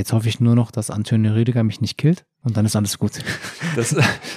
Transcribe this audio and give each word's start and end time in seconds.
Jetzt 0.00 0.14
hoffe 0.14 0.30
ich 0.30 0.40
nur 0.40 0.54
noch, 0.54 0.70
dass 0.70 0.88
Antonio 0.88 1.34
Rüdiger 1.34 1.62
mich 1.62 1.82
nicht 1.82 1.98
killt 1.98 2.24
und 2.42 2.56
dann 2.56 2.64
ist 2.64 2.74
alles 2.74 2.98
gut. 2.98 3.12
Das, 3.76 3.94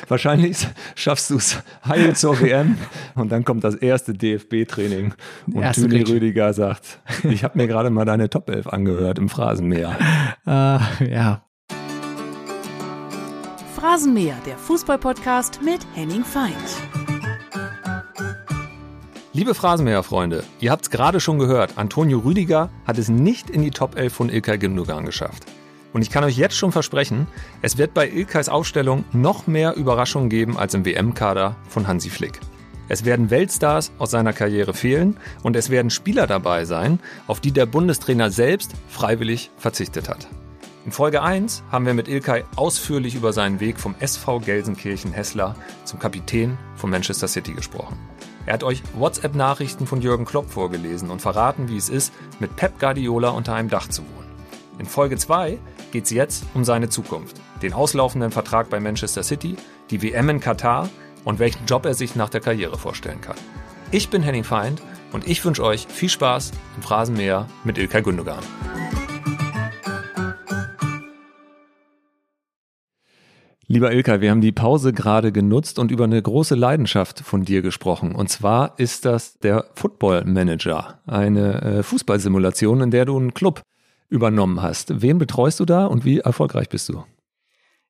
wahrscheinlich 0.09 0.67
schaffst 0.93 1.29
du 1.29 1.38
es 1.38 1.58
heil 1.88 2.16
zur 2.16 2.39
WM 2.39 2.78
und 3.16 3.32
dann 3.32 3.46
kommt 3.46 3.63
das 3.63 3.73
erste 3.73 4.13
DFB-Training 4.13 5.13
und 5.52 5.73
Toni 5.73 6.02
Rüdiger 6.04 6.54
sagt, 6.54 6.99
ich 7.23 7.44
habe 7.44 7.57
mir 7.57 7.68
gerade 7.68 7.89
mal 7.89 8.04
deine 8.04 8.29
Top 8.29 8.49
11 8.49 8.68
angehört 8.68 9.18
im 9.18 9.29
Phrasenmäher. 9.29 9.97
Äh, 10.46 11.10
ja. 11.10 11.46
Phrasenmäher, 13.76 14.36
der 14.46 14.58
Fußballpodcast 14.58 15.62
mit 15.64 15.80
Henning 15.96 16.26
Feind. 16.26 16.54
Liebe 19.36 19.55
Phrasenmäher-Freunde, 19.55 20.44
ihr 20.59 20.70
habt 20.70 20.84
es 20.84 20.91
gerade 20.91 21.20
schon 21.20 21.40
gehört, 21.40 21.77
Antonio 21.77 22.20
Rüdiger 22.20 22.70
hat 22.86 23.00
es 23.00 23.09
nicht 23.09 23.50
in 23.50 23.64
die 23.64 23.72
Top 23.72 23.95
11 23.95 24.14
von 24.14 24.30
Ilkay 24.30 24.59
Gündogan 24.59 25.05
geschafft. 25.05 25.45
Und 25.94 26.02
ich 26.02 26.09
kann 26.09 26.23
euch 26.23 26.38
jetzt 26.38 26.57
schon 26.57 26.71
versprechen, 26.71 27.27
es 27.61 27.77
wird 27.77 27.93
bei 27.93 28.09
Ilkays 28.09 28.49
Aufstellung 28.49 29.05
noch 29.13 29.47
mehr 29.47 29.75
Überraschungen 29.75 30.29
geben 30.29 30.57
als 30.57 30.73
im 30.73 30.85
WM-Kader 30.85 31.55
von 31.70 31.88
Hansi 31.88 32.09
Flick. 32.09 32.39
Es 32.89 33.05
werden 33.05 33.29
Weltstars 33.29 33.91
aus 33.98 34.11
seiner 34.11 34.34
Karriere 34.34 34.73
fehlen 34.73 35.17
und 35.41 35.55
es 35.55 35.70
werden 35.70 35.89
Spieler 35.89 36.27
dabei 36.27 36.65
sein, 36.65 36.99
auf 37.27 37.39
die 37.39 37.51
der 37.51 37.65
Bundestrainer 37.65 38.29
selbst 38.29 38.71
freiwillig 38.89 39.51
verzichtet 39.57 40.09
hat. 40.09 40.27
In 40.85 40.91
Folge 40.91 41.21
1 41.21 41.63
haben 41.71 41.85
wir 41.85 41.93
mit 41.93 42.09
Ilkay 42.09 42.43
ausführlich 42.57 43.15
über 43.15 43.31
seinen 43.31 43.62
Weg 43.62 43.79
vom 43.79 43.95
SV 43.99 44.41
Gelsenkirchen-Hessler 44.41 45.55
zum 45.85 45.99
Kapitän 45.99 46.57
von 46.75 46.89
Manchester 46.89 47.29
City 47.29 47.53
gesprochen. 47.53 47.98
Er 48.45 48.55
hat 48.55 48.63
euch 48.65 48.84
WhatsApp-Nachrichten 48.93 49.87
von 49.87 50.01
Jürgen 50.01 50.25
Klopp 50.25 50.49
vorgelesen 50.49 51.09
und 51.09 51.21
verraten, 51.21 51.70
wie 51.70 51.77
es 51.77 51.87
ist, 51.87 52.12
mit 52.41 52.57
Pep 52.57 52.79
Guardiola 52.79 53.29
unter 53.29 53.53
einem 53.53 53.70
Dach 53.70 53.87
zu 53.87 54.01
wohnen. 54.01 54.27
In 54.77 54.85
Folge 54.85 55.17
2 55.17 55.57
geht 55.93 56.05
es 56.05 56.09
jetzt 56.09 56.45
um 56.55 56.63
seine 56.63 56.89
Zukunft, 56.89 57.39
den 57.61 57.71
auslaufenden 57.71 58.31
Vertrag 58.31 58.70
bei 58.71 58.79
Manchester 58.79 59.21
City, 59.21 59.55
die 59.91 60.01
WM 60.01 60.27
in 60.27 60.40
Katar 60.40 60.90
und 61.23 61.37
welchen 61.37 61.68
Job 61.68 61.85
er 61.85 61.93
sich 61.93 62.15
nach 62.15 62.29
der 62.29 62.41
Karriere 62.41 62.79
vorstellen 62.79 63.21
kann. 63.21 63.35
Ich 63.91 64.09
bin 64.09 64.23
Henning 64.23 64.44
Feind 64.44 64.81
und 65.12 65.28
ich 65.28 65.45
wünsche 65.45 65.64
euch 65.64 65.86
viel 65.88 66.09
Spaß 66.09 66.52
im 66.76 66.81
Phrasenmäher 66.81 67.48
mit 67.64 67.78
Ilkay 67.78 68.02
Gündogan. 68.02 68.40
Lieber 73.68 73.92
Ilka, 73.92 74.20
wir 74.20 74.31
haben 74.31 74.42
die 74.42 74.52
Pause 74.52 74.94
gerade 74.94 75.31
genutzt 75.31 75.78
und 75.78 75.92
über 75.92 76.06
eine 76.06 76.22
große 76.22 76.56
Leidenschaft 76.56 77.20
von 77.20 77.44
dir 77.44 77.62
gesprochen. 77.62 78.16
Und 78.16 78.30
zwar 78.30 78.80
ist 78.80 79.06
das 79.06 79.38
der 79.40 79.66
Football 79.75 80.25
Manager, 80.25 81.02
eine 81.06 81.62
äh, 81.62 81.84
Fußballsimulation, 81.84 82.81
in 82.81 82.92
der 82.92 83.06
du 83.06 83.16
einen 83.16 83.36
Club 83.36 83.62
übernommen 84.09 84.62
hast. 84.62 85.02
Wen 85.02 85.18
betreust 85.18 85.59
du 85.59 85.66
da 85.66 85.86
und 85.86 86.06
wie 86.06 86.20
erfolgreich 86.20 86.70
bist 86.70 86.90
du? 86.90 87.04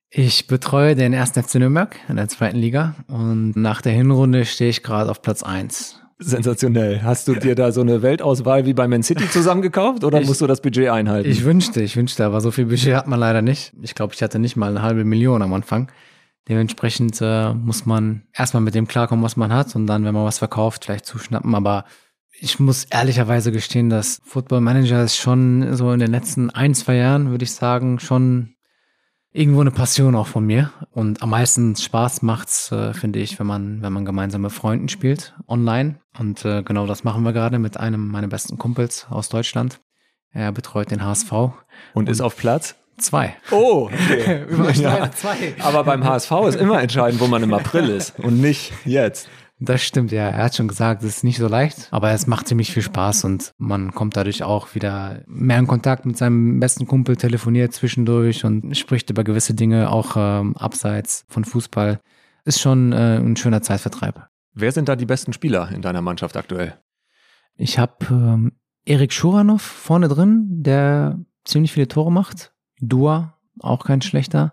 Ich 0.09 0.47
betreue 0.47 0.95
den 0.95 1.11
ersten 1.11 1.42
FC 1.42 1.56
Nürnberg 1.56 1.95
in 2.08 2.17
der 2.17 2.28
zweiten 2.28 2.58
Liga 2.58 2.95
und 3.08 3.56
nach 3.56 3.81
der 3.81 3.94
Hinrunde 3.94 4.45
stehe 4.45 4.69
ich 4.69 4.84
gerade 4.84 5.09
auf 5.09 5.22
Platz 5.22 5.41
1. 5.41 6.00
Sensationell. 6.19 7.02
Hast 7.02 7.28
du 7.28 7.34
dir 7.34 7.56
da 7.56 7.72
so 7.72 7.81
eine 7.81 8.02
Weltauswahl 8.02 8.66
wie 8.66 8.73
bei 8.73 8.88
Man 8.88 9.03
City 9.03 9.28
zusammengekauft 9.30 10.03
oder 10.03 10.22
ich, 10.22 10.28
musst 10.28 10.41
du 10.41 10.47
das 10.47 10.61
Budget 10.61 10.89
einhalten? 10.89 11.30
Ich 11.30 11.44
wünschte, 11.44 11.81
ich 11.81 11.97
wünschte, 11.97 12.25
aber 12.25 12.41
so 12.41 12.52
viel 12.52 12.66
Budget 12.66 12.95
hat 12.95 13.08
man 13.08 13.19
leider 13.19 13.41
nicht. 13.41 13.73
Ich 13.81 13.95
glaube, 13.95 14.14
ich 14.14 14.22
hatte 14.22 14.39
nicht 14.39 14.56
mal 14.56 14.69
eine 14.69 14.81
halbe 14.81 15.03
Million 15.03 15.41
am 15.41 15.53
Anfang. 15.53 15.91
Dementsprechend 16.47 17.19
äh, 17.22 17.53
muss 17.53 17.86
man 17.86 18.23
erstmal 18.34 18.61
mit 18.61 18.75
dem 18.75 18.88
klarkommen, 18.88 19.23
was 19.23 19.38
man 19.38 19.52
hat 19.52 19.75
und 19.75 19.88
dann, 19.88 20.06
wenn 20.06 20.14
man 20.14 20.25
was 20.25 20.38
verkauft, 20.38 20.86
vielleicht 20.86 21.06
zuschnappen. 21.06 21.56
Aber 21.56 21.86
ich 22.44 22.59
muss 22.59 22.83
ehrlicherweise 22.83 23.53
gestehen, 23.53 23.89
dass 23.89 24.19
Football 24.25 24.59
Manager 24.59 25.02
ist 25.02 25.16
schon 25.16 25.75
so 25.75 25.94
in 25.94 25.99
den 25.99 26.11
letzten 26.11 26.50
ein, 26.50 26.75
zwei 26.75 26.95
Jahren, 26.95 27.31
würde 27.31 27.45
ich 27.45 27.53
sagen, 27.53 28.00
schon 28.00 28.55
irgendwo 29.31 29.61
eine 29.61 29.72
Passion 29.72 30.13
auch 30.13 30.27
von 30.27 30.45
mir. 30.45 30.72
Und 30.91 31.23
am 31.23 31.30
meisten 31.30 31.75
Spaß 31.75 32.22
macht's, 32.22 32.69
äh, 32.72 32.94
finde 32.94 33.19
ich, 33.19 33.39
wenn 33.39 33.47
man, 33.47 33.81
wenn 33.81 33.94
man 33.94 34.03
gemeinsam 34.03 34.41
mit 34.41 34.52
Freunden 34.52 34.89
spielt, 34.89 35.33
online. 35.47 36.01
Und 36.19 36.44
äh, 36.44 36.63
genau 36.63 36.85
das 36.85 37.06
machen 37.06 37.23
wir 37.23 37.31
gerade 37.31 37.59
mit 37.59 37.78
einem 37.78 38.09
meiner 38.09 38.28
besten 38.28 38.57
Kumpels 38.57 39.07
aus 39.09 39.29
Deutschland. 39.29 39.79
Er 40.31 40.51
betreut 40.51 40.91
den 40.91 41.03
HSV. 41.03 41.31
Und, 41.31 41.53
und 41.94 42.09
ist 42.09 42.22
auf 42.22 42.35
Platz? 42.35 42.75
Zwei. 42.97 43.35
Oh, 43.51 43.85
okay. 43.85 44.45
ja. 44.75 45.09
zwei. 45.12 45.56
Aber 45.59 45.84
beim 45.85 46.03
HSV 46.03 46.31
ist 46.50 46.56
immer 46.56 46.81
entscheidend, 46.81 47.22
wo 47.22 47.28
man 47.28 47.41
im 47.41 47.53
April 47.53 47.89
ist 47.89 48.19
und 48.19 48.39
nicht 48.39 48.73
jetzt. 48.85 49.29
Das 49.66 49.81
stimmt, 49.81 50.12
ja. 50.12 50.28
Er 50.28 50.44
hat 50.44 50.56
schon 50.56 50.68
gesagt, 50.68 51.03
es 51.03 51.18
ist 51.18 51.24
nicht 51.24 51.38
so 51.38 51.47
leicht, 51.47 51.88
aber 51.91 52.12
es 52.12 52.28
macht 52.28 52.50
ziemlich 52.50 52.74
viel 52.74 52.81
Spaß 52.81 53.24
und 53.24 53.53
man 53.57 53.94
kommt 53.94 54.18
dadurch 54.18 54.44
auch 54.44 54.75
wieder 54.75 55.24
mehr 55.25 55.57
in 55.57 55.68
Kontakt 55.68 56.06
mit 56.06 56.18
seinem 56.18 56.59
besten 56.59 56.85
Kumpel, 56.85 57.16
telefoniert 57.16 57.72
zwischendurch 57.72 58.44
und 58.44 58.78
spricht 58.78 59.09
über 59.09 59.24
gewisse 59.24 59.53
Dinge, 59.53 59.90
auch 59.90 60.18
ähm, 60.18 60.57
abseits 60.57 61.24
von 61.29 61.46
Fußball. 61.46 62.01
Ist 62.44 62.59
schon 62.59 62.91
äh, 62.91 63.19
ein 63.19 63.38
schöner 63.38 63.62
Zeitvertreib. 63.62 64.28
Wer 64.53 64.74
sind 64.74 64.90
da 64.90 64.97
die 64.97 65.06
besten 65.06 65.31
Spieler 65.31 65.72
in 65.72 65.81
deiner 65.81 66.01
Mannschaft 66.01 66.35
aktuell? 66.35 66.78
Ich 67.56 67.80
habe 67.80 67.94
ähm, 68.09 68.51
Erik 68.84 69.13
Schuranov 69.13 69.62
vorne 69.62 70.09
drin, 70.09 70.62
der 70.62 71.19
ziemlich 71.45 71.72
viele 71.72 71.88
Tore 71.88 72.12
macht. 72.12 72.51
Dua, 72.81 73.38
auch 73.62 73.85
kein 73.85 74.01
schlechter. 74.01 74.51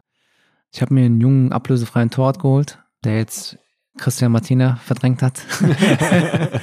Ich 0.72 0.82
habe 0.82 0.94
mir 0.94 1.04
einen 1.04 1.20
jungen, 1.20 1.50
ablösefreien 1.50 2.10
Torwart 2.10 2.38
geholt, 2.38 2.78
der 3.02 3.16
jetzt 3.16 3.58
Christian 3.98 4.32
Martina 4.32 4.76
verdrängt 4.76 5.22
hat. 5.22 5.42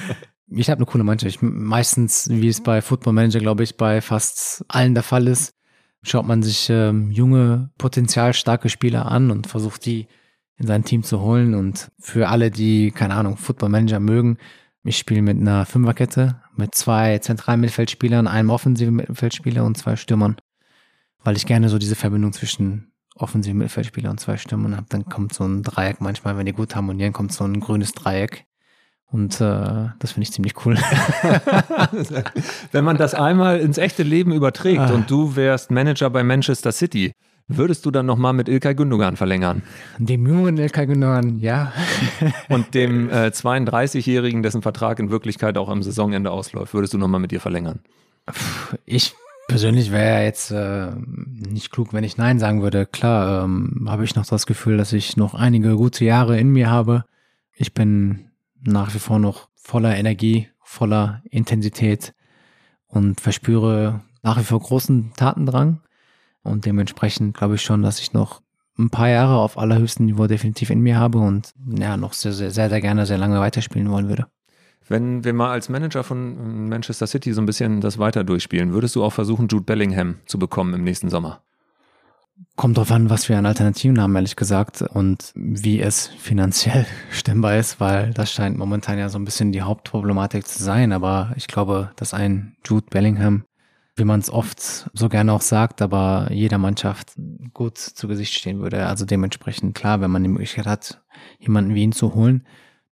ich 0.47 0.69
habe 0.69 0.79
eine 0.79 0.85
coole 0.85 1.03
Mannschaft. 1.03 1.39
Meistens, 1.41 2.29
wie 2.29 2.47
es 2.47 2.61
bei 2.61 2.81
Football 2.81 3.13
Manager, 3.13 3.39
glaube 3.39 3.63
ich, 3.63 3.77
bei 3.77 4.01
fast 4.01 4.63
allen 4.67 4.93
der 4.93 5.03
Fall 5.03 5.27
ist, 5.27 5.53
schaut 6.03 6.25
man 6.25 6.41
sich 6.41 6.69
ähm, 6.69 7.11
junge, 7.11 7.69
potenzialstarke 7.77 8.69
Spieler 8.69 9.11
an 9.11 9.31
und 9.31 9.47
versucht 9.47 9.85
die 9.85 10.07
in 10.57 10.67
sein 10.67 10.83
Team 10.83 11.03
zu 11.03 11.21
holen. 11.21 11.53
Und 11.53 11.91
für 11.99 12.29
alle, 12.29 12.49
die, 12.49 12.91
keine 12.91 13.15
Ahnung, 13.15 13.37
Football 13.37 13.69
Manager 13.69 13.99
mögen, 13.99 14.37
ich 14.83 14.97
spiele 14.97 15.21
mit 15.21 15.37
einer 15.37 15.65
Fünferkette, 15.65 16.41
mit 16.55 16.73
zwei 16.73 17.19
zentralen 17.19 17.59
Mittelfeldspielern, 17.59 18.27
einem 18.27 18.49
offensiven 18.49 18.95
Mittelfeldspieler 18.95 19.65
und 19.65 19.77
zwei 19.77 19.97
Stürmern, 19.97 20.37
weil 21.23 21.35
ich 21.35 21.45
gerne 21.45 21.67
so 21.69 21.77
diese 21.77 21.95
Verbindung 21.95 22.31
zwischen 22.31 22.93
offensiven 23.19 23.57
Mittelfeldspieler 23.57 24.09
und 24.09 24.19
zwei 24.19 24.37
Stürmer 24.37 24.77
und 24.77 24.93
dann 24.93 25.05
kommt 25.05 25.33
so 25.33 25.45
ein 25.45 25.63
Dreieck 25.63 26.01
manchmal, 26.01 26.37
wenn 26.37 26.45
die 26.45 26.53
gut 26.53 26.75
harmonieren, 26.75 27.13
kommt 27.13 27.33
so 27.33 27.43
ein 27.43 27.59
grünes 27.59 27.93
Dreieck. 27.93 28.45
Und 29.09 29.39
äh, 29.39 29.89
das 29.99 30.11
finde 30.11 30.23
ich 30.23 30.31
ziemlich 30.33 30.65
cool. 30.65 30.75
wenn 32.73 32.83
man 32.83 32.97
das 32.97 33.13
einmal 33.13 33.59
ins 33.59 33.77
echte 33.77 34.03
Leben 34.03 34.33
überträgt 34.33 34.81
ah. 34.81 34.93
und 34.93 35.09
du 35.09 35.37
wärst 35.37 35.71
Manager 35.71 36.09
bei 36.09 36.23
Manchester 36.23 36.73
City, 36.73 37.13
würdest 37.47 37.85
du 37.85 37.91
dann 37.91 38.05
nochmal 38.05 38.33
mit 38.33 38.49
Ilkay 38.49 38.75
Gündogan 38.75 39.15
verlängern? 39.15 39.63
Dem 39.97 40.27
jungen 40.27 40.57
Ilkay 40.57 40.87
Gündogan, 40.87 41.39
ja. 41.39 41.71
und 42.49 42.73
dem 42.73 43.09
äh, 43.09 43.27
32-Jährigen, 43.27 44.43
dessen 44.43 44.61
Vertrag 44.61 44.99
in 44.99 45.09
Wirklichkeit 45.09 45.57
auch 45.57 45.69
am 45.69 45.83
Saisonende 45.83 46.31
ausläuft, 46.31 46.73
würdest 46.73 46.93
du 46.93 46.97
nochmal 46.97 47.21
mit 47.21 47.31
dir 47.31 47.39
verlängern? 47.39 47.79
Ich 48.85 49.15
Persönlich 49.47 49.91
wäre 49.91 50.23
jetzt 50.23 50.51
äh, 50.51 50.91
nicht 50.95 51.71
klug, 51.71 51.93
wenn 51.93 52.03
ich 52.03 52.17
Nein 52.17 52.37
sagen 52.37 52.61
würde. 52.61 52.85
Klar, 52.85 53.45
ähm, 53.45 53.87
habe 53.89 54.03
ich 54.03 54.13
noch 54.15 54.25
das 54.25 54.45
Gefühl, 54.45 54.75
dass 54.75 54.91
ich 54.91 55.15
noch 55.15 55.33
einige 55.33 55.77
gute 55.77 56.03
Jahre 56.03 56.37
in 56.37 56.49
mir 56.49 56.69
habe. 56.69 57.05
Ich 57.53 57.73
bin 57.73 58.29
nach 58.61 58.93
wie 58.93 58.99
vor 58.99 59.19
noch 59.19 59.47
voller 59.55 59.95
Energie, 59.95 60.49
voller 60.61 61.21
Intensität 61.29 62.13
und 62.87 63.21
verspüre 63.21 64.01
nach 64.21 64.37
wie 64.37 64.43
vor 64.43 64.59
großen 64.59 65.13
Tatendrang. 65.15 65.79
Und 66.43 66.65
dementsprechend 66.65 67.35
glaube 67.35 67.55
ich 67.55 67.61
schon, 67.61 67.81
dass 67.81 67.99
ich 67.99 68.11
noch 68.11 68.41
ein 68.77 68.89
paar 68.89 69.09
Jahre 69.09 69.37
auf 69.37 69.57
allerhöchstem 69.57 70.05
Niveau 70.05 70.27
definitiv 70.27 70.69
in 70.69 70.81
mir 70.81 70.97
habe 70.97 71.19
und 71.19 71.53
ja, 71.77 71.95
noch 71.97 72.13
sehr, 72.13 72.33
sehr, 72.33 72.51
sehr, 72.51 72.69
sehr 72.69 72.81
gerne 72.81 73.05
sehr 73.05 73.17
lange 73.17 73.39
weiterspielen 73.39 73.89
wollen 73.89 74.09
würde. 74.09 74.27
Wenn 74.89 75.23
wir 75.23 75.33
mal 75.33 75.51
als 75.51 75.69
Manager 75.69 76.03
von 76.03 76.69
Manchester 76.69 77.07
City 77.07 77.33
so 77.33 77.41
ein 77.41 77.45
bisschen 77.45 77.81
das 77.81 77.97
weiter 77.97 78.23
durchspielen, 78.23 78.73
würdest 78.73 78.95
du 78.95 79.03
auch 79.03 79.13
versuchen, 79.13 79.47
Jude 79.47 79.65
Bellingham 79.65 80.17
zu 80.25 80.39
bekommen 80.39 80.73
im 80.73 80.83
nächsten 80.83 81.09
Sommer? 81.09 81.41
Kommt 82.55 82.77
drauf 82.77 82.91
an, 82.91 83.09
was 83.09 83.29
wir 83.29 83.37
an 83.37 83.47
Alternativen 83.47 83.99
haben, 83.99 84.15
ehrlich 84.15 84.35
gesagt, 84.35 84.81
und 84.81 85.31
wie 85.35 85.81
es 85.81 86.07
finanziell 86.07 86.85
stemmbar 87.11 87.57
ist, 87.57 87.79
weil 87.79 88.13
das 88.13 88.31
scheint 88.31 88.57
momentan 88.57 88.99
ja 88.99 89.09
so 89.09 89.17
ein 89.17 89.25
bisschen 89.25 89.51
die 89.51 89.63
Hauptproblematik 89.63 90.47
zu 90.47 90.63
sein. 90.63 90.91
Aber 90.91 91.33
ich 91.35 91.47
glaube, 91.47 91.91
dass 91.95 92.13
ein 92.13 92.55
Jude 92.65 92.85
Bellingham, 92.89 93.43
wie 93.95 94.05
man 94.05 94.19
es 94.19 94.29
oft 94.29 94.89
so 94.93 95.09
gerne 95.09 95.33
auch 95.33 95.41
sagt, 95.41 95.81
aber 95.81 96.27
jeder 96.31 96.59
Mannschaft 96.59 97.13
gut 97.53 97.77
zu 97.77 98.07
Gesicht 98.07 98.35
stehen 98.35 98.59
würde. 98.59 98.85
Also 98.85 99.05
dementsprechend 99.05 99.75
klar, 99.75 99.99
wenn 100.01 100.11
man 100.11 100.23
die 100.23 100.29
Möglichkeit 100.29 100.67
hat, 100.67 101.01
jemanden 101.39 101.73
wie 101.73 101.83
ihn 101.83 101.91
zu 101.91 102.13
holen, 102.13 102.45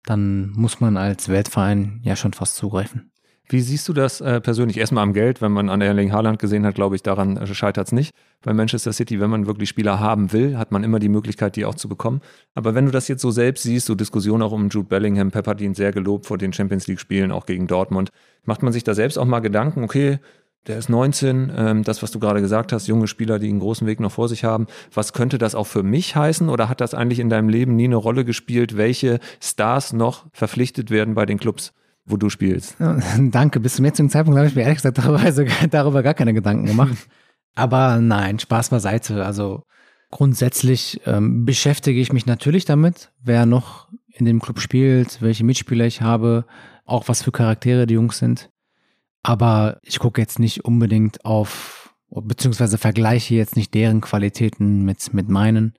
dann 0.06 0.52
muss 0.52 0.80
man 0.80 0.98
als 0.98 1.30
Weltverein 1.30 2.00
ja 2.04 2.16
schon 2.16 2.34
fast 2.34 2.56
zugreifen. 2.56 3.12
Wie 3.48 3.62
siehst 3.62 3.88
du 3.88 3.94
das 3.94 4.22
äh, 4.22 4.42
persönlich? 4.42 4.78
Erstmal 4.78 5.04
am 5.04 5.14
Geld, 5.14 5.40
wenn 5.40 5.52
man 5.52 5.70
an 5.70 5.80
Erling 5.80 6.12
Haaland 6.12 6.40
gesehen 6.40 6.66
hat, 6.66 6.74
glaube 6.74 6.96
ich, 6.96 7.04
daran 7.04 7.38
äh, 7.38 7.46
scheitert 7.46 7.88
es 7.88 7.92
nicht. 7.92 8.12
Bei 8.42 8.54
Manchester 8.54 8.92
City, 8.92 9.20
wenn 9.20 9.30
man 9.30 9.46
wirklich 9.46 9.70
Spieler 9.70 10.00
haben 10.00 10.34
will, 10.34 10.58
hat 10.58 10.72
man 10.72 10.84
immer 10.84 10.98
die 10.98 11.10
Möglichkeit, 11.10 11.56
die 11.56 11.66
auch 11.66 11.76
zu 11.76 11.88
bekommen. 11.88 12.22
Aber 12.56 12.74
wenn 12.74 12.86
du 12.86 12.92
das 12.92 13.08
jetzt 13.08 13.22
so 13.22 13.30
selbst 13.30 13.62
siehst, 13.62 13.86
so 13.86 13.94
Diskussionen 13.94 14.42
auch 14.42 14.52
um 14.52 14.70
Jude 14.70 14.88
Bellingham, 14.88 15.30
Pep 15.30 15.46
hat 15.46 15.62
ihn 15.62 15.76
sehr 15.76 15.92
gelobt 15.92 16.26
vor 16.26 16.40
den 16.40 16.54
Champions 16.54 16.88
League-Spielen, 16.88 17.32
auch 17.32 17.46
gegen 17.46 17.68
Dortmund, 17.68 18.10
macht 18.46 18.64
man 18.64 18.74
sich 18.74 18.84
da 18.84 18.96
selbst 18.96 19.18
auch 19.20 19.26
mal 19.26 19.42
Gedanken, 19.42 19.84
okay, 19.84 20.20
der 20.68 20.78
ist 20.78 20.90
19, 20.90 21.52
ähm, 21.56 21.84
das, 21.84 22.02
was 22.02 22.12
du 22.12 22.20
gerade 22.20 22.42
gesagt 22.42 22.72
hast, 22.72 22.88
junge 22.88 23.08
Spieler, 23.08 23.40
die 23.40 23.50
einen 23.50 23.60
großen 23.60 23.86
Weg 23.86 24.00
noch 24.00 24.12
vor 24.12 24.28
sich 24.28 24.44
haben. 24.44 24.68
Was 24.94 25.14
könnte 25.14 25.38
das 25.38 25.56
auch 25.56 25.68
für 25.68 25.84
mich 25.84 26.16
heißen 26.16 26.50
oder 26.50 26.70
hat 26.70 26.82
das 26.82 26.94
eigentlich 26.94 27.20
in 27.20 27.30
deinem 27.30 27.50
Leben 27.50 27.76
nie 27.76 27.86
eine 27.86 27.96
Rolle 27.96 28.26
gespielt, 28.26 28.76
welche 28.78 29.20
Stars 29.40 29.94
noch 29.94 30.26
verpflichtet 30.32 30.90
werden 30.90 31.14
bei 31.14 31.26
den 31.26 31.38
Clubs, 31.38 31.74
wo 32.06 32.18
du 32.18 32.30
spielst? 32.30 32.78
Danke, 33.20 33.60
bis 33.60 33.76
zum 33.76 33.86
jetzigen 33.86 34.10
Zeitpunkt 34.10 34.38
habe 34.38 34.48
ich 34.48 34.56
mir 34.56 34.64
ehrlich 34.64 34.78
gesagt 34.78 34.98
darüber, 34.98 35.32
sogar, 35.32 35.68
darüber 35.70 36.04
gar 36.04 36.14
keine 36.14 36.34
Gedanken 36.34 36.66
gemacht. 36.66 36.98
Aber 37.56 37.98
nein, 38.02 38.40
Spaß 38.40 38.70
beiseite. 38.70 39.24
Also 39.26 39.64
grundsätzlich 40.12 41.02
ähm, 41.06 41.46
beschäftige 41.46 42.00
ich 42.00 42.12
mich 42.12 42.26
natürlich 42.26 42.66
damit, 42.66 43.12
wer 43.24 43.46
noch 43.46 43.88
in 44.08 44.26
dem 44.26 44.42
Club 44.42 44.60
spielt, 44.60 45.22
welche 45.22 45.44
Mitspieler 45.44 45.86
ich 45.86 46.02
habe, 46.02 46.46
auch 46.86 47.08
was 47.08 47.24
für 47.24 47.32
Charaktere 47.32 47.86
die 47.86 47.96
Jungs 47.96 48.18
sind. 48.18 48.50
Aber 49.26 49.80
ich 49.82 49.98
gucke 49.98 50.22
jetzt 50.22 50.38
nicht 50.38 50.66
unbedingt 50.66 51.26
auf, 51.26 51.96
beziehungsweise 52.12 52.78
vergleiche 52.78 53.34
jetzt 53.34 53.56
nicht 53.56 53.74
deren 53.74 54.00
Qualitäten 54.00 54.84
mit, 54.86 55.16
mit 55.16 55.30
meinen. 55.30 55.74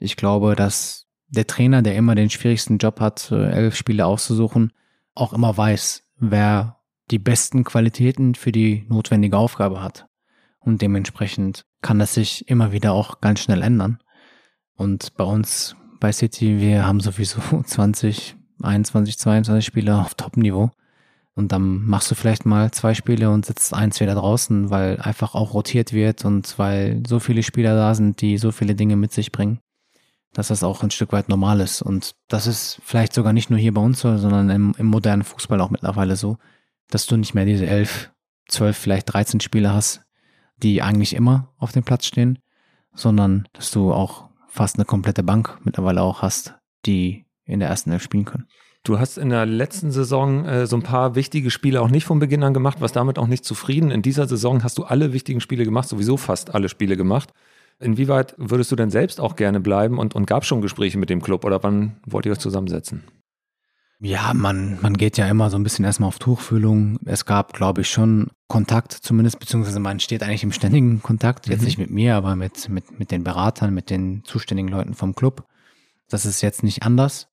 Ich 0.00 0.16
glaube, 0.16 0.56
dass 0.56 1.06
der 1.28 1.46
Trainer, 1.46 1.80
der 1.82 1.94
immer 1.94 2.16
den 2.16 2.28
schwierigsten 2.28 2.78
Job 2.78 2.98
hat, 2.98 3.30
elf 3.30 3.76
Spiele 3.76 4.04
auszusuchen, 4.04 4.72
auch 5.14 5.32
immer 5.32 5.56
weiß, 5.56 6.02
wer 6.16 6.80
die 7.12 7.20
besten 7.20 7.62
Qualitäten 7.62 8.34
für 8.34 8.50
die 8.50 8.84
notwendige 8.88 9.38
Aufgabe 9.38 9.80
hat. 9.80 10.08
Und 10.58 10.82
dementsprechend 10.82 11.66
kann 11.82 12.00
das 12.00 12.14
sich 12.14 12.48
immer 12.48 12.72
wieder 12.72 12.94
auch 12.94 13.20
ganz 13.20 13.38
schnell 13.38 13.62
ändern. 13.62 14.02
Und 14.74 15.16
bei 15.16 15.22
uns 15.22 15.76
bei 16.00 16.10
City, 16.10 16.58
wir 16.58 16.84
haben 16.84 16.98
sowieso 16.98 17.62
20, 17.62 18.34
21, 18.60 19.18
22 19.18 19.64
Spieler 19.64 20.00
auf 20.00 20.16
Top-Niveau. 20.16 20.72
Und 21.38 21.52
dann 21.52 21.86
machst 21.86 22.10
du 22.10 22.16
vielleicht 22.16 22.46
mal 22.46 22.72
zwei 22.72 22.94
Spiele 22.94 23.30
und 23.30 23.46
sitzt 23.46 23.72
eins 23.72 24.00
wieder 24.00 24.16
draußen, 24.16 24.70
weil 24.70 25.00
einfach 25.00 25.36
auch 25.36 25.54
rotiert 25.54 25.92
wird 25.92 26.24
und 26.24 26.58
weil 26.58 27.00
so 27.06 27.20
viele 27.20 27.44
Spieler 27.44 27.76
da 27.76 27.94
sind, 27.94 28.20
die 28.22 28.38
so 28.38 28.50
viele 28.50 28.74
Dinge 28.74 28.96
mit 28.96 29.12
sich 29.12 29.30
bringen, 29.30 29.60
dass 30.32 30.48
das 30.48 30.64
auch 30.64 30.82
ein 30.82 30.90
Stück 30.90 31.12
weit 31.12 31.28
normal 31.28 31.60
ist. 31.60 31.80
Und 31.80 32.16
das 32.26 32.48
ist 32.48 32.80
vielleicht 32.82 33.12
sogar 33.12 33.32
nicht 33.32 33.50
nur 33.50 33.58
hier 33.60 33.72
bei 33.72 33.80
uns 33.80 34.00
so, 34.00 34.18
sondern 34.18 34.50
im, 34.50 34.74
im 34.78 34.86
modernen 34.86 35.22
Fußball 35.22 35.60
auch 35.60 35.70
mittlerweile 35.70 36.16
so, 36.16 36.38
dass 36.90 37.06
du 37.06 37.16
nicht 37.16 37.34
mehr 37.34 37.44
diese 37.44 37.68
elf, 37.68 38.10
zwölf, 38.48 38.76
vielleicht 38.76 39.12
13 39.12 39.38
Spieler 39.38 39.72
hast, 39.72 40.02
die 40.56 40.82
eigentlich 40.82 41.14
immer 41.14 41.54
auf 41.56 41.70
dem 41.70 41.84
Platz 41.84 42.06
stehen, 42.06 42.40
sondern 42.94 43.46
dass 43.52 43.70
du 43.70 43.92
auch 43.92 44.28
fast 44.48 44.74
eine 44.74 44.86
komplette 44.86 45.22
Bank 45.22 45.56
mittlerweile 45.62 46.02
auch 46.02 46.20
hast, 46.20 46.56
die 46.84 47.26
in 47.44 47.60
der 47.60 47.68
ersten 47.68 47.92
Elf 47.92 48.02
spielen 48.02 48.24
können. 48.24 48.48
Du 48.84 48.98
hast 48.98 49.18
in 49.18 49.30
der 49.30 49.44
letzten 49.44 49.90
Saison 49.90 50.44
äh, 50.44 50.66
so 50.66 50.76
ein 50.76 50.82
paar 50.82 51.14
wichtige 51.14 51.50
Spiele 51.50 51.82
auch 51.82 51.90
nicht 51.90 52.04
von 52.04 52.18
Beginn 52.18 52.42
an 52.42 52.54
gemacht, 52.54 52.80
warst 52.80 52.96
damit 52.96 53.18
auch 53.18 53.26
nicht 53.26 53.44
zufrieden. 53.44 53.90
In 53.90 54.02
dieser 54.02 54.26
Saison 54.26 54.62
hast 54.62 54.78
du 54.78 54.84
alle 54.84 55.12
wichtigen 55.12 55.40
Spiele 55.40 55.64
gemacht, 55.64 55.88
sowieso 55.88 56.16
fast 56.16 56.54
alle 56.54 56.68
Spiele 56.68 56.96
gemacht. 56.96 57.32
Inwieweit 57.80 58.34
würdest 58.38 58.72
du 58.72 58.76
denn 58.76 58.90
selbst 58.90 59.20
auch 59.20 59.36
gerne 59.36 59.60
bleiben 59.60 59.98
und, 59.98 60.14
und 60.14 60.26
gab 60.26 60.42
es 60.42 60.48
schon 60.48 60.62
Gespräche 60.62 60.98
mit 60.98 61.10
dem 61.10 61.22
Club 61.22 61.44
oder 61.44 61.62
wann 61.62 61.96
wollt 62.06 62.26
ihr 62.26 62.32
euch 62.32 62.38
zusammensetzen? 62.38 63.04
Ja, 64.00 64.32
man, 64.32 64.78
man 64.80 64.96
geht 64.96 65.16
ja 65.18 65.28
immer 65.28 65.50
so 65.50 65.56
ein 65.56 65.64
bisschen 65.64 65.84
erstmal 65.84 66.08
auf 66.08 66.20
Tuchfühlung. 66.20 67.00
Es 67.04 67.24
gab, 67.24 67.52
glaube 67.52 67.80
ich, 67.80 67.90
schon 67.90 68.28
Kontakt 68.46 68.92
zumindest, 68.92 69.40
beziehungsweise 69.40 69.80
man 69.80 69.98
steht 69.98 70.22
eigentlich 70.22 70.44
im 70.44 70.52
ständigen 70.52 71.02
Kontakt, 71.02 71.48
jetzt 71.48 71.60
mhm. 71.60 71.66
nicht 71.66 71.78
mit 71.78 71.90
mir, 71.90 72.14
aber 72.14 72.36
mit, 72.36 72.68
mit, 72.68 72.98
mit 72.98 73.10
den 73.10 73.24
Beratern, 73.24 73.74
mit 73.74 73.90
den 73.90 74.22
zuständigen 74.24 74.70
Leuten 74.70 74.94
vom 74.94 75.14
Club. 75.14 75.46
Das 76.08 76.26
ist 76.26 76.42
jetzt 76.42 76.62
nicht 76.62 76.84
anders. 76.84 77.27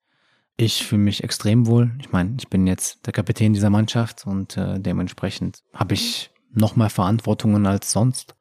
Ich 0.57 0.85
fühle 0.85 1.01
mich 1.01 1.23
extrem 1.23 1.67
wohl. 1.67 1.91
Ich 1.99 2.11
meine, 2.11 2.35
ich 2.39 2.47
bin 2.47 2.65
jetzt 2.65 3.05
der 3.05 3.13
Kapitän 3.13 3.53
dieser 3.53 3.69
Mannschaft 3.69 4.25
und 4.25 4.55
äh, 4.55 4.79
dementsprechend 4.79 5.63
habe 5.73 5.93
ich 5.93 6.31
noch 6.53 6.77
mehr 6.77 6.89
Verantwortungen 6.89 7.65
als 7.65 7.91
sonst 7.91 8.35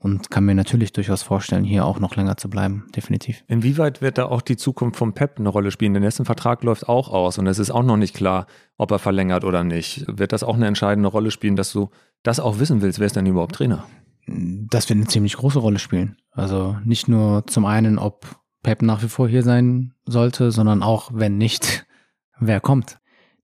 und 0.00 0.30
kann 0.30 0.44
mir 0.44 0.54
natürlich 0.54 0.92
durchaus 0.92 1.22
vorstellen, 1.22 1.62
hier 1.62 1.84
auch 1.84 2.00
noch 2.00 2.16
länger 2.16 2.36
zu 2.36 2.48
bleiben, 2.48 2.86
definitiv. 2.96 3.44
Inwieweit 3.46 4.00
wird 4.02 4.18
da 4.18 4.24
auch 4.26 4.40
die 4.40 4.56
Zukunft 4.56 4.98
vom 4.98 5.12
Pep 5.12 5.38
eine 5.38 5.50
Rolle 5.50 5.70
spielen? 5.70 5.94
Denn 5.94 6.02
dessen 6.02 6.24
Vertrag 6.24 6.64
läuft 6.64 6.88
auch 6.88 7.10
aus 7.10 7.38
und 7.38 7.46
es 7.46 7.58
ist 7.58 7.70
auch 7.70 7.82
noch 7.82 7.98
nicht 7.98 8.16
klar, 8.16 8.46
ob 8.76 8.90
er 8.90 8.98
verlängert 8.98 9.44
oder 9.44 9.62
nicht. 9.62 10.06
Wird 10.08 10.32
das 10.32 10.42
auch 10.42 10.54
eine 10.54 10.66
entscheidende 10.66 11.10
Rolle 11.10 11.30
spielen, 11.30 11.54
dass 11.54 11.72
du 11.72 11.90
das 12.22 12.40
auch 12.40 12.58
wissen 12.58 12.80
willst, 12.80 12.98
wer 12.98 13.06
ist 13.06 13.16
denn 13.16 13.26
überhaupt 13.26 13.54
Trainer? 13.54 13.84
Das 14.26 14.88
wird 14.88 14.96
eine 14.96 15.06
ziemlich 15.06 15.36
große 15.36 15.58
Rolle 15.58 15.78
spielen. 15.78 16.16
Also 16.32 16.76
nicht 16.84 17.06
nur 17.06 17.46
zum 17.46 17.66
einen, 17.66 17.98
ob 17.98 18.26
Pep 18.62 18.82
nach 18.82 19.02
wie 19.02 19.08
vor 19.08 19.28
hier 19.28 19.42
sein 19.42 19.94
sollte, 20.04 20.50
sondern 20.50 20.82
auch, 20.82 21.10
wenn 21.14 21.38
nicht, 21.38 21.86
wer 22.38 22.60
kommt. 22.60 22.98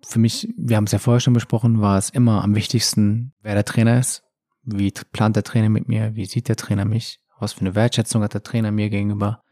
Für 0.03 0.19
mich, 0.19 0.49
wir 0.57 0.77
haben 0.77 0.85
es 0.85 0.93
ja 0.93 0.99
vorher 0.99 1.21
schon 1.21 1.35
besprochen, 1.35 1.81
war 1.81 1.97
es 1.97 2.11
immer 2.11 2.45
am 2.45 2.55
wichtigsten, 2.55 3.33
wer 3.41 3.55
der 3.55 3.65
Trainer 3.65 3.99
ist. 3.99 4.23
Wie 4.63 4.91
plant 4.91 5.37
der 5.37 5.45
Trainer 5.45 5.69
mit 5.69 5.89
mir? 5.89 6.15
Wie 6.15 6.27
sieht 6.27 6.49
der 6.49 6.57
Trainer 6.57 6.85
mich? 6.85 7.21
Was 7.39 7.55
für 7.55 7.61
eine 7.61 7.75
Wertschätzung 7.75 8.23
hat 8.23 8.35
der 8.35 8.43
Trainer 8.43 8.71
mir 8.71 8.91
gegenüber? 8.91 9.43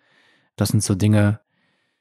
Das 0.57 0.71
sind 0.71 0.83
so 0.83 0.95
Dinge, 0.95 1.41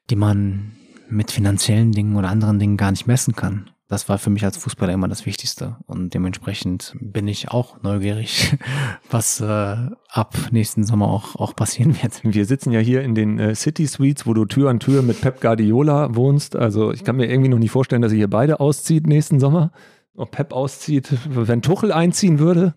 die 0.09 0.15
man 0.15 0.73
mit 1.09 1.31
finanziellen 1.31 1.91
Dingen 1.91 2.15
oder 2.15 2.29
anderen 2.29 2.59
Dingen 2.59 2.77
gar 2.77 2.91
nicht 2.91 3.07
messen 3.07 3.35
kann 3.35 3.70
das 3.91 4.07
war 4.07 4.17
für 4.17 4.29
mich 4.29 4.45
als 4.45 4.55
Fußballer 4.55 4.93
immer 4.93 5.09
das 5.09 5.25
Wichtigste. 5.25 5.75
Und 5.85 6.13
dementsprechend 6.13 6.95
bin 7.01 7.27
ich 7.27 7.51
auch 7.51 7.83
neugierig, 7.83 8.55
was 9.11 9.41
äh, 9.41 9.75
ab 10.07 10.33
nächsten 10.51 10.85
Sommer 10.85 11.07
auch, 11.07 11.35
auch 11.35 11.53
passieren 11.53 12.01
wird. 12.01 12.21
Wir 12.23 12.45
sitzen 12.45 12.71
ja 12.71 12.79
hier 12.79 13.01
in 13.01 13.15
den 13.15 13.38
äh, 13.38 13.53
City 13.53 13.85
Suites, 13.85 14.25
wo 14.25 14.33
du 14.33 14.45
Tür 14.45 14.69
an 14.69 14.79
Tür 14.79 15.01
mit 15.01 15.19
Pep 15.19 15.41
Guardiola 15.41 16.15
wohnst. 16.15 16.55
Also 16.55 16.93
ich 16.93 17.03
kann 17.03 17.17
mir 17.17 17.29
irgendwie 17.29 17.49
noch 17.49 17.59
nicht 17.59 17.71
vorstellen, 17.71 18.01
dass 18.01 18.13
ihr 18.13 18.19
hier 18.19 18.29
beide 18.29 18.61
auszieht 18.61 19.07
nächsten 19.07 19.41
Sommer. 19.41 19.73
Ob 20.15 20.31
Pep 20.31 20.53
auszieht, 20.53 21.09
wenn 21.27 21.61
Tuchel 21.61 21.91
einziehen 21.91 22.39
würde 22.39 22.75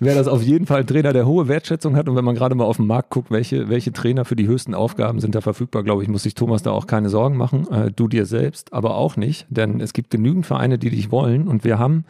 wäre 0.00 0.16
das 0.16 0.28
auf 0.28 0.42
jeden 0.42 0.66
Fall 0.66 0.80
ein 0.80 0.86
Trainer, 0.86 1.12
der 1.12 1.26
hohe 1.26 1.48
Wertschätzung 1.48 1.96
hat. 1.96 2.08
Und 2.08 2.16
wenn 2.16 2.24
man 2.24 2.34
gerade 2.34 2.54
mal 2.54 2.64
auf 2.64 2.78
den 2.78 2.86
Markt 2.86 3.10
guckt, 3.10 3.30
welche, 3.30 3.68
welche 3.68 3.92
Trainer 3.92 4.24
für 4.24 4.36
die 4.36 4.46
höchsten 4.46 4.74
Aufgaben 4.74 5.20
sind 5.20 5.34
da 5.34 5.40
verfügbar, 5.40 5.82
glaube 5.82 6.02
ich, 6.02 6.08
muss 6.08 6.22
sich 6.22 6.34
Thomas 6.34 6.62
da 6.62 6.70
auch 6.70 6.86
keine 6.86 7.08
Sorgen 7.08 7.36
machen. 7.36 7.70
Äh, 7.70 7.90
du 7.90 8.08
dir 8.08 8.26
selbst, 8.26 8.72
aber 8.72 8.96
auch 8.96 9.16
nicht. 9.16 9.46
Denn 9.50 9.80
es 9.80 9.92
gibt 9.92 10.10
genügend 10.10 10.46
Vereine, 10.46 10.78
die 10.78 10.90
dich 10.90 11.10
wollen. 11.10 11.48
Und 11.48 11.64
wir 11.64 11.78
haben 11.78 12.04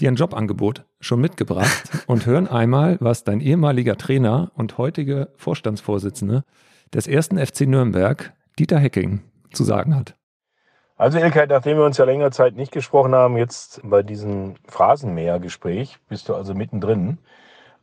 dir 0.00 0.10
ein 0.10 0.16
Jobangebot 0.16 0.84
schon 1.00 1.20
mitgebracht 1.20 1.90
und 2.06 2.26
hören 2.26 2.48
einmal, 2.48 2.96
was 3.00 3.24
dein 3.24 3.40
ehemaliger 3.40 3.96
Trainer 3.96 4.50
und 4.54 4.78
heutige 4.78 5.28
Vorstandsvorsitzende 5.36 6.44
des 6.92 7.06
ersten 7.06 7.38
FC 7.38 7.62
Nürnberg, 7.62 8.32
Dieter 8.58 8.78
Hecking, 8.78 9.20
zu 9.52 9.64
sagen 9.64 9.94
hat. 9.94 10.16
Also 10.96 11.18
Ilkay, 11.18 11.46
nachdem 11.48 11.78
wir 11.78 11.84
uns 11.84 11.98
ja 11.98 12.04
längere 12.04 12.30
Zeit 12.30 12.54
nicht 12.54 12.70
gesprochen 12.70 13.14
haben, 13.14 13.36
jetzt 13.36 13.80
bei 13.82 14.02
diesem 14.04 14.54
Phrasenmäher-Gespräch 14.68 15.98
bist 16.08 16.28
du 16.28 16.34
also 16.34 16.54
mittendrin. 16.54 17.18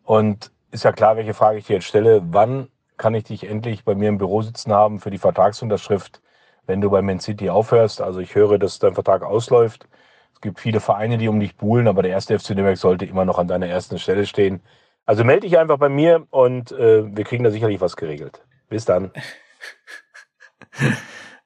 Und 0.03 0.51
ist 0.71 0.85
ja 0.85 0.93
klar, 0.93 1.17
welche 1.17 1.33
Frage 1.33 1.57
ich 1.57 1.65
dir 1.65 1.73
jetzt 1.73 1.87
stelle. 1.87 2.21
Wann 2.31 2.69
kann 2.95 3.13
ich 3.13 3.25
dich 3.25 3.49
endlich 3.49 3.83
bei 3.83 3.95
mir 3.95 4.07
im 4.07 4.17
Büro 4.17 4.41
sitzen 4.41 4.71
haben 4.71 4.99
für 4.99 5.11
die 5.11 5.17
Vertragsunterschrift, 5.17 6.21
wenn 6.67 6.79
du 6.79 6.89
bei 6.89 7.01
Man 7.01 7.19
City 7.19 7.49
aufhörst? 7.49 7.99
Also 8.01 8.21
ich 8.21 8.33
höre, 8.35 8.57
dass 8.57 8.79
dein 8.79 8.93
Vertrag 8.93 9.23
ausläuft. 9.23 9.87
Es 10.33 10.39
gibt 10.39 10.61
viele 10.61 10.79
Vereine, 10.79 11.17
die 11.17 11.27
um 11.27 11.39
dich 11.39 11.57
buhlen, 11.57 11.89
aber 11.89 12.03
der 12.03 12.11
erste 12.11 12.39
FC 12.39 12.51
Nürnberg 12.51 12.77
sollte 12.77 13.05
immer 13.05 13.25
noch 13.25 13.39
an 13.39 13.47
deiner 13.49 13.67
ersten 13.67 13.99
Stelle 13.99 14.25
stehen. 14.25 14.61
Also 15.05 15.25
melde 15.25 15.47
dich 15.47 15.57
einfach 15.57 15.77
bei 15.77 15.89
mir 15.89 16.27
und 16.29 16.71
äh, 16.71 17.03
wir 17.13 17.25
kriegen 17.25 17.43
da 17.43 17.51
sicherlich 17.51 17.81
was 17.81 17.97
geregelt. 17.97 18.41
Bis 18.69 18.85
dann. 18.85 19.11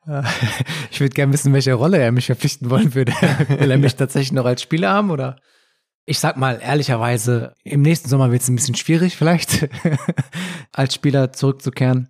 Ich 0.92 1.00
würde 1.00 1.14
gerne 1.14 1.34
wissen, 1.34 1.54
welche 1.54 1.74
Rolle 1.74 1.98
er 1.98 2.12
mich 2.12 2.28
verpflichten 2.28 2.70
wollen 2.70 2.94
würde. 2.96 3.12
Will 3.60 3.72
er 3.72 3.78
mich 3.78 3.96
tatsächlich 3.96 4.32
noch 4.32 4.46
als 4.46 4.62
Spieler 4.62 4.92
haben 4.92 5.12
oder? 5.12 5.38
Ich 6.06 6.20
sag 6.20 6.38
mal 6.38 6.60
ehrlicherweise, 6.62 7.54
im 7.64 7.82
nächsten 7.82 8.10
Sommer 8.10 8.32
wird 8.32 8.44
es 8.44 8.50
ein 8.50 8.56
bisschen 8.56 8.76
schwierig 8.76 9.18
vielleicht, 9.18 9.68
als 10.72 10.94
Spieler 10.94 11.34
zurückzukehren. 11.34 12.10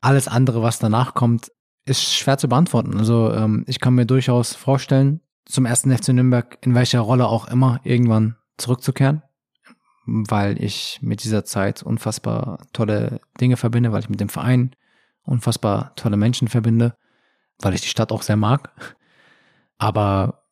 Alles 0.00 0.28
andere, 0.28 0.62
was 0.62 0.78
danach 0.78 1.14
kommt, 1.14 1.52
ist 1.84 2.14
schwer 2.14 2.38
zu 2.38 2.48
beantworten. 2.48 2.98
Also 2.98 3.32
ähm, 3.32 3.64
ich 3.68 3.80
kann 3.80 3.94
mir 3.94 4.06
durchaus 4.06 4.54
vorstellen, 4.54 5.20
zum 5.44 5.66
ersten 5.66 5.96
FC 5.96 6.08
Nürnberg 6.08 6.56
in 6.62 6.74
welcher 6.74 7.00
Rolle 7.00 7.26
auch 7.26 7.48
immer 7.48 7.80
irgendwann 7.84 8.36
zurückzukehren, 8.56 9.22
weil 10.06 10.62
ich 10.62 10.98
mit 11.02 11.22
dieser 11.22 11.44
Zeit 11.44 11.82
unfassbar 11.82 12.66
tolle 12.72 13.20
Dinge 13.40 13.58
verbinde, 13.58 13.92
weil 13.92 14.00
ich 14.00 14.08
mit 14.08 14.20
dem 14.20 14.30
Verein 14.30 14.74
unfassbar 15.22 15.94
tolle 15.96 16.16
Menschen 16.16 16.48
verbinde 16.48 16.96
weil 17.60 17.74
ich 17.74 17.80
die 17.80 17.88
Stadt 17.88 18.12
auch 18.12 18.22
sehr 18.22 18.36
mag. 18.36 18.70
Aber 19.78 20.44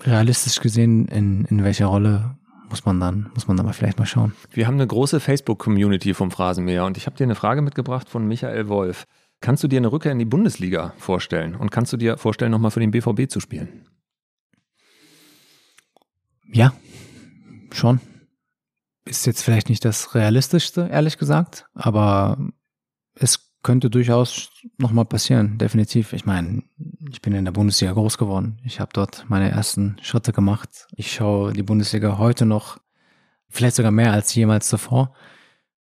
realistisch 0.00 0.60
gesehen, 0.60 1.06
in, 1.08 1.44
in 1.46 1.64
welcher 1.64 1.86
Rolle 1.86 2.38
muss 2.68 2.84
man 2.84 3.00
dann, 3.00 3.30
muss 3.34 3.48
man 3.48 3.56
dann 3.56 3.66
mal 3.66 3.72
vielleicht 3.72 3.98
mal 3.98 4.06
schauen. 4.06 4.32
Wir 4.52 4.66
haben 4.66 4.74
eine 4.74 4.86
große 4.86 5.20
Facebook-Community 5.20 6.14
vom 6.14 6.30
Phrasenmäher 6.30 6.84
und 6.84 6.96
ich 6.96 7.06
habe 7.06 7.16
dir 7.16 7.24
eine 7.24 7.34
Frage 7.34 7.62
mitgebracht 7.62 8.08
von 8.08 8.26
Michael 8.26 8.68
Wolf. 8.68 9.04
Kannst 9.40 9.64
du 9.64 9.68
dir 9.68 9.78
eine 9.78 9.90
Rückkehr 9.90 10.12
in 10.12 10.18
die 10.18 10.24
Bundesliga 10.24 10.94
vorstellen 10.98 11.56
und 11.56 11.70
kannst 11.70 11.92
du 11.92 11.96
dir 11.96 12.16
vorstellen, 12.16 12.52
nochmal 12.52 12.70
für 12.70 12.80
den 12.80 12.90
BVB 12.90 13.28
zu 13.28 13.40
spielen? 13.40 13.88
Ja, 16.52 16.72
schon. 17.72 18.00
Ist 19.04 19.26
jetzt 19.26 19.42
vielleicht 19.42 19.68
nicht 19.68 19.84
das 19.84 20.14
Realistischste, 20.14 20.88
ehrlich 20.90 21.18
gesagt, 21.18 21.66
aber 21.74 22.38
es 23.14 23.49
könnte 23.62 23.90
durchaus 23.90 24.50
nochmal 24.78 25.04
passieren, 25.04 25.58
definitiv. 25.58 26.12
Ich 26.12 26.24
meine, 26.24 26.62
ich 27.10 27.20
bin 27.20 27.34
in 27.34 27.44
der 27.44 27.52
Bundesliga 27.52 27.92
groß 27.92 28.18
geworden. 28.18 28.58
Ich 28.64 28.80
habe 28.80 28.90
dort 28.92 29.26
meine 29.28 29.50
ersten 29.50 29.96
Schritte 30.02 30.32
gemacht. 30.32 30.86
Ich 30.96 31.12
schaue 31.12 31.52
die 31.52 31.62
Bundesliga 31.62 32.18
heute 32.18 32.46
noch 32.46 32.78
Vielleicht 33.50 33.76
sogar 33.76 33.90
mehr 33.90 34.12
als 34.12 34.34
jemals 34.34 34.68
zuvor. 34.68 35.12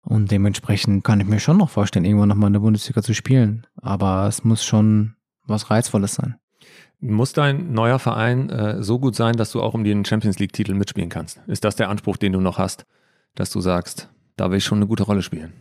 Und 0.02 0.32
dementsprechend 0.32 1.04
kann 1.04 1.20
ich 1.20 1.28
mir 1.28 1.42
schon 1.42 1.58
noch 1.58 1.70
vorstellen, 1.70 2.06
irgendwann 2.06 2.30
nochmal 2.30 2.48
in 2.48 2.54
der 2.54 2.62
Bundesliga 2.62 3.04
zu 3.04 3.14
spielen. 3.14 3.68
Aber 3.76 4.26
es 4.26 4.46
muss 4.46 4.64
schon 4.64 5.16
was 5.46 5.70
Reizvolles 5.70 6.16
sein. 6.16 6.36
Muss 7.00 7.34
dein 7.34 7.74
neuer 7.74 8.00
Verein 8.00 8.50
äh, 8.50 8.82
so 8.82 9.00
gut 9.00 9.16
sein, 9.16 9.36
dass 9.36 9.52
du 9.52 9.62
auch 9.62 9.74
um 9.74 9.84
den 9.84 10.06
Champions 10.06 10.40
League-Titel 10.40 10.74
mitspielen 10.74 11.10
kannst? 11.10 11.42
Ist 11.46 11.66
das 11.66 11.76
der 11.76 11.90
Anspruch, 11.90 12.18
den 12.18 12.32
du 12.32 12.40
noch 12.40 12.58
hast, 12.58 12.86
dass 13.36 13.52
du 13.52 13.60
sagst, 13.60 14.10
da 14.38 14.50
will 14.50 14.58
ich 14.58 14.64
schon 14.64 14.80
eine 14.80 14.88
gute 14.88 15.04
Rolle 15.04 15.22
spielen? 15.22 15.54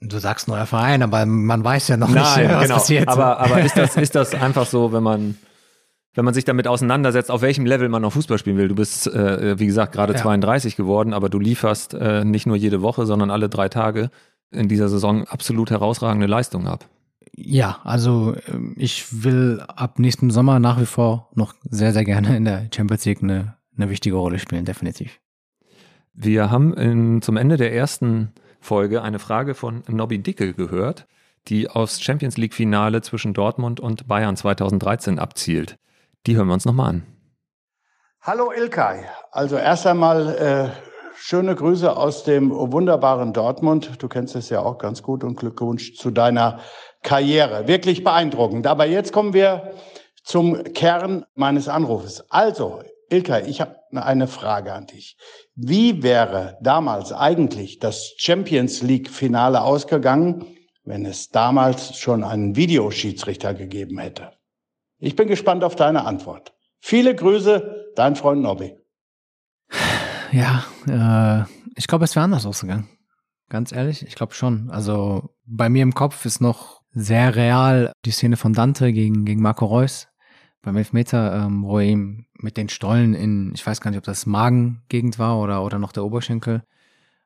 Du 0.00 0.18
sagst 0.18 0.48
neuer 0.48 0.66
Verein, 0.66 1.02
aber 1.02 1.26
man 1.26 1.62
weiß 1.62 1.88
ja 1.88 1.96
noch 1.96 2.08
Nein, 2.08 2.46
nicht, 2.46 2.54
was 2.54 2.62
genau. 2.62 2.74
passiert. 2.74 3.08
Aber, 3.08 3.38
aber 3.38 3.60
ist, 3.60 3.76
das, 3.76 3.96
ist 3.96 4.14
das 4.14 4.34
einfach 4.34 4.64
so, 4.64 4.92
wenn 4.92 5.02
man, 5.02 5.36
wenn 6.14 6.24
man 6.24 6.32
sich 6.32 6.44
damit 6.46 6.66
auseinandersetzt, 6.66 7.30
auf 7.30 7.42
welchem 7.42 7.66
Level 7.66 7.88
man 7.90 8.00
noch 8.02 8.12
Fußball 8.12 8.38
spielen 8.38 8.56
will? 8.56 8.68
Du 8.68 8.74
bist, 8.74 9.06
äh, 9.06 9.58
wie 9.58 9.66
gesagt, 9.66 9.92
gerade 9.92 10.14
Ja. 10.14 10.20
32 10.20 10.76
geworden, 10.76 11.12
aber 11.12 11.28
du 11.28 11.38
lieferst 11.38 11.92
äh, 11.94 12.24
nicht 12.24 12.46
nur 12.46 12.56
jede 12.56 12.80
Woche, 12.80 13.04
sondern 13.04 13.30
alle 13.30 13.50
drei 13.50 13.68
Tage 13.68 14.10
in 14.50 14.68
dieser 14.68 14.88
Saison 14.88 15.26
absolut 15.28 15.70
herausragende 15.70 16.26
Leistungen 16.26 16.66
ab. 16.66 16.86
Ja, 17.36 17.78
also 17.84 18.34
ähm, 18.48 18.74
ich 18.78 19.22
will 19.22 19.62
ab 19.68 19.98
nächstem 19.98 20.30
Sommer 20.30 20.58
nach 20.60 20.80
wie 20.80 20.86
vor 20.86 21.28
noch 21.34 21.54
sehr, 21.68 21.92
sehr 21.92 22.04
gerne 22.04 22.36
in 22.36 22.44
der 22.46 22.68
Champions 22.74 23.04
League 23.04 23.22
eine, 23.22 23.56
eine 23.76 23.90
wichtige 23.90 24.16
Rolle 24.16 24.38
spielen, 24.38 24.64
definitiv. 24.64 25.20
Wir 26.14 26.50
haben 26.50 26.74
in, 26.74 27.22
zum 27.22 27.36
Ende 27.36 27.56
der 27.56 27.72
ersten 27.74 28.32
Folge 28.60 29.02
eine 29.02 29.18
Frage 29.18 29.54
von 29.54 29.82
Nobby 29.88 30.22
Dickel 30.22 30.54
gehört, 30.54 31.06
die 31.48 31.68
aufs 31.68 32.00
Champions 32.00 32.36
League 32.36 32.54
Finale 32.54 33.02
zwischen 33.02 33.34
Dortmund 33.34 33.80
und 33.80 34.06
Bayern 34.06 34.36
2013 34.36 35.18
abzielt. 35.18 35.78
Die 36.26 36.36
hören 36.36 36.48
wir 36.48 36.54
uns 36.54 36.66
nochmal 36.66 36.90
an. 36.90 37.06
Hallo 38.20 38.52
Ilkay. 38.52 39.04
Also 39.32 39.56
erst 39.56 39.86
einmal 39.86 40.36
äh, 40.36 40.90
schöne 41.16 41.54
Grüße 41.54 41.96
aus 41.96 42.24
dem 42.24 42.50
wunderbaren 42.50 43.32
Dortmund. 43.32 43.92
Du 43.98 44.08
kennst 44.08 44.36
es 44.36 44.50
ja 44.50 44.60
auch 44.60 44.76
ganz 44.76 45.02
gut 45.02 45.24
und 45.24 45.36
Glückwunsch 45.36 45.94
zu 45.94 46.10
deiner 46.10 46.60
Karriere. 47.02 47.66
Wirklich 47.66 48.04
beeindruckend. 48.04 48.66
Aber 48.66 48.84
jetzt 48.84 49.12
kommen 49.12 49.32
wir 49.32 49.72
zum 50.22 50.62
Kern 50.74 51.24
meines 51.34 51.68
Anrufes. 51.68 52.24
Also, 52.30 52.82
Ilkay, 53.10 53.48
ich 53.48 53.60
habe 53.60 53.76
eine 53.92 54.28
Frage 54.28 54.72
an 54.72 54.86
dich. 54.86 55.16
Wie 55.54 56.02
wäre 56.02 56.56
damals 56.62 57.12
eigentlich 57.12 57.78
das 57.78 58.14
Champions 58.16 58.82
League 58.82 59.10
Finale 59.10 59.62
ausgegangen, 59.62 60.46
wenn 60.84 61.04
es 61.04 61.28
damals 61.28 61.98
schon 61.98 62.22
einen 62.22 62.54
Videoschiedsrichter 62.54 63.54
gegeben 63.54 63.98
hätte? 63.98 64.32
Ich 64.98 65.16
bin 65.16 65.28
gespannt 65.28 65.64
auf 65.64 65.74
deine 65.74 66.04
Antwort. 66.04 66.54
Viele 66.78 67.14
Grüße, 67.14 67.92
dein 67.96 68.16
Freund 68.16 68.42
Nobby. 68.42 68.76
Ja, 70.32 70.64
äh, 70.86 71.44
ich 71.74 71.88
glaube, 71.88 72.04
es 72.04 72.14
wäre 72.14 72.24
anders 72.24 72.46
ausgegangen. 72.46 72.88
Ganz 73.48 73.72
ehrlich, 73.72 74.06
ich 74.06 74.14
glaube 74.14 74.34
schon. 74.34 74.70
Also 74.70 75.30
bei 75.44 75.68
mir 75.68 75.82
im 75.82 75.94
Kopf 75.94 76.24
ist 76.24 76.40
noch 76.40 76.82
sehr 76.92 77.34
real 77.34 77.92
die 78.04 78.12
Szene 78.12 78.36
von 78.36 78.52
Dante 78.52 78.92
gegen, 78.92 79.24
gegen 79.24 79.42
Marco 79.42 79.66
Reus 79.66 80.09
beim 80.62 80.76
Elfmeter, 80.76 81.44
ähm, 81.46 81.62
wo 81.64 81.78
er 81.78 81.86
ihm 81.86 82.26
mit 82.34 82.56
den 82.56 82.68
Stollen 82.68 83.14
in, 83.14 83.52
ich 83.54 83.66
weiß 83.66 83.80
gar 83.80 83.90
nicht, 83.90 83.98
ob 83.98 84.04
das 84.04 84.26
Magengegend 84.26 85.18
war 85.18 85.38
oder, 85.38 85.62
oder 85.64 85.78
noch 85.78 85.92
der 85.92 86.04
Oberschenkel, 86.04 86.62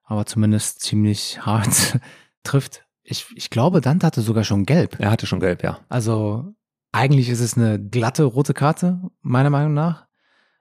aber 0.04 0.26
zumindest 0.26 0.80
ziemlich 0.80 1.44
hart 1.44 1.98
trifft. 2.44 2.84
Ich, 3.02 3.26
ich 3.34 3.50
glaube, 3.50 3.80
Dante 3.80 4.06
hatte 4.06 4.20
sogar 4.22 4.44
schon 4.44 4.64
gelb. 4.64 4.96
Er 4.98 5.10
hatte 5.10 5.26
schon 5.26 5.40
gelb, 5.40 5.62
ja. 5.62 5.80
Also 5.88 6.54
eigentlich 6.92 7.28
ist 7.28 7.40
es 7.40 7.56
eine 7.56 7.78
glatte 7.78 8.24
rote 8.24 8.54
Karte, 8.54 9.00
meiner 9.20 9.50
Meinung 9.50 9.74
nach. 9.74 10.06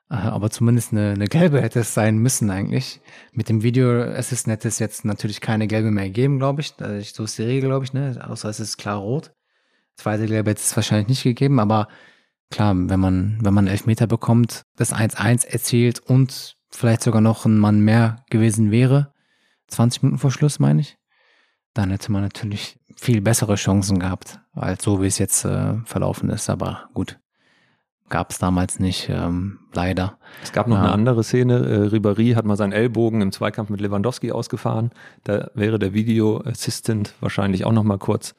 Äh, 0.10 0.16
Aber 0.16 0.50
zumindest 0.50 0.92
eine, 0.92 1.12
eine 1.12 1.28
gelbe 1.28 1.62
hätte 1.62 1.80
es 1.82 1.94
sein 1.94 2.18
müssen 2.18 2.50
eigentlich. 2.50 3.00
Mit 3.32 3.48
dem 3.50 3.64
Video 3.64 4.02
Assistant 4.04 4.54
hätte 4.58 4.68
es 4.68 4.80
jetzt 4.80 5.06
natürlich 5.06 5.40
keine 5.42 5.68
gelbe 5.68 5.92
mehr 5.92 6.06
gegeben, 6.08 6.38
glaube 6.40 6.62
ich. 6.62 6.74
Also 6.80 6.96
ich- 6.96 7.14
So 7.14 7.24
ist 7.24 7.38
die 7.38 7.44
Regel, 7.44 7.70
glaube 7.70 7.86
ich, 7.86 7.94
ne? 7.94 8.20
Außer 8.28 8.50
es 8.50 8.60
ist 8.60 8.78
klar 8.78 8.98
rot. 8.98 9.32
Zweite 9.96 10.26
gelbe 10.26 10.50
hätte 10.52 10.62
es 10.62 10.76
wahrscheinlich 10.76 11.08
nicht 11.08 11.24
gegeben, 11.24 11.60
aber 11.60 11.88
klar, 12.54 12.74
wenn 12.76 13.00
man, 13.00 13.38
wenn 13.42 13.54
man 13.54 13.68
Elfmeter 13.68 14.08
bekommt, 14.08 14.64
das 14.78 14.94
1-1 14.94 15.46
erzielt 15.48 16.00
und 16.00 16.56
vielleicht 16.70 17.02
sogar 17.04 17.22
noch 17.22 17.46
ein 17.46 17.58
Mann 17.58 17.82
mehr 17.82 18.24
gewesen 18.30 18.72
wäre, 18.72 19.12
20 19.68 20.04
Minuten 20.04 20.20
vor 20.20 20.32
Schluss, 20.32 20.60
meine 20.60 20.82
ich, 20.82 20.98
dann 21.74 21.90
hätte 21.90 22.12
man 22.12 22.22
natürlich 22.22 22.80
viel 22.96 23.22
bessere 23.22 23.56
Chancen 23.56 24.00
gehabt, 24.00 24.40
als 24.54 24.84
so 24.84 25.02
wie 25.02 25.08
es 25.08 25.18
jetzt 25.18 25.44
äh, 25.46 25.76
verlaufen 25.86 26.30
ist. 26.30 26.50
Aber 26.50 26.90
gut, 26.94 27.20
gab 28.10 28.30
es 28.30 28.38
damals 28.38 28.80
nicht, 28.80 29.10
ähm, 29.10 29.60
leider. 29.74 30.20
Es 30.44 30.52
gab 30.52 30.68
noch 30.68 30.78
Ja. 30.78 30.84
eine 30.84 30.92
andere 30.92 31.24
Szene. 31.24 31.56
Äh, 31.56 31.88
Ribéry 31.96 32.36
hat 32.36 32.46
mal 32.46 32.56
seinen 32.58 32.74
Ellbogen 32.74 33.22
im 33.22 33.32
Zweikampf 33.32 33.70
mit 33.72 33.82
Lewandowski 33.82 34.32
ausgefahren. 34.32 34.92
Da 35.24 35.50
wäre 35.56 35.80
der 35.80 35.94
Video 35.94 36.42
Assistant 36.46 37.16
wahrscheinlich 37.20 37.66
auch 37.66 37.72
noch 37.72 37.84
mal 37.84 37.98
kurz 37.98 38.36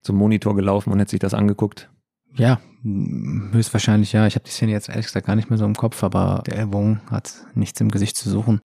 zum 0.00 0.16
Monitor 0.16 0.56
gelaufen 0.56 0.90
und 0.90 0.98
hätte 1.00 1.10
sich 1.10 1.20
das 1.20 1.34
angeguckt. 1.34 1.90
Ja, 2.34 2.60
höchstwahrscheinlich 2.82 4.12
ja. 4.12 4.26
Ich 4.26 4.34
habe 4.34 4.44
die 4.44 4.50
Szene 4.50 4.72
jetzt 4.72 4.88
ehrlich 4.88 5.06
gesagt 5.06 5.26
gar 5.26 5.36
nicht 5.36 5.50
mehr 5.50 5.58
so 5.58 5.64
im 5.64 5.74
Kopf, 5.74 6.02
aber 6.02 6.42
der 6.46 6.56
Ellbogen 6.56 7.00
hat 7.10 7.32
nichts 7.54 7.80
im 7.80 7.90
Gesicht 7.90 8.16
zu 8.16 8.30
suchen. 8.30 8.60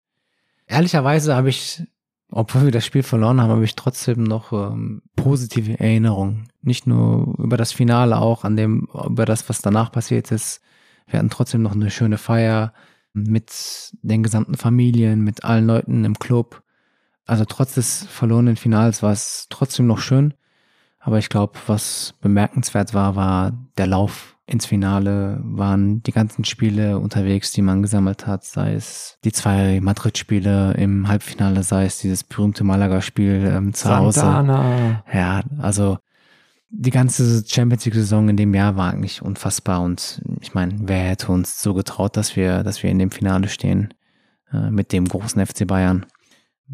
Ehrlicherweise 0.68 1.36
habe 1.36 1.50
ich, 1.50 1.84
obwohl 2.30 2.66
wir 2.66 2.72
das 2.72 2.86
Spiel 2.86 3.04
verloren 3.04 3.42
haben, 3.42 3.52
habe 3.52 3.64
ich 3.64 3.76
trotzdem 3.76 4.24
noch 4.24 4.54
ähm, 4.54 5.02
positive 5.16 5.80
Erinnerungen. 5.80 6.48
Nicht 6.62 6.88
nur 6.88 7.36
über 7.40 7.58
das 7.58 7.72
Finale, 7.72 8.18
auch 8.18 8.44
an 8.44 8.56
dem, 8.56 8.88
über 9.06 9.26
das, 9.26 9.50
was 9.50 9.62
danach 9.62 9.92
passiert 9.92 10.32
ist. 10.32 10.62
Wir 11.08 11.20
hatten 11.20 11.30
trotzdem 11.30 11.62
noch 11.62 11.74
eine 11.74 11.92
schöne 11.92 12.18
Feier 12.18 12.74
mit 13.14 13.92
den 14.02 14.24
gesamten 14.24 14.56
Familien, 14.56 15.22
mit 15.22 15.44
allen 15.44 15.68
Leuten 15.68 16.06
im 16.06 16.18
Club. 16.18 16.64
Also 17.26 17.46
trotz 17.46 17.76
des 17.76 18.06
verlorenen 18.06 18.56
Finals 18.56 19.04
war 19.04 19.12
es 19.12 19.48
trotzdem 19.50 19.88
noch 19.88 20.00
schön. 20.00 20.34
Aber 21.06 21.18
ich 21.18 21.28
glaube, 21.28 21.60
was 21.68 22.16
bemerkenswert 22.22 22.94
war, 22.94 23.18
war 23.18 23.52
der 23.78 23.88
Lauf 23.88 24.38
ins 24.46 24.66
Finale, 24.66 25.40
waren 25.44 26.02
die 26.02 26.14
ganzen 26.14 26.46
Spiele 26.46 26.98
unterwegs, 26.98 27.52
die 27.52 27.62
man 27.62 27.82
gesammelt 27.82 28.26
hat, 28.26 28.46
sei 28.46 28.74
es 28.74 29.18
die 29.26 29.34
zwei 29.34 29.82
Madrid-Spiele 29.82 30.74
im 30.76 31.10
Halbfinale, 31.10 31.64
sei 31.64 31.86
es 31.86 32.00
dieses 32.00 32.24
berühmte 32.24 32.64
Malaga-Spiel 32.64 33.52
ähm, 33.54 33.74
zu 33.74 33.96
Hause. 33.96 34.22
Santana. 34.22 35.04
Ja, 35.14 35.42
also 35.60 35.98
die 36.70 36.90
ganze 36.90 37.44
Champions 37.46 37.84
League-Saison 37.86 38.30
in 38.30 38.38
dem 38.38 38.54
Jahr 38.54 38.78
war 38.78 38.94
eigentlich 38.94 39.22
unfassbar 39.22 39.82
und 39.82 40.22
ich 40.40 40.54
meine, 40.54 40.74
wer 40.80 41.10
hätte 41.10 41.32
uns 41.34 41.62
so 41.62 41.74
getraut, 41.74 42.16
dass 42.16 42.38
wir, 42.38 42.64
dass 42.64 42.82
wir 42.82 42.90
in 42.90 43.00
dem 43.00 43.12
Finale 43.12 43.50
stehen 43.50 43.94
äh, 44.54 44.72
mit 44.72 44.94
dem 44.94 45.06
großen 45.06 45.46
FC 45.46 45.68
Bayern. 45.68 46.06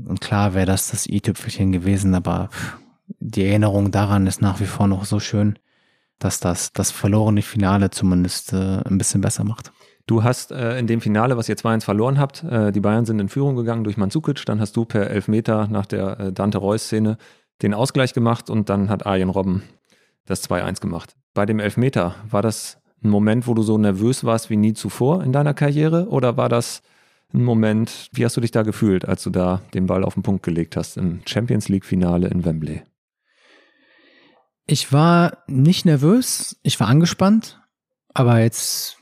Und 0.05 0.21
klar 0.21 0.53
wäre 0.53 0.67
das 0.67 0.91
das 0.91 1.07
i-Tüpfelchen 1.07 1.71
gewesen, 1.71 2.13
aber 2.15 2.49
pff, 2.51 2.77
die 3.19 3.45
Erinnerung 3.45 3.91
daran 3.91 4.27
ist 4.27 4.41
nach 4.41 4.59
wie 4.59 4.65
vor 4.65 4.87
noch 4.87 5.05
so 5.05 5.19
schön, 5.19 5.57
dass 6.19 6.39
das 6.39 6.73
das 6.73 6.91
verlorene 6.91 7.41
Finale 7.41 7.89
zumindest 7.89 8.53
äh, 8.53 8.81
ein 8.85 8.97
bisschen 8.97 9.21
besser 9.21 9.43
macht. 9.43 9.71
Du 10.05 10.23
hast 10.23 10.51
äh, 10.51 10.79
in 10.79 10.87
dem 10.87 11.01
Finale, 11.01 11.37
was 11.37 11.47
ihr 11.49 11.55
2-1 11.55 11.83
verloren 11.83 12.17
habt, 12.17 12.43
äh, 12.43 12.71
die 12.71 12.79
Bayern 12.79 13.05
sind 13.05 13.19
in 13.19 13.29
Führung 13.29 13.55
gegangen 13.55 13.83
durch 13.83 13.95
Mandzukic, 13.95 14.43
dann 14.45 14.59
hast 14.59 14.75
du 14.75 14.85
per 14.85 15.09
Elfmeter 15.09 15.67
nach 15.67 15.85
der 15.85 16.19
äh, 16.19 16.33
Dante-Reus-Szene 16.33 17.17
den 17.61 17.73
Ausgleich 17.73 18.13
gemacht 18.13 18.49
und 18.49 18.69
dann 18.69 18.89
hat 18.89 19.05
Arjen 19.05 19.29
Robben 19.29 19.63
das 20.25 20.49
2-1 20.49 20.81
gemacht. 20.81 21.15
Bei 21.33 21.45
dem 21.45 21.59
Elfmeter, 21.59 22.15
war 22.29 22.41
das 22.41 22.79
ein 23.03 23.09
Moment, 23.09 23.47
wo 23.47 23.53
du 23.53 23.61
so 23.61 23.77
nervös 23.77 24.23
warst 24.23 24.49
wie 24.49 24.57
nie 24.57 24.73
zuvor 24.73 25.23
in 25.23 25.31
deiner 25.31 25.53
Karriere 25.53 26.07
oder 26.09 26.37
war 26.37 26.49
das 26.49 26.81
ein 27.33 27.43
Moment, 27.43 28.09
wie 28.11 28.25
hast 28.25 28.35
du 28.35 28.41
dich 28.41 28.51
da 28.51 28.63
gefühlt, 28.63 29.07
als 29.07 29.23
du 29.23 29.29
da 29.29 29.61
den 29.73 29.85
Ball 29.85 30.03
auf 30.03 30.15
den 30.15 30.23
Punkt 30.23 30.41
gelegt 30.41 30.75
hast 30.75 30.97
im 30.97 31.21
Champions 31.25 31.69
League-Finale 31.69 32.27
in 32.29 32.43
Wembley? 32.43 32.81
Ich 34.71 34.93
war 34.93 35.39
nicht 35.47 35.85
nervös, 35.85 36.59
ich 36.61 36.79
war 36.79 36.89
angespannt, 36.89 37.59
aber 38.13 38.39
jetzt 38.39 38.97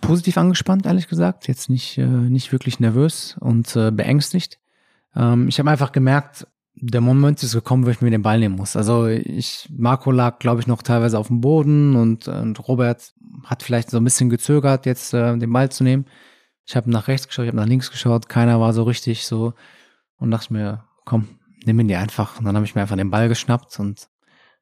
positiv 0.00 0.38
angespannt, 0.38 0.86
ehrlich 0.86 1.08
gesagt. 1.08 1.48
Jetzt 1.48 1.68
nicht, 1.68 1.98
äh, 1.98 2.06
nicht 2.06 2.52
wirklich 2.52 2.78
nervös 2.78 3.36
und 3.40 3.74
äh, 3.74 3.90
beängstigt. 3.90 4.60
Ähm, 5.16 5.48
ich 5.48 5.58
habe 5.58 5.68
einfach 5.68 5.90
gemerkt, 5.90 6.46
der 6.76 7.00
Moment 7.00 7.42
ist 7.42 7.54
gekommen, 7.54 7.86
wo 7.86 7.90
ich 7.90 8.00
mir 8.00 8.12
den 8.12 8.22
Ball 8.22 8.38
nehmen 8.38 8.54
muss. 8.54 8.76
Also 8.76 9.08
ich, 9.08 9.68
Marco 9.76 10.12
lag, 10.12 10.38
glaube 10.38 10.60
ich, 10.60 10.68
noch 10.68 10.80
teilweise 10.80 11.18
auf 11.18 11.26
dem 11.26 11.40
Boden 11.40 11.96
und, 11.96 12.28
und 12.28 12.68
Robert 12.68 13.12
hat 13.46 13.64
vielleicht 13.64 13.90
so 13.90 13.96
ein 13.96 14.04
bisschen 14.04 14.30
gezögert, 14.30 14.86
jetzt 14.86 15.12
äh, 15.12 15.36
den 15.36 15.52
Ball 15.52 15.72
zu 15.72 15.82
nehmen. 15.82 16.06
Ich 16.66 16.76
habe 16.76 16.88
nach 16.88 17.08
rechts 17.08 17.26
geschaut, 17.26 17.46
ich 17.46 17.48
habe 17.48 17.56
nach 17.58 17.66
links 17.66 17.90
geschaut, 17.90 18.28
keiner 18.28 18.60
war 18.60 18.72
so 18.72 18.84
richtig 18.84 19.26
so 19.26 19.54
und 20.18 20.30
dachte 20.30 20.52
mir, 20.52 20.84
komm, 21.04 21.26
nimm 21.64 21.80
ihn 21.80 21.88
dir 21.88 21.98
einfach. 21.98 22.38
Und 22.38 22.44
dann 22.44 22.54
habe 22.54 22.64
ich 22.64 22.76
mir 22.76 22.82
einfach 22.82 22.96
den 22.96 23.10
Ball 23.10 23.28
geschnappt 23.28 23.80
und 23.80 24.08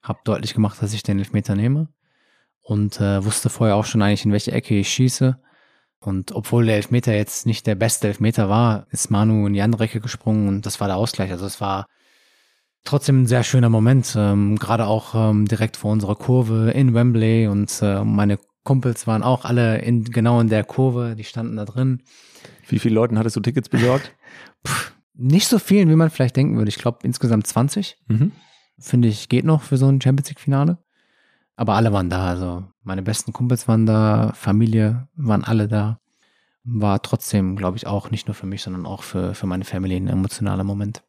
habe 0.08 0.20
deutlich 0.24 0.54
gemacht, 0.54 0.80
dass 0.82 0.92
ich 0.92 1.02
den 1.02 1.18
Elfmeter 1.18 1.54
nehme 1.54 1.88
und 2.62 3.00
äh, 3.00 3.24
wusste 3.24 3.50
vorher 3.50 3.76
auch 3.76 3.84
schon 3.84 4.02
eigentlich, 4.02 4.24
in 4.24 4.32
welche 4.32 4.52
Ecke 4.52 4.78
ich 4.78 4.90
schieße. 4.90 5.38
Und 6.00 6.32
obwohl 6.32 6.66
der 6.66 6.76
Elfmeter 6.76 7.14
jetzt 7.14 7.46
nicht 7.46 7.66
der 7.66 7.74
beste 7.74 8.06
Elfmeter 8.08 8.48
war, 8.48 8.86
ist 8.90 9.10
Manu 9.10 9.46
in 9.46 9.52
die 9.52 9.62
andere 9.62 9.84
Ecke 9.84 10.00
gesprungen 10.00 10.48
und 10.48 10.66
das 10.66 10.80
war 10.80 10.86
der 10.86 10.96
Ausgleich. 10.96 11.30
Also 11.32 11.46
es 11.46 11.60
war 11.60 11.86
trotzdem 12.84 13.22
ein 13.22 13.26
sehr 13.26 13.42
schöner 13.42 13.68
Moment, 13.68 14.14
ähm, 14.16 14.58
gerade 14.58 14.86
auch 14.86 15.14
ähm, 15.14 15.46
direkt 15.46 15.76
vor 15.76 15.92
unserer 15.92 16.14
Kurve 16.14 16.70
in 16.70 16.94
Wembley 16.94 17.48
und 17.48 17.80
äh, 17.82 18.04
meine 18.04 18.38
Kumpels 18.64 19.06
waren 19.06 19.22
auch 19.22 19.44
alle 19.44 19.78
in, 19.78 20.04
genau 20.04 20.40
in 20.40 20.48
der 20.48 20.62
Kurve, 20.62 21.14
die 21.16 21.24
standen 21.24 21.56
da 21.56 21.64
drin. 21.64 22.02
Wie 22.68 22.78
viele 22.78 22.94
Leuten 22.94 23.18
hattest 23.18 23.34
du 23.36 23.40
Tickets 23.40 23.68
besorgt? 23.68 24.14
Puh, 24.62 24.72
Nicht 25.14 25.48
so 25.48 25.58
vielen, 25.58 25.88
wie 25.88 25.96
man 25.96 26.10
vielleicht 26.10 26.36
denken 26.36 26.56
würde. 26.56 26.68
Ich 26.68 26.78
glaube 26.78 26.98
insgesamt 27.02 27.46
20. 27.46 27.96
Mhm. 28.08 28.32
Finde 28.78 29.08
ich, 29.08 29.28
geht 29.28 29.44
noch 29.44 29.62
für 29.62 29.76
so 29.76 29.88
ein 29.88 30.00
Champions 30.00 30.28
League-Finale. 30.28 30.78
Aber 31.56 31.74
alle 31.74 31.92
waren 31.92 32.08
da. 32.08 32.28
Also 32.28 32.64
meine 32.84 33.02
besten 33.02 33.32
Kumpels 33.32 33.66
waren 33.66 33.84
da, 33.84 34.32
Familie 34.34 35.08
waren 35.16 35.44
alle 35.44 35.66
da. 35.68 35.98
War 36.64 37.02
trotzdem, 37.02 37.56
glaube 37.56 37.76
ich, 37.76 37.86
auch 37.86 38.10
nicht 38.10 38.28
nur 38.28 38.34
für 38.34 38.46
mich, 38.46 38.62
sondern 38.62 38.86
auch 38.86 39.02
für, 39.02 39.34
für 39.34 39.46
meine 39.46 39.64
Family 39.64 39.96
ein 39.96 40.08
emotionaler 40.08 40.64
Moment. 40.64 41.02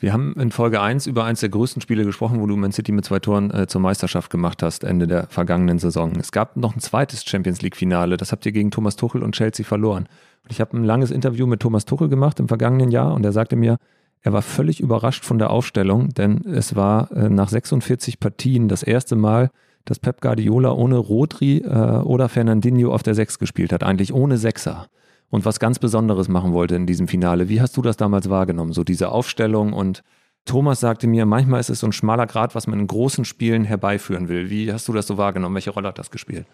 Wir 0.00 0.12
haben 0.12 0.34
in 0.34 0.50
Folge 0.50 0.82
1 0.82 1.06
über 1.06 1.24
eins 1.24 1.40
der 1.40 1.48
größten 1.48 1.80
Spiele 1.80 2.04
gesprochen, 2.04 2.40
wo 2.40 2.46
du 2.46 2.56
Man 2.56 2.72
City 2.72 2.92
mit 2.92 3.04
zwei 3.04 3.20
Toren 3.20 3.50
äh, 3.50 3.66
zur 3.66 3.80
Meisterschaft 3.80 4.30
gemacht 4.30 4.62
hast, 4.62 4.84
Ende 4.84 5.06
der 5.06 5.28
vergangenen 5.28 5.78
Saison. 5.78 6.12
Es 6.18 6.32
gab 6.32 6.56
noch 6.56 6.74
ein 6.76 6.80
zweites 6.80 7.24
Champions 7.24 7.62
League-Finale, 7.62 8.16
das 8.16 8.32
habt 8.32 8.44
ihr 8.44 8.52
gegen 8.52 8.70
Thomas 8.70 8.96
Tuchel 8.96 9.22
und 9.22 9.34
Chelsea 9.34 9.64
verloren. 9.64 10.08
Und 10.42 10.50
ich 10.50 10.60
habe 10.60 10.76
ein 10.76 10.84
langes 10.84 11.10
Interview 11.10 11.46
mit 11.46 11.60
Thomas 11.60 11.86
Tuchel 11.86 12.08
gemacht 12.08 12.38
im 12.40 12.48
vergangenen 12.48 12.90
Jahr 12.90 13.14
und 13.14 13.24
er 13.24 13.32
sagte 13.32 13.56
mir, 13.56 13.78
er 14.24 14.32
war 14.32 14.40
völlig 14.40 14.80
überrascht 14.80 15.24
von 15.24 15.38
der 15.38 15.50
Aufstellung, 15.50 16.08
denn 16.08 16.46
es 16.46 16.74
war 16.74 17.12
äh, 17.12 17.28
nach 17.28 17.50
46 17.50 18.18
Partien 18.18 18.68
das 18.68 18.82
erste 18.82 19.16
Mal, 19.16 19.50
dass 19.84 19.98
Pep 19.98 20.22
Guardiola 20.22 20.72
ohne 20.72 20.96
Rodri 20.96 21.58
äh, 21.58 21.68
oder 21.68 22.30
Fernandinho 22.30 22.92
auf 22.92 23.02
der 23.02 23.14
Sechs 23.14 23.38
gespielt 23.38 23.70
hat, 23.70 23.82
eigentlich 23.82 24.14
ohne 24.14 24.38
Sechser 24.38 24.86
und 25.28 25.44
was 25.44 25.60
ganz 25.60 25.78
Besonderes 25.78 26.28
machen 26.28 26.54
wollte 26.54 26.74
in 26.74 26.86
diesem 26.86 27.06
Finale. 27.06 27.50
Wie 27.50 27.60
hast 27.60 27.76
du 27.76 27.82
das 27.82 27.98
damals 27.98 28.30
wahrgenommen, 28.30 28.72
so 28.72 28.82
diese 28.82 29.10
Aufstellung? 29.10 29.74
Und 29.74 30.02
Thomas 30.46 30.80
sagte 30.80 31.06
mir, 31.06 31.26
manchmal 31.26 31.60
ist 31.60 31.68
es 31.68 31.80
so 31.80 31.86
ein 31.86 31.92
schmaler 31.92 32.26
Grad, 32.26 32.54
was 32.54 32.66
man 32.66 32.80
in 32.80 32.86
großen 32.86 33.26
Spielen 33.26 33.64
herbeiführen 33.64 34.30
will. 34.30 34.48
Wie 34.48 34.72
hast 34.72 34.88
du 34.88 34.94
das 34.94 35.06
so 35.06 35.18
wahrgenommen? 35.18 35.54
Welche 35.54 35.70
Rolle 35.70 35.88
hat 35.88 35.98
das 35.98 36.10
gespielt? 36.10 36.46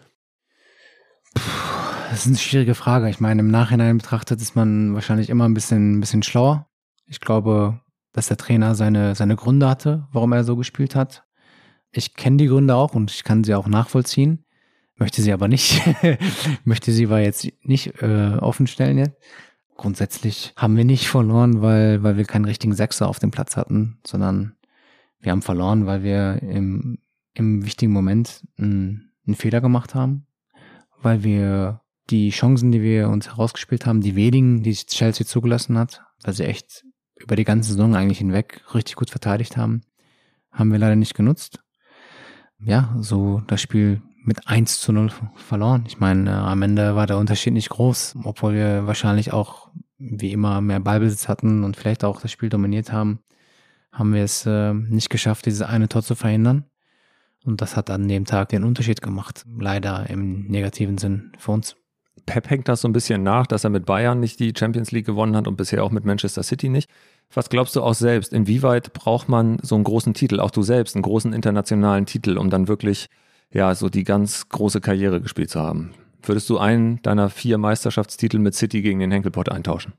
Das 2.09 2.19
ist 2.19 2.27
eine 2.27 2.37
schwierige 2.37 2.75
Frage. 2.75 3.07
Ich 3.07 3.21
meine, 3.21 3.39
im 3.39 3.49
Nachhinein 3.49 3.99
betrachtet 3.99 4.41
ist 4.41 4.57
man 4.57 4.93
wahrscheinlich 4.93 5.29
immer 5.29 5.47
ein 5.47 5.53
bisschen, 5.53 5.97
ein 5.97 5.99
bisschen 6.01 6.23
schlauer. 6.23 6.67
Ich 7.11 7.19
glaube, 7.19 7.81
dass 8.13 8.29
der 8.29 8.37
Trainer 8.37 8.73
seine, 8.73 9.15
seine 9.15 9.35
Gründe 9.35 9.67
hatte, 9.67 10.07
warum 10.13 10.31
er 10.31 10.45
so 10.45 10.55
gespielt 10.55 10.95
hat. 10.95 11.25
Ich 11.91 12.15
kenne 12.15 12.37
die 12.37 12.47
Gründe 12.47 12.73
auch 12.73 12.95
und 12.95 13.11
ich 13.11 13.25
kann 13.25 13.43
sie 13.43 13.53
auch 13.53 13.67
nachvollziehen. 13.67 14.45
Möchte 14.95 15.21
sie 15.21 15.33
aber 15.33 15.49
nicht. 15.49 15.81
möchte 16.63 16.93
sie 16.93 17.07
aber 17.07 17.19
jetzt 17.19 17.45
nicht 17.63 18.01
äh, 18.01 18.37
offen 18.39 18.65
stellen 18.65 18.97
jetzt. 18.97 19.17
Grundsätzlich 19.75 20.53
haben 20.55 20.77
wir 20.77 20.85
nicht 20.85 21.09
verloren, 21.09 21.61
weil, 21.61 22.01
weil 22.01 22.15
wir 22.15 22.23
keinen 22.23 22.45
richtigen 22.45 22.75
Sechser 22.75 23.09
auf 23.09 23.19
dem 23.19 23.31
Platz 23.31 23.57
hatten, 23.57 23.99
sondern 24.07 24.55
wir 25.19 25.33
haben 25.33 25.41
verloren, 25.41 25.85
weil 25.85 26.03
wir 26.03 26.41
im, 26.41 26.99
im 27.33 27.65
wichtigen 27.65 27.91
Moment 27.91 28.47
einen, 28.57 29.11
einen 29.27 29.35
Fehler 29.35 29.59
gemacht 29.59 29.95
haben, 29.95 30.27
weil 31.01 31.25
wir 31.25 31.81
die 32.09 32.29
Chancen, 32.29 32.71
die 32.71 32.81
wir 32.81 33.09
uns 33.09 33.27
herausgespielt 33.27 33.85
haben, 33.85 33.99
die 33.99 34.15
wenigen, 34.15 34.63
die 34.63 34.73
Chelsea 34.73 35.27
zugelassen 35.27 35.77
hat, 35.77 36.03
weil 36.23 36.35
sie 36.35 36.45
echt 36.45 36.85
über 37.21 37.35
die 37.35 37.43
ganze 37.43 37.71
Saison 37.71 37.95
eigentlich 37.95 38.19
hinweg 38.19 38.61
richtig 38.73 38.95
gut 38.95 39.09
verteidigt 39.09 39.57
haben, 39.57 39.81
haben 40.51 40.71
wir 40.71 40.79
leider 40.79 40.95
nicht 40.95 41.13
genutzt. 41.13 41.59
Ja, 42.59 42.95
so 42.99 43.41
das 43.47 43.61
Spiel 43.61 44.01
mit 44.23 44.47
1 44.47 44.81
zu 44.81 44.91
0 44.91 45.09
verloren. 45.35 45.83
Ich 45.87 45.99
meine, 45.99 46.29
äh, 46.29 46.33
am 46.33 46.61
Ende 46.61 46.95
war 46.95 47.07
der 47.07 47.17
Unterschied 47.17 47.53
nicht 47.53 47.69
groß, 47.69 48.17
obwohl 48.23 48.53
wir 48.53 48.85
wahrscheinlich 48.85 49.33
auch 49.33 49.69
wie 49.97 50.31
immer 50.31 50.61
mehr 50.61 50.79
Ballbesitz 50.79 51.27
hatten 51.27 51.63
und 51.63 51.77
vielleicht 51.77 52.03
auch 52.03 52.21
das 52.21 52.31
Spiel 52.31 52.49
dominiert 52.49 52.91
haben, 52.91 53.19
haben 53.91 54.13
wir 54.13 54.23
es 54.23 54.45
äh, 54.45 54.73
nicht 54.73 55.09
geschafft, 55.09 55.45
dieses 55.45 55.61
eine 55.61 55.89
Tor 55.89 56.03
zu 56.03 56.15
verhindern. 56.15 56.65
Und 57.43 57.61
das 57.61 57.75
hat 57.75 57.89
an 57.89 58.07
dem 58.07 58.25
Tag 58.25 58.49
den 58.49 58.63
Unterschied 58.63 59.01
gemacht. 59.01 59.45
Leider 59.59 60.09
im 60.09 60.45
negativen 60.45 60.97
Sinn 60.97 61.31
für 61.37 61.51
uns. 61.51 61.75
Pep 62.27 62.49
hängt 62.49 62.67
das 62.67 62.81
so 62.81 62.87
ein 62.87 62.93
bisschen 62.93 63.23
nach, 63.23 63.47
dass 63.47 63.63
er 63.63 63.71
mit 63.71 63.85
Bayern 63.85 64.19
nicht 64.19 64.39
die 64.39 64.53
Champions 64.55 64.91
League 64.91 65.07
gewonnen 65.07 65.35
hat 65.35 65.47
und 65.47 65.55
bisher 65.55 65.83
auch 65.83 65.91
mit 65.91 66.05
Manchester 66.05 66.43
City 66.43 66.69
nicht. 66.69 66.89
Was 67.33 67.49
glaubst 67.49 67.75
du 67.75 67.81
auch 67.81 67.93
selbst? 67.93 68.33
Inwieweit 68.33 68.93
braucht 68.93 69.29
man 69.29 69.57
so 69.61 69.75
einen 69.75 69.83
großen 69.83 70.13
Titel, 70.13 70.39
auch 70.39 70.51
du 70.51 70.63
selbst, 70.63 70.95
einen 70.95 71.03
großen 71.03 71.33
internationalen 71.33 72.05
Titel, 72.05 72.37
um 72.37 72.49
dann 72.49 72.67
wirklich 72.67 73.07
ja, 73.53 73.73
so 73.75 73.89
die 73.89 74.03
ganz 74.03 74.49
große 74.49 74.81
Karriere 74.81 75.21
gespielt 75.21 75.49
zu 75.49 75.59
haben. 75.59 75.91
Würdest 76.23 76.49
du 76.49 76.57
einen 76.57 77.01
deiner 77.01 77.29
vier 77.29 77.57
Meisterschaftstitel 77.57 78.37
mit 78.39 78.55
City 78.55 78.81
gegen 78.81 78.99
den 78.99 79.11
Henkelpott 79.11 79.49
eintauschen? 79.49 79.93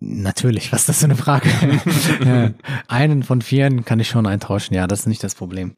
Natürlich, 0.00 0.72
was 0.72 0.82
ist 0.82 0.88
das 0.88 0.98
für 1.00 1.06
eine 1.06 1.16
Frage? 1.16 1.48
einen 2.88 3.22
von 3.22 3.42
vieren 3.42 3.84
kann 3.84 4.00
ich 4.00 4.08
schon 4.08 4.26
eintauschen, 4.26 4.74
ja, 4.74 4.86
das 4.86 5.00
ist 5.00 5.06
nicht 5.06 5.24
das 5.24 5.34
Problem. 5.34 5.74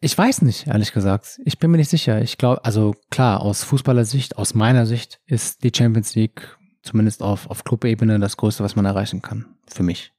Ich 0.00 0.16
weiß 0.16 0.42
nicht, 0.42 0.66
ehrlich 0.66 0.92
gesagt. 0.92 1.40
Ich 1.44 1.58
bin 1.58 1.70
mir 1.70 1.76
nicht 1.76 1.90
sicher. 1.90 2.22
Ich 2.22 2.38
glaube, 2.38 2.64
also 2.64 2.94
klar, 3.10 3.40
aus 3.40 3.62
Fußballersicht, 3.64 4.36
aus 4.36 4.54
meiner 4.54 4.86
Sicht 4.86 5.20
ist 5.26 5.62
die 5.62 5.72
Champions 5.74 6.14
League 6.14 6.56
zumindest 6.82 7.22
auf, 7.22 7.48
auf 7.48 7.64
Clubebene 7.64 8.18
das 8.18 8.36
Größte, 8.36 8.64
was 8.64 8.76
man 8.76 8.84
erreichen 8.84 9.22
kann. 9.22 9.46
Für 9.68 9.82
mich. 9.82 10.12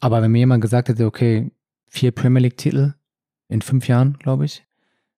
Aber 0.00 0.22
wenn 0.22 0.32
mir 0.32 0.40
jemand 0.40 0.62
gesagt 0.62 0.88
hätte, 0.88 1.06
okay, 1.06 1.52
vier 1.88 2.12
Premier 2.12 2.40
League-Titel, 2.40 2.94
in 3.48 3.62
fünf 3.62 3.86
Jahren, 3.86 4.18
glaube 4.18 4.46
ich. 4.46 4.64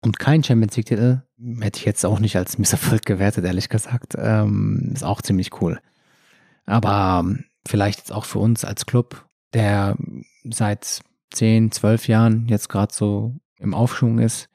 Und 0.00 0.18
kein 0.18 0.44
Champions 0.44 0.76
League-Titel 0.76 1.22
hätte 1.60 1.78
ich 1.78 1.86
jetzt 1.86 2.04
auch 2.04 2.18
nicht 2.18 2.36
als 2.36 2.58
Misserfolg 2.58 3.04
gewertet, 3.06 3.44
ehrlich 3.44 3.68
gesagt. 3.68 4.14
Ähm, 4.18 4.90
ist 4.92 5.04
auch 5.04 5.22
ziemlich 5.22 5.60
cool. 5.62 5.80
Aber 6.66 7.22
ähm, 7.24 7.44
vielleicht 7.66 8.00
jetzt 8.00 8.12
auch 8.12 8.24
für 8.24 8.40
uns 8.40 8.64
als 8.64 8.86
Club, 8.86 9.26
der 9.54 9.96
seit 10.44 11.00
zehn, 11.30 11.70
zwölf 11.72 12.08
Jahren 12.08 12.46
jetzt 12.48 12.68
gerade 12.68 12.92
so 12.92 13.34
im 13.58 13.72
Aufschwung 13.72 14.18
ist, 14.18 14.48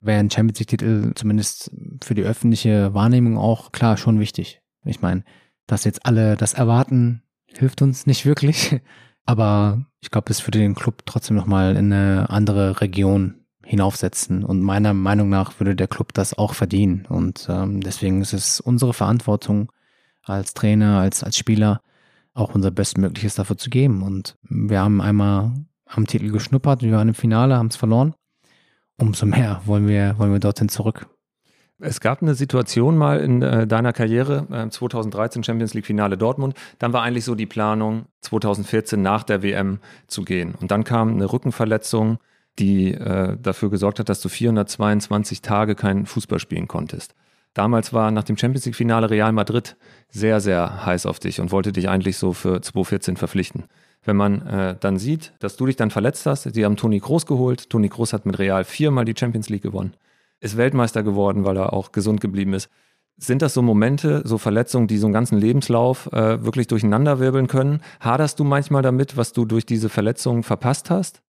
wäre 0.00 0.20
ein 0.20 0.30
Champions 0.30 0.60
League-Titel 0.60 1.12
zumindest 1.14 1.70
für 2.02 2.14
die 2.14 2.22
öffentliche 2.22 2.94
Wahrnehmung 2.94 3.36
auch 3.36 3.72
klar 3.72 3.96
schon 3.96 4.20
wichtig. 4.20 4.62
Ich 4.84 5.00
meine, 5.00 5.24
dass 5.66 5.84
jetzt 5.84 6.06
alle 6.06 6.36
das 6.36 6.54
erwarten, 6.54 7.22
hilft 7.46 7.82
uns 7.82 8.06
nicht 8.06 8.26
wirklich. 8.26 8.80
Aber 9.26 9.86
ich 10.00 10.10
glaube, 10.10 10.30
es 10.30 10.46
würde 10.46 10.58
den 10.58 10.74
Club 10.74 11.02
trotzdem 11.06 11.36
nochmal 11.36 11.76
in 11.76 11.92
eine 11.92 12.28
andere 12.28 12.80
Region 12.82 13.44
hinaufsetzen. 13.64 14.44
Und 14.44 14.60
meiner 14.60 14.92
Meinung 14.92 15.30
nach 15.30 15.58
würde 15.58 15.74
der 15.74 15.88
Club 15.88 16.12
das 16.12 16.36
auch 16.36 16.54
verdienen. 16.54 17.06
Und 17.08 17.46
ähm, 17.48 17.80
deswegen 17.80 18.20
ist 18.20 18.34
es 18.34 18.60
unsere 18.60 18.92
Verantwortung 18.92 19.72
als 20.22 20.52
Trainer, 20.52 20.98
als, 20.98 21.24
als 21.24 21.38
Spieler, 21.38 21.80
auch 22.34 22.54
unser 22.54 22.70
Bestmögliches 22.70 23.34
dafür 23.34 23.56
zu 23.56 23.70
geben. 23.70 24.02
Und 24.02 24.36
wir 24.42 24.80
haben 24.80 25.00
einmal 25.00 25.54
am 25.86 26.06
Titel 26.06 26.30
geschnuppert, 26.30 26.82
wir 26.82 26.92
waren 26.92 27.08
im 27.08 27.14
Finale, 27.14 27.56
haben 27.56 27.68
es 27.68 27.76
verloren. 27.76 28.14
Umso 28.96 29.26
mehr 29.26 29.62
wollen 29.64 29.88
wir, 29.88 30.18
wollen 30.18 30.32
wir 30.32 30.40
dorthin 30.40 30.68
zurück. 30.68 31.08
Es 31.80 32.00
gab 32.00 32.22
eine 32.22 32.34
Situation 32.34 32.96
mal 32.96 33.20
in 33.20 33.42
äh, 33.42 33.66
deiner 33.66 33.92
Karriere, 33.92 34.46
äh, 34.50 34.68
2013 34.70 35.42
Champions 35.42 35.74
League 35.74 35.86
Finale 35.86 36.16
Dortmund. 36.16 36.54
Dann 36.78 36.92
war 36.92 37.02
eigentlich 37.02 37.24
so 37.24 37.34
die 37.34 37.46
Planung, 37.46 38.06
2014 38.20 39.02
nach 39.02 39.24
der 39.24 39.42
WM 39.42 39.80
zu 40.06 40.22
gehen. 40.22 40.54
Und 40.60 40.70
dann 40.70 40.84
kam 40.84 41.10
eine 41.10 41.32
Rückenverletzung, 41.32 42.18
die 42.60 42.94
äh, 42.94 43.36
dafür 43.42 43.70
gesorgt 43.70 43.98
hat, 43.98 44.08
dass 44.08 44.20
du 44.20 44.28
422 44.28 45.42
Tage 45.42 45.74
keinen 45.74 46.06
Fußball 46.06 46.38
spielen 46.38 46.68
konntest. 46.68 47.14
Damals 47.54 47.92
war 47.92 48.12
nach 48.12 48.24
dem 48.24 48.36
Champions 48.36 48.66
League 48.66 48.76
Finale 48.76 49.10
Real 49.10 49.32
Madrid 49.32 49.76
sehr, 50.08 50.40
sehr 50.40 50.86
heiß 50.86 51.06
auf 51.06 51.18
dich 51.18 51.40
und 51.40 51.50
wollte 51.50 51.72
dich 51.72 51.88
eigentlich 51.88 52.18
so 52.18 52.32
für 52.32 52.60
2014 52.60 53.16
verpflichten. 53.16 53.64
Wenn 54.04 54.16
man 54.16 54.46
äh, 54.46 54.76
dann 54.78 54.96
sieht, 54.96 55.32
dass 55.40 55.56
du 55.56 55.66
dich 55.66 55.76
dann 55.76 55.90
verletzt 55.90 56.26
hast, 56.26 56.42
sie 56.42 56.64
haben 56.64 56.76
Toni 56.76 57.00
Kroos 57.00 57.26
geholt. 57.26 57.68
Toni 57.68 57.88
Kroos 57.88 58.12
hat 58.12 58.26
mit 58.26 58.38
Real 58.38 58.64
viermal 58.64 59.04
die 59.04 59.14
Champions 59.16 59.48
League 59.48 59.62
gewonnen 59.62 59.94
ist 60.44 60.56
Weltmeister 60.56 61.02
geworden, 61.02 61.44
weil 61.44 61.56
er 61.56 61.72
auch 61.72 61.92
gesund 61.92 62.20
geblieben 62.20 62.52
ist. 62.52 62.68
Sind 63.16 63.42
das 63.42 63.54
so 63.54 63.62
Momente, 63.62 64.22
so 64.24 64.38
Verletzungen, 64.38 64.88
die 64.88 64.98
so 64.98 65.06
einen 65.06 65.12
ganzen 65.12 65.38
Lebenslauf 65.38 66.12
äh, 66.12 66.44
wirklich 66.44 66.66
durcheinanderwirbeln 66.66 67.46
können? 67.46 67.80
Haderst 68.00 68.40
du 68.40 68.44
manchmal 68.44 68.82
damit, 68.82 69.16
was 69.16 69.32
du 69.32 69.44
durch 69.44 69.66
diese 69.66 69.88
Verletzungen 69.88 70.42
verpasst 70.42 70.90
hast? 70.90 71.22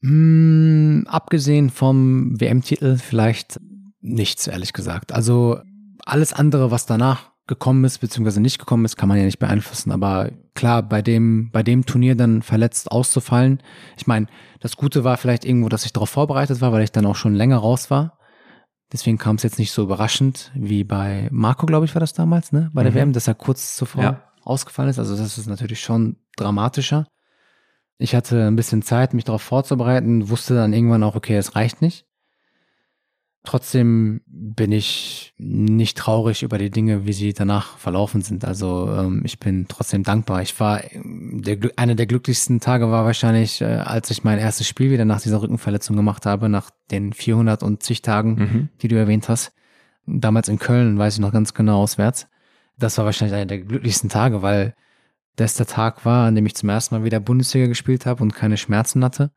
Mm, 0.00 1.02
abgesehen 1.06 1.70
vom 1.70 2.38
WM-Titel 2.40 2.98
vielleicht 2.98 3.60
nichts, 4.00 4.46
ehrlich 4.48 4.72
gesagt. 4.72 5.12
Also 5.12 5.58
alles 6.04 6.32
andere, 6.32 6.70
was 6.70 6.84
danach 6.84 7.30
gekommen 7.46 7.84
ist, 7.84 7.98
beziehungsweise 7.98 8.40
nicht 8.40 8.58
gekommen 8.58 8.84
ist, 8.84 8.96
kann 8.96 9.08
man 9.08 9.18
ja 9.18 9.24
nicht 9.24 9.38
beeinflussen. 9.38 9.92
Aber 9.92 10.30
klar, 10.54 10.82
bei 10.82 11.02
dem, 11.02 11.50
bei 11.52 11.62
dem 11.62 11.84
Turnier 11.86 12.16
dann 12.16 12.42
verletzt 12.42 12.90
auszufallen. 12.90 13.62
Ich 13.96 14.06
meine, 14.06 14.26
das 14.60 14.76
Gute 14.76 15.04
war 15.04 15.16
vielleicht 15.16 15.44
irgendwo, 15.44 15.68
dass 15.68 15.84
ich 15.84 15.92
darauf 15.92 16.10
vorbereitet 16.10 16.60
war, 16.60 16.72
weil 16.72 16.84
ich 16.84 16.92
dann 16.92 17.06
auch 17.06 17.16
schon 17.16 17.34
länger 17.34 17.58
raus 17.58 17.90
war. 17.90 18.13
Deswegen 18.94 19.18
kam 19.18 19.34
es 19.34 19.42
jetzt 19.42 19.58
nicht 19.58 19.72
so 19.72 19.82
überraschend 19.82 20.52
wie 20.54 20.84
bei 20.84 21.28
Marco, 21.32 21.66
glaube 21.66 21.84
ich, 21.84 21.96
war 21.96 22.00
das 22.00 22.12
damals, 22.12 22.52
ne? 22.52 22.70
Bei 22.72 22.84
der 22.84 22.92
mhm. 22.92 22.96
WM, 22.96 23.12
dass 23.12 23.26
er 23.26 23.34
kurz 23.34 23.74
zuvor 23.74 24.02
ja. 24.04 24.22
ausgefallen 24.44 24.88
ist. 24.88 25.00
Also 25.00 25.16
das 25.16 25.36
ist 25.36 25.48
natürlich 25.48 25.80
schon 25.80 26.14
dramatischer. 26.36 27.08
Ich 27.98 28.14
hatte 28.14 28.46
ein 28.46 28.54
bisschen 28.54 28.82
Zeit, 28.82 29.12
mich 29.12 29.24
darauf 29.24 29.42
vorzubereiten, 29.42 30.28
wusste 30.28 30.54
dann 30.54 30.72
irgendwann 30.72 31.02
auch, 31.02 31.16
okay, 31.16 31.36
es 31.36 31.56
reicht 31.56 31.82
nicht. 31.82 32.06
Trotzdem 33.46 34.22
bin 34.26 34.72
ich 34.72 35.34
nicht 35.36 35.98
traurig 35.98 36.42
über 36.42 36.56
die 36.56 36.70
Dinge, 36.70 37.04
wie 37.04 37.12
sie 37.12 37.34
danach 37.34 37.76
verlaufen 37.76 38.22
sind. 38.22 38.42
Also 38.46 38.90
ähm, 38.90 39.20
ich 39.22 39.38
bin 39.38 39.66
trotzdem 39.68 40.02
dankbar. 40.02 40.40
Ich 40.40 40.58
war 40.58 40.80
der, 40.94 41.58
einer 41.76 41.94
der 41.94 42.06
glücklichsten 42.06 42.60
Tage 42.60 42.90
war 42.90 43.04
wahrscheinlich, 43.04 43.60
äh, 43.60 43.66
als 43.66 44.10
ich 44.10 44.24
mein 44.24 44.38
erstes 44.38 44.66
Spiel 44.66 44.90
wieder 44.90 45.04
nach 45.04 45.20
dieser 45.20 45.42
Rückenverletzung 45.42 45.94
gemacht 45.94 46.24
habe, 46.24 46.48
nach 46.48 46.70
den 46.90 47.12
400 47.12 47.62
und 47.62 47.82
zig 47.82 48.00
Tagen, 48.00 48.34
mhm. 48.34 48.68
die 48.80 48.88
du 48.88 48.96
erwähnt 48.96 49.28
hast. 49.28 49.52
Damals 50.06 50.48
in 50.48 50.58
Köln, 50.58 50.98
weiß 50.98 51.14
ich 51.14 51.20
noch 51.20 51.32
ganz 51.32 51.52
genau 51.52 51.82
auswärts. 51.82 52.28
Das 52.78 52.96
war 52.96 53.04
wahrscheinlich 53.04 53.34
einer 53.36 53.46
der 53.46 53.60
glücklichsten 53.60 54.08
Tage, 54.08 54.40
weil 54.40 54.74
das 55.36 55.54
der 55.54 55.66
Tag 55.66 56.06
war, 56.06 56.28
an 56.28 56.34
dem 56.34 56.46
ich 56.46 56.54
zum 56.54 56.70
ersten 56.70 56.94
Mal 56.94 57.04
wieder 57.04 57.20
Bundesliga 57.20 57.66
gespielt 57.66 58.06
habe 58.06 58.22
und 58.22 58.34
keine 58.34 58.56
Schmerzen 58.56 59.04
hatte. 59.04 59.32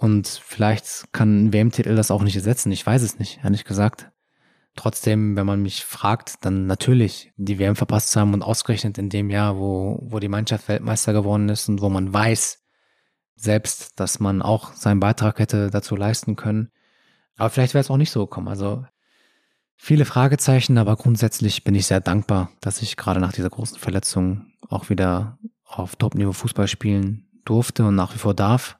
Und 0.00 0.28
vielleicht 0.28 1.12
kann 1.12 1.44
ein 1.44 1.52
WM-Titel 1.52 1.94
das 1.94 2.10
auch 2.10 2.22
nicht 2.22 2.34
ersetzen. 2.34 2.72
Ich 2.72 2.86
weiß 2.86 3.02
es 3.02 3.18
nicht, 3.18 3.40
ehrlich 3.44 3.66
gesagt. 3.66 4.10
Trotzdem, 4.74 5.36
wenn 5.36 5.44
man 5.44 5.60
mich 5.60 5.84
fragt, 5.84 6.42
dann 6.42 6.66
natürlich 6.66 7.34
die 7.36 7.58
WM 7.58 7.76
verpasst 7.76 8.12
zu 8.12 8.18
haben 8.18 8.32
und 8.32 8.42
ausgerechnet 8.42 8.96
in 8.96 9.10
dem 9.10 9.28
Jahr, 9.28 9.58
wo, 9.58 9.98
wo 10.00 10.18
die 10.18 10.28
Mannschaft 10.28 10.68
Weltmeister 10.68 11.12
geworden 11.12 11.50
ist 11.50 11.68
und 11.68 11.82
wo 11.82 11.90
man 11.90 12.14
weiß 12.14 12.64
selbst, 13.36 14.00
dass 14.00 14.20
man 14.20 14.40
auch 14.40 14.72
seinen 14.72 15.00
Beitrag 15.00 15.38
hätte 15.38 15.70
dazu 15.70 15.96
leisten 15.96 16.34
können. 16.34 16.70
Aber 17.36 17.50
vielleicht 17.50 17.74
wäre 17.74 17.82
es 17.82 17.90
auch 17.90 17.98
nicht 17.98 18.10
so 18.10 18.24
gekommen. 18.24 18.48
Also 18.48 18.86
viele 19.76 20.06
Fragezeichen, 20.06 20.78
aber 20.78 20.96
grundsätzlich 20.96 21.62
bin 21.62 21.74
ich 21.74 21.84
sehr 21.84 22.00
dankbar, 22.00 22.52
dass 22.62 22.80
ich 22.80 22.96
gerade 22.96 23.20
nach 23.20 23.34
dieser 23.34 23.50
großen 23.50 23.78
Verletzung 23.78 24.46
auch 24.66 24.88
wieder 24.88 25.38
auf 25.62 25.96
Top-Niveau 25.96 26.32
Fußball 26.32 26.68
spielen 26.68 27.26
durfte 27.44 27.84
und 27.84 27.96
nach 27.96 28.14
wie 28.14 28.18
vor 28.18 28.32
darf. 28.32 28.79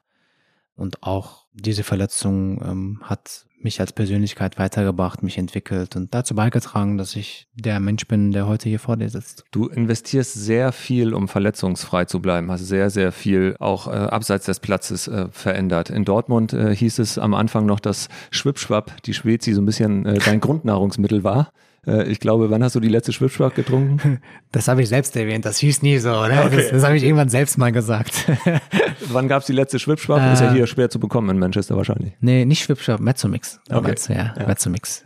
Und 0.75 1.03
auch 1.03 1.45
diese 1.53 1.83
Verletzung 1.83 2.61
ähm, 2.63 2.99
hat 3.03 3.45
mich 3.63 3.79
als 3.79 3.93
Persönlichkeit 3.93 4.57
weitergebracht, 4.57 5.23
mich 5.23 5.37
entwickelt 5.37 5.95
und 5.95 6.13
dazu 6.13 6.35
beigetragen, 6.35 6.97
dass 6.97 7.15
ich 7.15 7.47
der 7.53 7.79
Mensch 7.79 8.07
bin, 8.07 8.31
der 8.31 8.47
heute 8.47 8.69
hier 8.69 8.79
vor 8.79 8.97
dir 8.97 9.09
sitzt. 9.09 9.45
Du 9.51 9.67
investierst 9.67 10.33
sehr 10.33 10.71
viel, 10.71 11.13
um 11.13 11.27
verletzungsfrei 11.27 12.05
zu 12.05 12.21
bleiben, 12.21 12.49
hast 12.51 12.65
sehr, 12.65 12.89
sehr 12.89 13.11
viel 13.11 13.55
auch 13.59 13.87
äh, 13.87 13.91
abseits 13.91 14.45
des 14.45 14.59
Platzes 14.59 15.07
äh, 15.07 15.27
verändert. 15.31 15.89
In 15.89 16.05
Dortmund 16.05 16.53
äh, 16.53 16.75
hieß 16.75 16.99
es 16.99 17.17
am 17.17 17.33
Anfang 17.33 17.65
noch, 17.65 17.79
dass 17.79 18.07
Schwipschwapp, 18.31 19.01
die 19.03 19.13
Schwezi, 19.13 19.53
so 19.53 19.61
ein 19.61 19.65
bisschen 19.65 20.05
äh, 20.05 20.19
dein 20.19 20.39
Grundnahrungsmittel 20.39 21.23
war. 21.23 21.51
Äh, 21.85 22.03
ich 22.11 22.19
glaube, 22.19 22.49
wann 22.49 22.63
hast 22.63 22.75
du 22.75 22.79
die 22.79 22.89
letzte 22.89 23.13
Schwipschwach 23.13 23.53
getrunken? 23.53 24.21
Das 24.51 24.67
habe 24.67 24.81
ich 24.81 24.89
selbst 24.89 25.15
erwähnt, 25.15 25.45
das 25.45 25.59
hieß 25.59 25.81
nie 25.81 25.97
so, 25.97 26.09
oder? 26.09 26.45
Okay. 26.45 26.57
Das, 26.57 26.69
das 26.71 26.83
habe 26.83 26.97
ich 26.97 27.03
irgendwann 27.03 27.29
selbst 27.29 27.57
mal 27.57 27.71
gesagt. 27.71 28.29
wann 29.07 29.29
gab 29.29 29.41
es 29.41 29.47
die 29.47 29.53
letzte 29.53 29.79
Schwipschwach? 29.79 30.21
Äh, 30.21 30.33
Ist 30.33 30.41
ja 30.41 30.51
hier 30.51 30.67
schwer 30.67 30.89
zu 30.89 30.99
bekommen 30.99 31.29
in 31.29 31.39
Manchester 31.39 31.77
wahrscheinlich. 31.77 32.13
Nee, 32.19 32.43
nicht 32.43 32.63
Schwipschwach, 32.63 32.99
Mezzomix. 32.99 33.61
Okay. 33.69 33.95
Ja, 34.09 34.33
ja. 34.37 34.47
Mezzomix. 34.47 35.05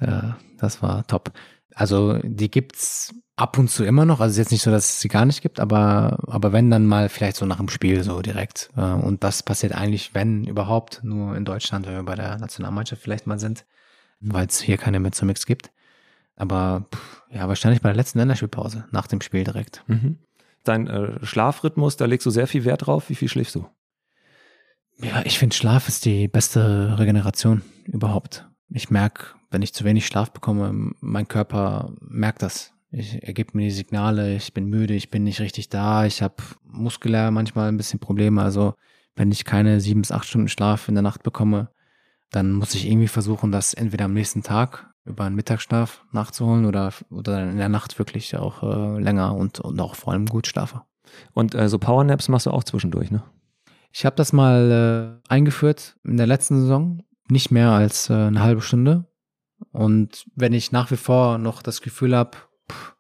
Das 0.58 0.82
war 0.82 1.06
top. 1.06 1.32
Also 1.76 2.18
die 2.24 2.50
gibt's 2.50 3.14
ab 3.36 3.58
und 3.58 3.70
zu 3.70 3.84
immer 3.84 4.06
noch. 4.06 4.20
Also 4.20 4.32
es 4.32 4.38
ist 4.38 4.46
jetzt 4.46 4.52
nicht 4.52 4.64
so, 4.64 4.72
dass 4.72 4.86
es 4.86 5.02
sie 5.02 5.10
gar 5.10 5.26
nicht 5.26 5.42
gibt, 5.42 5.60
aber, 5.60 6.20
aber 6.28 6.54
wenn 6.54 6.72
dann 6.72 6.86
mal 6.86 7.10
vielleicht 7.10 7.36
so 7.36 7.46
nach 7.46 7.58
dem 7.58 7.70
Spiel 7.70 8.04
so 8.04 8.22
direkt. 8.22 8.70
Äh, 8.78 8.82
und 8.82 9.24
das 9.24 9.44
passiert 9.44 9.74
eigentlich, 9.76 10.14
wenn 10.14 10.46
überhaupt, 10.46 11.02
nur 11.04 11.36
in 11.36 11.46
Deutschland, 11.46 11.86
wenn 11.86 11.96
wir 11.96 12.04
bei 12.04 12.16
der 12.16 12.38
Nationalmannschaft 12.38 13.02
vielleicht 13.02 13.28
mal 13.28 13.40
sind, 13.40 13.66
weil 14.22 14.48
es 14.48 14.60
hier 14.60 14.78
keine 14.78 15.00
Mezzomix 15.00 15.46
gibt. 15.46 15.72
Aber 16.36 16.86
pff, 16.94 17.24
ja, 17.30 17.48
wahrscheinlich 17.48 17.82
bei 17.82 17.90
der 17.90 17.96
letzten 17.96 18.20
Länderspielpause, 18.20 18.86
nach 18.92 19.08
dem 19.08 19.22
Spiel 19.22 19.44
direkt. 19.44 19.84
Mhm. 19.88 20.18
Dein 20.64 20.88
äh, 20.88 21.26
Schlafrhythmus, 21.26 21.98
da 21.98 22.06
legst 22.06 22.26
du 22.26 22.30
sehr 22.30 22.48
viel 22.48 22.66
Wert 22.66 22.88
drauf. 22.88 23.10
Wie 23.10 23.16
viel 23.16 23.30
schläfst 23.30 23.56
du? 23.56 23.68
Ja, 24.98 25.24
ich 25.26 25.38
finde 25.38 25.56
Schlaf 25.56 25.88
ist 25.88 26.06
die 26.06 26.28
beste 26.28 26.98
Regeneration 26.98 27.62
überhaupt. 27.86 28.48
Ich 28.70 28.90
merke, 28.90 29.36
wenn 29.52 29.62
ich 29.62 29.74
zu 29.74 29.84
wenig 29.84 30.08
Schlaf 30.08 30.32
bekomme, 30.32 30.94
mein 31.00 31.28
Körper 31.28 31.94
merkt 32.00 32.42
das. 32.42 32.74
Ich, 32.92 33.22
er 33.22 33.34
gibt 33.34 33.54
mir 33.54 33.64
die 33.64 33.72
Signale, 33.72 34.36
ich 34.36 34.54
bin 34.54 34.68
müde, 34.68 34.94
ich 34.94 35.10
bin 35.10 35.24
nicht 35.24 35.42
richtig 35.42 35.70
da, 35.70 36.06
ich 36.06 36.22
habe 36.22 36.36
muskulär 36.64 37.30
manchmal 37.32 37.68
ein 37.68 37.78
bisschen 37.78 38.00
Probleme. 38.00 38.42
Also 38.42 38.74
wenn 39.16 39.32
ich 39.32 39.46
keine 39.46 39.82
sieben 39.82 40.02
bis 40.02 40.12
acht 40.12 40.28
Stunden 40.28 40.48
Schlaf 40.48 40.88
in 40.88 40.96
der 40.96 41.02
Nacht 41.02 41.24
bekomme, 41.24 41.70
dann 42.32 42.54
muss 42.54 42.74
ich 42.74 42.88
irgendwie 42.88 43.08
versuchen, 43.08 43.52
das 43.52 43.74
entweder 43.74 44.06
am 44.06 44.14
nächsten 44.14 44.44
Tag 44.44 44.94
über 45.06 45.24
einen 45.24 45.36
Mittagsschlaf 45.36 46.04
nachzuholen 46.12 46.66
oder, 46.66 46.92
oder 47.10 47.44
in 47.44 47.58
der 47.58 47.70
Nacht 47.70 47.98
wirklich 48.00 48.36
auch 48.36 48.64
äh, 48.64 49.00
länger 49.00 49.36
und, 49.36 49.60
und 49.60 49.80
auch 49.80 49.96
vor 49.96 50.14
allem 50.14 50.26
gut 50.26 50.48
schlafe. 50.48 50.82
Und 51.34 51.56
äh, 51.56 51.70
so 51.70 51.78
Powernaps 51.80 52.28
machst 52.28 52.48
du 52.48 52.52
auch 52.52 52.64
zwischendurch, 52.64 53.12
ne? 53.12 53.24
Ich 53.92 54.06
habe 54.06 54.18
das 54.18 54.34
mal 54.34 55.22
äh, 55.30 55.32
eingeführt 55.32 55.96
in 56.04 56.18
der 56.18 56.28
letzten 56.28 56.60
Saison, 56.60 57.04
nicht 57.30 57.50
mehr 57.50 57.70
als 57.70 58.10
äh, 58.10 58.14
eine 58.14 58.42
halbe 58.42 58.62
Stunde. 58.62 59.06
Und 59.72 60.26
wenn 60.36 60.52
ich 60.52 60.74
nach 60.74 60.92
wie 60.92 60.98
vor 60.98 61.38
noch 61.38 61.62
das 61.62 61.82
Gefühl 61.82 62.14
habe, 62.14 62.38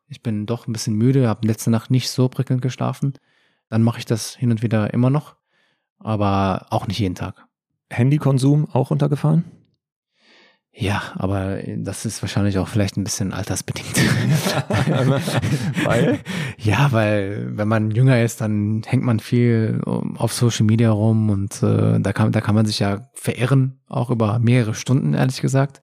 ich 0.07 0.23
bin 0.23 0.45
doch 0.45 0.67
ein 0.67 0.73
bisschen 0.73 0.95
müde, 0.95 1.27
habe 1.27 1.47
letzte 1.47 1.69
Nacht 1.69 1.91
nicht 1.91 2.09
so 2.09 2.29
prickelnd 2.29 2.61
geschlafen, 2.61 3.13
dann 3.67 3.83
mache 3.83 3.99
ich 3.99 4.05
das 4.05 4.35
hin 4.35 4.51
und 4.51 4.61
wieder 4.61 4.93
immer 4.93 5.09
noch, 5.09 5.35
aber 5.99 6.67
auch 6.69 6.87
nicht 6.87 6.99
jeden 6.99 7.15
Tag. 7.15 7.45
Handykonsum 7.89 8.69
auch 8.71 8.89
runtergefahren? 8.91 9.43
Ja, 10.77 11.01
aber 11.15 11.59
das 11.77 12.05
ist 12.05 12.21
wahrscheinlich 12.21 12.57
auch 12.57 12.67
vielleicht 12.67 12.97
ein 12.97 13.05
bisschen 13.05 13.31
altersbedingt. 13.31 13.95
weil? 15.85 16.19
Ja, 16.57 16.91
weil 16.91 17.55
wenn 17.57 17.67
man 17.67 17.91
jünger 17.91 18.23
ist, 18.23 18.41
dann 18.41 18.81
hängt 18.85 19.03
man 19.03 19.19
viel 19.19 19.81
auf 19.85 20.33
Social 20.33 20.65
Media 20.65 20.89
rum 20.89 21.29
und 21.29 21.61
äh, 21.61 21.99
da, 21.99 22.11
kann, 22.11 22.31
da 22.31 22.41
kann 22.41 22.55
man 22.55 22.65
sich 22.65 22.79
ja 22.79 23.09
verirren, 23.13 23.79
auch 23.87 24.09
über 24.09 24.39
mehrere 24.39 24.73
Stunden, 24.73 25.13
ehrlich 25.13 25.41
gesagt. 25.41 25.81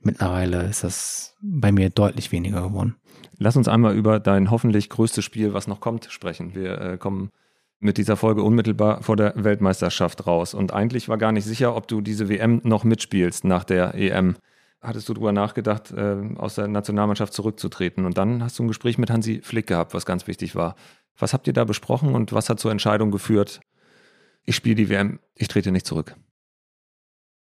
Mittlerweile 0.00 0.64
ist 0.64 0.82
das 0.82 1.36
bei 1.42 1.72
mir 1.72 1.90
deutlich 1.90 2.32
weniger 2.32 2.62
geworden. 2.62 2.96
Lass 3.38 3.56
uns 3.56 3.68
einmal 3.68 3.94
über 3.94 4.18
dein 4.18 4.50
hoffentlich 4.50 4.88
größtes 4.88 5.24
Spiel, 5.24 5.52
was 5.52 5.68
noch 5.68 5.80
kommt, 5.80 6.06
sprechen. 6.10 6.54
Wir 6.54 6.80
äh, 6.80 6.96
kommen 6.96 7.30
mit 7.82 7.98
dieser 7.98 8.16
Folge 8.16 8.42
unmittelbar 8.42 9.02
vor 9.02 9.16
der 9.16 9.32
Weltmeisterschaft 9.36 10.26
raus. 10.26 10.54
Und 10.54 10.72
eigentlich 10.72 11.08
war 11.08 11.18
gar 11.18 11.32
nicht 11.32 11.44
sicher, 11.44 11.74
ob 11.74 11.88
du 11.88 12.00
diese 12.00 12.28
WM 12.28 12.60
noch 12.62 12.84
mitspielst 12.84 13.44
nach 13.44 13.64
der 13.64 13.94
EM. 13.94 14.36
Hattest 14.80 15.08
du 15.08 15.14
darüber 15.14 15.32
nachgedacht, 15.32 15.90
äh, 15.90 16.16
aus 16.36 16.54
der 16.54 16.68
Nationalmannschaft 16.68 17.32
zurückzutreten? 17.32 18.04
Und 18.04 18.18
dann 18.18 18.42
hast 18.42 18.58
du 18.58 18.62
ein 18.62 18.68
Gespräch 18.68 18.98
mit 18.98 19.10
Hansi 19.10 19.40
Flick 19.42 19.66
gehabt, 19.66 19.94
was 19.94 20.06
ganz 20.06 20.28
wichtig 20.28 20.54
war. 20.54 20.76
Was 21.18 21.32
habt 21.32 21.46
ihr 21.46 21.52
da 21.52 21.64
besprochen 21.64 22.14
und 22.14 22.32
was 22.32 22.48
hat 22.48 22.60
zur 22.60 22.70
Entscheidung 22.70 23.10
geführt, 23.10 23.60
ich 24.44 24.56
spiele 24.56 24.76
die 24.76 24.88
WM, 24.88 25.18
ich 25.34 25.48
trete 25.48 25.72
nicht 25.72 25.86
zurück? 25.86 26.16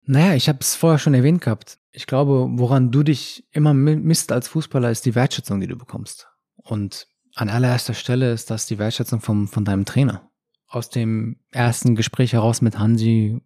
Naja, 0.04 0.34
ich 0.34 0.50
habe 0.50 0.60
es 0.62 0.76
vorher 0.76 1.00
schon 1.00 1.14
erwähnt 1.14 1.42
gehabt. 1.42 1.78
Ich 1.92 2.08
glaube, 2.08 2.48
woran 2.54 2.92
du 2.92 3.04
dich 3.04 3.48
immer 3.52 3.74
misst 3.74 4.32
als 4.32 4.48
Fußballer, 4.48 4.90
ist 4.90 5.06
die 5.06 5.16
Wertschätzung, 5.16 5.60
die 5.60 5.68
du 5.68 5.78
bekommst. 5.78 6.28
Und 6.56 7.08
an 7.36 7.50
allererster 7.50 7.94
Stelle 7.94 8.32
ist 8.32 8.50
das 8.50 8.66
die 8.66 8.80
Wertschätzung 8.80 9.22
vom, 9.22 9.48
von 9.48 9.66
deinem 9.66 9.86
Trainer 9.86 10.31
aus 10.72 10.90
dem 10.90 11.36
ersten 11.52 11.96
Gespräch 11.96 12.34
heraus 12.34 12.62
mit 12.62 12.80
Hansi 12.80 13.42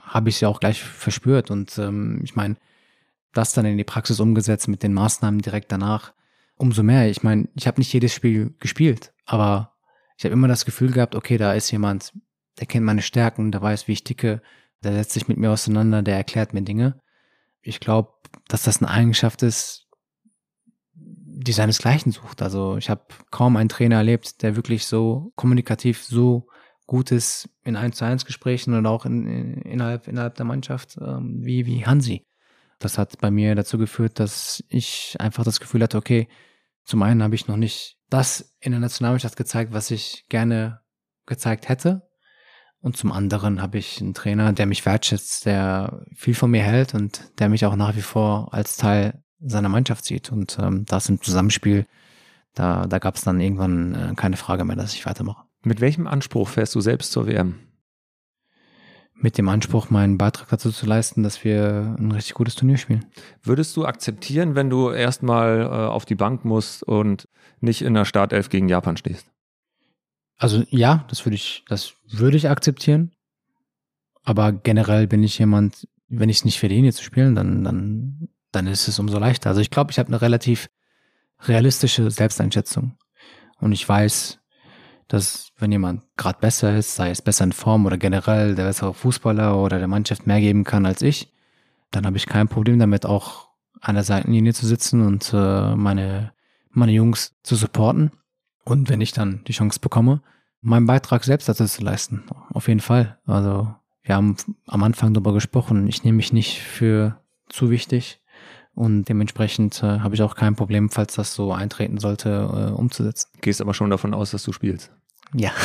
habe 0.00 0.30
ich 0.30 0.40
ja 0.40 0.48
auch 0.48 0.58
gleich 0.58 0.82
verspürt. 0.82 1.50
Und 1.50 1.78
ähm, 1.78 2.20
ich 2.24 2.34
meine, 2.34 2.56
das 3.32 3.52
dann 3.52 3.66
in 3.66 3.76
die 3.76 3.84
Praxis 3.84 4.20
umgesetzt 4.20 4.68
mit 4.68 4.82
den 4.82 4.94
Maßnahmen 4.94 5.40
direkt 5.40 5.70
danach. 5.70 6.14
Umso 6.56 6.82
mehr. 6.82 7.10
Ich 7.10 7.22
meine, 7.22 7.48
ich 7.54 7.66
habe 7.66 7.80
nicht 7.80 7.92
jedes 7.92 8.14
Spiel 8.14 8.54
gespielt, 8.58 9.12
aber 9.26 9.74
ich 10.16 10.24
habe 10.24 10.32
immer 10.32 10.48
das 10.48 10.64
Gefühl 10.64 10.92
gehabt, 10.92 11.14
okay, 11.14 11.36
da 11.36 11.52
ist 11.52 11.70
jemand, 11.70 12.12
der 12.58 12.66
kennt 12.66 12.86
meine 12.86 13.02
Stärken, 13.02 13.52
der 13.52 13.60
weiß, 13.60 13.88
wie 13.88 13.92
ich 13.92 14.04
ticke, 14.04 14.40
der 14.82 14.92
setzt 14.92 15.12
sich 15.12 15.28
mit 15.28 15.38
mir 15.38 15.50
auseinander, 15.50 16.02
der 16.02 16.16
erklärt 16.16 16.54
mir 16.54 16.62
Dinge. 16.62 17.00
Ich 17.60 17.80
glaube, 17.80 18.12
dass 18.48 18.62
das 18.62 18.80
eine 18.80 18.90
Eigenschaft 18.90 19.42
ist, 19.42 19.88
die 20.94 21.52
seinesgleichen 21.52 22.12
sucht. 22.12 22.40
Also 22.40 22.76
ich 22.76 22.88
habe 22.88 23.02
kaum 23.30 23.56
einen 23.56 23.68
Trainer 23.68 23.96
erlebt, 23.96 24.42
der 24.42 24.56
wirklich 24.56 24.86
so 24.86 25.32
kommunikativ 25.36 26.02
so 26.02 26.48
Gutes 26.92 27.48
in 27.64 27.74
1 27.74 27.96
zu 27.96 28.04
1 28.04 28.26
Gesprächen 28.26 28.74
und 28.74 28.84
auch 28.84 29.06
in, 29.06 29.26
in, 29.26 29.62
innerhalb, 29.62 30.08
innerhalb 30.08 30.34
der 30.34 30.44
Mannschaft 30.44 30.98
ähm, 31.00 31.38
wie, 31.42 31.64
wie 31.64 31.86
Hansi. 31.86 32.26
Das 32.80 32.98
hat 32.98 33.18
bei 33.18 33.30
mir 33.30 33.54
dazu 33.54 33.78
geführt, 33.78 34.20
dass 34.20 34.62
ich 34.68 35.16
einfach 35.18 35.42
das 35.42 35.58
Gefühl 35.58 35.82
hatte, 35.82 35.96
okay, 35.96 36.28
zum 36.84 37.02
einen 37.02 37.22
habe 37.22 37.34
ich 37.34 37.48
noch 37.48 37.56
nicht 37.56 37.96
das 38.10 38.54
in 38.60 38.72
der 38.72 38.80
Nationalmannschaft 38.82 39.36
gezeigt, 39.36 39.72
was 39.72 39.90
ich 39.90 40.26
gerne 40.28 40.82
gezeigt 41.24 41.70
hätte. 41.70 42.02
Und 42.82 42.98
zum 42.98 43.10
anderen 43.10 43.62
habe 43.62 43.78
ich 43.78 44.02
einen 44.02 44.12
Trainer, 44.12 44.52
der 44.52 44.66
mich 44.66 44.84
wertschätzt, 44.84 45.46
der 45.46 46.04
viel 46.14 46.34
von 46.34 46.50
mir 46.50 46.62
hält 46.62 46.92
und 46.92 47.32
der 47.38 47.48
mich 47.48 47.64
auch 47.64 47.74
nach 47.74 47.96
wie 47.96 48.02
vor 48.02 48.52
als 48.52 48.76
Teil 48.76 49.24
seiner 49.40 49.70
Mannschaft 49.70 50.04
sieht. 50.04 50.30
Und 50.30 50.58
ähm, 50.60 50.84
das 50.84 51.08
im 51.08 51.22
Zusammenspiel, 51.22 51.86
da, 52.52 52.86
da 52.86 52.98
gab 52.98 53.14
es 53.14 53.22
dann 53.22 53.40
irgendwann 53.40 53.94
äh, 53.94 54.14
keine 54.14 54.36
Frage 54.36 54.66
mehr, 54.66 54.76
dass 54.76 54.92
ich 54.92 55.06
weitermache. 55.06 55.46
Mit 55.64 55.80
welchem 55.80 56.06
Anspruch 56.06 56.48
fährst 56.48 56.74
du 56.74 56.80
selbst 56.80 57.12
zur 57.12 57.26
WM? 57.26 57.58
Mit 59.14 59.38
dem 59.38 59.48
Anspruch, 59.48 59.90
meinen 59.90 60.18
Beitrag 60.18 60.48
dazu 60.48 60.72
zu 60.72 60.86
leisten, 60.86 61.22
dass 61.22 61.44
wir 61.44 61.94
ein 61.98 62.10
richtig 62.10 62.34
gutes 62.34 62.56
Turnier 62.56 62.78
spielen. 62.78 63.06
Würdest 63.42 63.76
du 63.76 63.84
akzeptieren, 63.84 64.56
wenn 64.56 64.68
du 64.68 64.90
erstmal 64.90 65.60
äh, 65.60 65.66
auf 65.66 66.04
die 66.04 66.16
Bank 66.16 66.44
musst 66.44 66.82
und 66.82 67.28
nicht 67.60 67.82
in 67.82 67.94
der 67.94 68.04
Startelf 68.04 68.48
gegen 68.48 68.68
Japan 68.68 68.96
stehst? 68.96 69.26
Also 70.36 70.64
ja, 70.70 71.04
das 71.08 71.24
würde 71.24 71.36
ich, 71.36 71.64
das 71.68 71.94
würde 72.08 72.36
ich 72.36 72.48
akzeptieren. 72.48 73.12
Aber 74.24 74.52
generell 74.52 75.06
bin 75.06 75.22
ich 75.22 75.38
jemand, 75.38 75.86
wenn 76.08 76.28
ich 76.28 76.38
es 76.38 76.44
nicht 76.44 76.58
verdiene 76.58 76.92
zu 76.92 77.04
spielen, 77.04 77.36
dann, 77.36 77.62
dann, 77.62 78.28
dann 78.50 78.66
ist 78.66 78.88
es 78.88 78.98
umso 78.98 79.20
leichter. 79.20 79.50
Also 79.50 79.60
ich 79.60 79.70
glaube, 79.70 79.92
ich 79.92 80.00
habe 80.00 80.08
eine 80.08 80.20
relativ 80.20 80.68
realistische 81.42 82.10
Selbsteinschätzung. 82.10 82.96
Und 83.58 83.70
ich 83.70 83.88
weiß, 83.88 84.41
dass 85.12 85.52
wenn 85.58 85.70
jemand 85.70 86.02
gerade 86.16 86.38
besser 86.40 86.74
ist, 86.74 86.94
sei 86.94 87.10
es 87.10 87.20
besser 87.20 87.44
in 87.44 87.52
Form 87.52 87.84
oder 87.84 87.98
generell 87.98 88.54
der 88.54 88.64
bessere 88.64 88.94
Fußballer 88.94 89.58
oder 89.58 89.78
der 89.78 89.88
Mannschaft 89.88 90.26
mehr 90.26 90.40
geben 90.40 90.64
kann 90.64 90.86
als 90.86 91.02
ich, 91.02 91.30
dann 91.90 92.06
habe 92.06 92.16
ich 92.16 92.26
kein 92.26 92.48
Problem 92.48 92.78
damit, 92.78 93.04
auch 93.04 93.50
an 93.82 93.94
der 93.94 94.04
Seitenlinie 94.04 94.54
zu 94.54 94.66
sitzen 94.66 95.04
und 95.04 95.30
äh, 95.34 95.76
meine, 95.76 96.32
meine 96.70 96.92
Jungs 96.92 97.34
zu 97.42 97.56
supporten. 97.56 98.12
Und 98.64 98.88
wenn 98.88 99.02
ich 99.02 99.12
dann 99.12 99.42
die 99.46 99.52
Chance 99.52 99.80
bekomme, 99.80 100.22
meinen 100.62 100.86
Beitrag 100.86 101.24
selbst 101.24 101.46
dazu 101.46 101.66
zu 101.66 101.82
leisten. 101.82 102.22
Auf 102.50 102.68
jeden 102.68 102.80
Fall. 102.80 103.18
Also 103.26 103.74
wir 104.02 104.14
haben 104.14 104.36
am 104.66 104.82
Anfang 104.82 105.12
darüber 105.12 105.34
gesprochen. 105.34 105.88
Ich 105.88 106.04
nehme 106.04 106.16
mich 106.16 106.32
nicht 106.32 106.60
für 106.60 107.20
zu 107.50 107.68
wichtig. 107.68 108.20
Und 108.74 109.04
dementsprechend 109.10 109.82
äh, 109.82 109.98
habe 109.98 110.14
ich 110.14 110.22
auch 110.22 110.36
kein 110.36 110.56
Problem, 110.56 110.88
falls 110.88 111.16
das 111.16 111.34
so 111.34 111.52
eintreten 111.52 111.98
sollte, 111.98 112.30
äh, 112.30 112.72
umzusetzen. 112.72 113.28
Gehst 113.42 113.60
aber 113.60 113.74
schon 113.74 113.90
davon 113.90 114.14
aus, 114.14 114.30
dass 114.30 114.44
du 114.44 114.52
spielst. 114.52 114.90
Ja. 115.34 115.50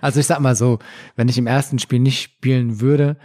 also 0.00 0.20
ich 0.20 0.26
sag 0.26 0.40
mal 0.40 0.56
so, 0.56 0.78
wenn 1.16 1.28
ich 1.28 1.36
im 1.36 1.46
ersten 1.46 1.78
Spiel 1.78 1.98
nicht 1.98 2.22
spielen 2.22 2.80
würde, 2.80 3.18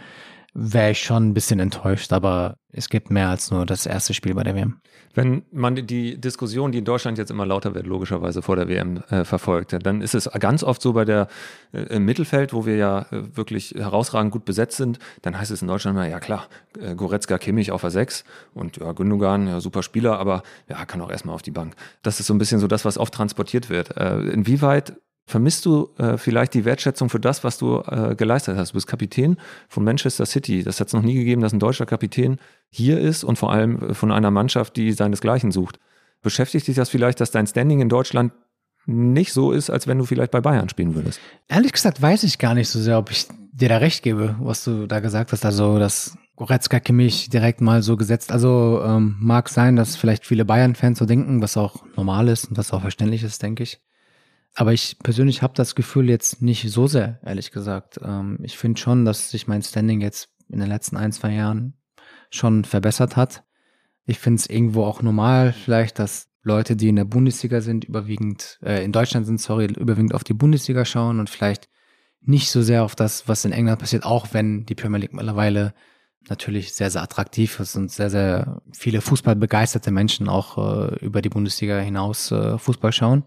wäre 0.58 0.92
ich 0.92 1.02
schon 1.02 1.28
ein 1.28 1.34
bisschen 1.34 1.60
enttäuscht, 1.60 2.12
aber 2.14 2.56
es 2.72 2.88
gibt 2.88 3.10
mehr 3.10 3.28
als 3.28 3.50
nur 3.50 3.66
das 3.66 3.84
erste 3.84 4.14
Spiel 4.14 4.34
bei 4.34 4.42
der 4.42 4.54
WM. 4.54 4.80
Wenn 5.14 5.42
man 5.52 5.74
die 5.74 6.18
Diskussion, 6.18 6.72
die 6.72 6.78
in 6.78 6.84
Deutschland 6.84 7.18
jetzt 7.18 7.30
immer 7.30 7.44
lauter 7.44 7.74
wird, 7.74 7.86
logischerweise 7.86 8.40
vor 8.40 8.56
der 8.56 8.66
WM 8.66 9.02
äh, 9.10 9.24
verfolgt, 9.24 9.76
dann 9.84 10.00
ist 10.00 10.14
es 10.14 10.30
ganz 10.40 10.64
oft 10.64 10.80
so 10.80 10.94
bei 10.94 11.04
der 11.04 11.28
äh, 11.72 11.82
im 11.82 12.06
Mittelfeld, 12.06 12.54
wo 12.54 12.64
wir 12.64 12.76
ja 12.76 13.02
äh, 13.10 13.36
wirklich 13.36 13.74
herausragend 13.76 14.32
gut 14.32 14.46
besetzt 14.46 14.78
sind, 14.78 14.98
dann 15.22 15.38
heißt 15.38 15.50
es 15.50 15.60
in 15.60 15.68
Deutschland 15.68 15.96
immer, 15.96 16.08
ja 16.08 16.20
klar, 16.20 16.48
äh, 16.80 16.94
Goretzka, 16.94 17.36
Kimmich 17.36 17.70
auf 17.70 17.82
der 17.82 17.90
6 17.90 18.24
und 18.54 18.78
ja, 18.78 18.92
Gündogan, 18.92 19.48
ja, 19.48 19.60
super 19.60 19.82
Spieler, 19.82 20.18
aber 20.18 20.42
ja, 20.68 20.82
kann 20.86 21.02
auch 21.02 21.10
erstmal 21.10 21.34
auf 21.34 21.42
die 21.42 21.50
Bank. 21.50 21.76
Das 22.02 22.18
ist 22.18 22.26
so 22.26 22.34
ein 22.34 22.38
bisschen 22.38 22.60
so 22.60 22.66
das, 22.66 22.86
was 22.86 22.96
oft 22.96 23.12
transportiert 23.12 23.68
wird. 23.68 23.94
Äh, 23.96 24.20
inwieweit 24.20 24.94
Vermisst 25.28 25.66
du 25.66 25.90
äh, 25.98 26.18
vielleicht 26.18 26.54
die 26.54 26.64
Wertschätzung 26.64 27.08
für 27.08 27.18
das, 27.18 27.42
was 27.42 27.58
du 27.58 27.80
äh, 27.80 28.14
geleistet 28.14 28.56
hast? 28.56 28.70
Du 28.70 28.74
bist 28.74 28.86
Kapitän 28.86 29.36
von 29.68 29.82
Manchester 29.82 30.24
City. 30.24 30.62
Das 30.62 30.78
hat 30.78 30.86
es 30.86 30.92
noch 30.92 31.02
nie 31.02 31.14
gegeben, 31.14 31.42
dass 31.42 31.52
ein 31.52 31.58
deutscher 31.58 31.84
Kapitän 31.84 32.38
hier 32.70 33.00
ist 33.00 33.24
und 33.24 33.36
vor 33.36 33.50
allem 33.50 33.90
äh, 33.90 33.94
von 33.94 34.12
einer 34.12 34.30
Mannschaft, 34.30 34.76
die 34.76 34.92
seinesgleichen 34.92 35.50
sucht. 35.50 35.80
Beschäftigt 36.22 36.68
dich 36.68 36.76
das 36.76 36.90
vielleicht, 36.90 37.20
dass 37.20 37.32
dein 37.32 37.48
Standing 37.48 37.80
in 37.80 37.88
Deutschland 37.88 38.32
nicht 38.86 39.32
so 39.32 39.50
ist, 39.50 39.68
als 39.68 39.88
wenn 39.88 39.98
du 39.98 40.04
vielleicht 40.04 40.30
bei 40.30 40.40
Bayern 40.40 40.68
spielen 40.68 40.94
würdest? 40.94 41.18
Ehrlich 41.48 41.72
gesagt 41.72 42.00
weiß 42.00 42.22
ich 42.22 42.38
gar 42.38 42.54
nicht 42.54 42.68
so 42.68 42.80
sehr, 42.80 42.98
ob 42.98 43.10
ich 43.10 43.26
dir 43.52 43.68
da 43.68 43.78
recht 43.78 44.04
gebe, 44.04 44.36
was 44.38 44.62
du 44.62 44.86
da 44.86 45.00
gesagt 45.00 45.32
hast. 45.32 45.44
Also, 45.44 45.80
dass 45.80 46.16
Goretzka 46.36 46.78
Kimmich 46.78 47.30
direkt 47.30 47.60
mal 47.60 47.82
so 47.82 47.96
gesetzt. 47.96 48.30
Also 48.30 48.80
ähm, 48.84 49.16
mag 49.18 49.48
sein, 49.48 49.74
dass 49.74 49.96
vielleicht 49.96 50.24
viele 50.24 50.44
Bayern-Fans 50.44 50.98
so 50.98 51.06
denken, 51.06 51.42
was 51.42 51.56
auch 51.56 51.84
normal 51.96 52.28
ist 52.28 52.44
und 52.50 52.58
was 52.58 52.72
auch 52.72 52.82
verständlich 52.82 53.24
ist, 53.24 53.42
denke 53.42 53.64
ich. 53.64 53.80
Aber 54.58 54.72
ich 54.72 54.98
persönlich 55.00 55.42
habe 55.42 55.52
das 55.54 55.74
Gefühl 55.74 56.08
jetzt 56.08 56.40
nicht 56.40 56.70
so 56.70 56.86
sehr, 56.86 57.20
ehrlich 57.22 57.50
gesagt. 57.50 58.00
Ähm, 58.02 58.38
ich 58.42 58.56
finde 58.56 58.80
schon, 58.80 59.04
dass 59.04 59.30
sich 59.30 59.46
mein 59.46 59.62
Standing 59.62 60.00
jetzt 60.00 60.30
in 60.48 60.60
den 60.60 60.68
letzten 60.68 60.96
ein, 60.96 61.12
zwei 61.12 61.34
Jahren 61.34 61.74
schon 62.30 62.64
verbessert 62.64 63.16
hat. 63.16 63.44
Ich 64.06 64.18
finde 64.18 64.40
es 64.40 64.48
irgendwo 64.48 64.84
auch 64.84 65.02
normal, 65.02 65.52
vielleicht, 65.52 65.98
dass 65.98 66.28
Leute, 66.42 66.74
die 66.74 66.88
in 66.88 66.96
der 66.96 67.04
Bundesliga 67.04 67.60
sind, 67.60 67.84
überwiegend, 67.84 68.58
äh, 68.62 68.82
in 68.82 68.92
Deutschland 68.92 69.26
sind, 69.26 69.42
sorry, 69.42 69.66
überwiegend 69.66 70.14
auf 70.14 70.24
die 70.24 70.32
Bundesliga 70.32 70.86
schauen 70.86 71.20
und 71.20 71.28
vielleicht 71.28 71.68
nicht 72.22 72.50
so 72.50 72.62
sehr 72.62 72.82
auf 72.82 72.94
das, 72.94 73.28
was 73.28 73.44
in 73.44 73.52
England 73.52 73.80
passiert, 73.80 74.04
auch 74.04 74.28
wenn 74.32 74.64
die 74.64 74.74
Premier 74.74 75.00
League 75.00 75.12
mittlerweile 75.12 75.74
natürlich 76.30 76.72
sehr, 76.72 76.90
sehr 76.90 77.02
attraktiv 77.02 77.60
ist 77.60 77.76
und 77.76 77.92
sehr, 77.92 78.08
sehr 78.08 78.62
viele 78.72 79.02
fußballbegeisterte 79.02 79.90
Menschen 79.90 80.30
auch 80.30 80.56
äh, 80.56 81.04
über 81.04 81.20
die 81.20 81.28
Bundesliga 81.28 81.78
hinaus 81.78 82.30
äh, 82.30 82.56
Fußball 82.56 82.92
schauen. 82.92 83.24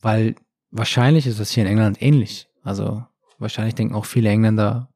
Weil 0.00 0.34
Wahrscheinlich 0.70 1.26
ist 1.26 1.38
es 1.40 1.50
hier 1.50 1.64
in 1.64 1.70
England 1.70 2.00
ähnlich. 2.00 2.48
Also 2.62 3.04
wahrscheinlich 3.38 3.74
denken 3.74 3.94
auch 3.94 4.04
viele 4.04 4.28
Engländer 4.28 4.92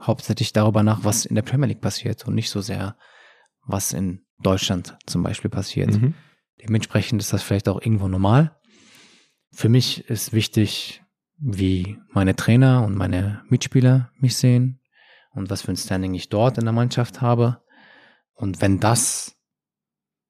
hauptsächlich 0.00 0.52
darüber 0.52 0.82
nach, 0.82 1.04
was 1.04 1.24
in 1.24 1.34
der 1.34 1.42
Premier 1.42 1.68
League 1.68 1.80
passiert 1.80 2.26
und 2.26 2.34
nicht 2.34 2.50
so 2.50 2.60
sehr, 2.60 2.96
was 3.62 3.92
in 3.92 4.24
Deutschland 4.40 4.96
zum 5.06 5.22
Beispiel 5.22 5.50
passiert. 5.50 5.92
Mhm. 5.92 6.14
Dementsprechend 6.62 7.20
ist 7.20 7.32
das 7.32 7.42
vielleicht 7.42 7.68
auch 7.68 7.80
irgendwo 7.80 8.08
normal. 8.08 8.56
Für 9.52 9.68
mich 9.68 10.08
ist 10.08 10.32
wichtig, 10.32 11.02
wie 11.38 11.98
meine 12.10 12.36
Trainer 12.36 12.84
und 12.84 12.96
meine 12.96 13.42
Mitspieler 13.48 14.10
mich 14.18 14.36
sehen 14.36 14.80
und 15.32 15.50
was 15.50 15.62
für 15.62 15.72
ein 15.72 15.76
Standing 15.76 16.14
ich 16.14 16.28
dort 16.28 16.58
in 16.58 16.64
der 16.64 16.72
Mannschaft 16.72 17.20
habe. 17.20 17.62
Und 18.34 18.60
wenn 18.60 18.80
das 18.80 19.36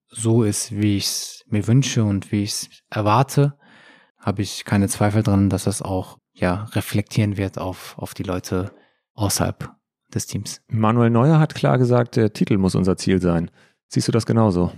so 0.09 0.43
ist, 0.43 0.73
wie 0.73 0.97
ich 0.97 1.05
es 1.05 1.45
mir 1.49 1.67
wünsche 1.67 2.05
und 2.05 2.33
wie 2.33 2.43
ich 2.43 2.51
es 2.51 2.71
erwarte, 2.89 3.59
habe 4.27 4.43
ich 4.43 4.65
keine 4.65 4.89
Zweifel 4.89 5.23
dran, 5.23 5.49
dass 5.49 5.65
das 5.65 5.81
auch 5.81 6.19
ja 6.35 6.65
reflektieren 6.73 7.37
wird 7.37 7.59
auf, 7.59 7.97
auf 7.97 8.13
die 8.13 8.25
Leute 8.25 8.73
außerhalb 9.15 9.73
des 10.13 10.27
Teams. 10.27 10.61
Manuel 10.69 11.11
Neuer 11.11 11.39
hat 11.39 11.55
klar 11.55 11.79
gesagt, 11.79 12.17
der 12.17 12.33
Titel 12.33 12.59
muss 12.59 12.75
unser 12.75 12.97
Ziel 12.97 13.23
sein. 13.23 13.53
Siehst 13.87 14.09
du 14.09 14.13
das 14.13 14.27
genauso? 14.27 14.73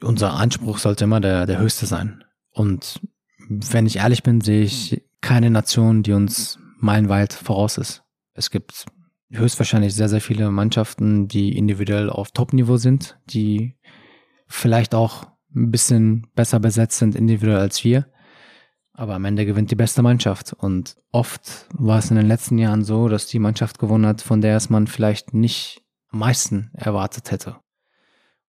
Unser 0.00 0.34
Anspruch 0.34 0.78
sollte 0.78 1.04
immer 1.04 1.20
der, 1.20 1.44
der 1.44 1.58
höchste 1.58 1.86
sein. 1.86 2.22
Und 2.52 3.00
wenn 3.48 3.86
ich 3.86 3.96
ehrlich 3.96 4.22
bin, 4.22 4.40
sehe 4.40 4.62
ich 4.62 5.04
keine 5.20 5.50
Nation, 5.50 6.04
die 6.04 6.12
uns 6.12 6.60
meilenweit 6.78 7.32
voraus 7.32 7.78
ist. 7.78 8.04
Es 8.32 8.50
gibt 8.50 8.86
höchstwahrscheinlich 9.30 9.92
sehr, 9.92 10.08
sehr 10.08 10.20
viele 10.20 10.52
Mannschaften, 10.52 11.26
die 11.26 11.56
individuell 11.56 12.10
auf 12.10 12.30
Top-Niveau 12.30 12.76
sind, 12.76 13.18
die 13.26 13.76
vielleicht 14.46 14.94
auch 14.94 15.26
ein 15.54 15.70
bisschen 15.70 16.26
besser 16.34 16.60
besetzt 16.60 16.98
sind 16.98 17.14
individuell 17.14 17.58
als 17.58 17.82
wir. 17.84 18.06
Aber 18.92 19.14
am 19.14 19.24
Ende 19.24 19.46
gewinnt 19.46 19.70
die 19.70 19.76
beste 19.76 20.02
Mannschaft. 20.02 20.52
Und 20.52 20.96
oft 21.12 21.68
war 21.72 21.98
es 21.98 22.10
in 22.10 22.16
den 22.16 22.26
letzten 22.26 22.58
Jahren 22.58 22.82
so, 22.82 23.08
dass 23.08 23.26
die 23.26 23.38
Mannschaft 23.38 23.78
gewonnen 23.78 24.06
hat, 24.06 24.22
von 24.22 24.40
der 24.40 24.56
es 24.56 24.70
man 24.70 24.86
vielleicht 24.88 25.34
nicht 25.34 25.82
am 26.10 26.18
meisten 26.20 26.70
erwartet 26.74 27.30
hätte. 27.30 27.56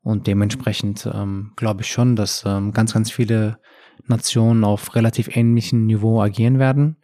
Und 0.02 0.28
dementsprechend 0.28 1.08
ähm, 1.14 1.52
glaube 1.56 1.82
ich 1.82 1.92
schon, 1.92 2.16
dass 2.16 2.44
ähm, 2.46 2.72
ganz, 2.72 2.94
ganz 2.94 3.12
viele 3.12 3.60
Nationen 4.08 4.64
auf 4.64 4.96
relativ 4.96 5.36
ähnlichem 5.36 5.86
Niveau 5.86 6.22
agieren 6.22 6.58
werden. 6.58 6.98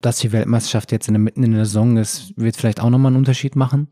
Dass 0.00 0.18
die 0.18 0.32
Weltmeisterschaft 0.32 0.92
jetzt 0.92 1.08
in 1.08 1.14
der 1.14 1.20
mitten 1.20 1.42
in 1.42 1.52
der 1.52 1.64
Saison 1.64 1.96
ist, 1.96 2.34
wird 2.36 2.56
vielleicht 2.56 2.80
auch 2.80 2.90
nochmal 2.90 3.10
einen 3.10 3.16
Unterschied 3.16 3.56
machen. 3.56 3.88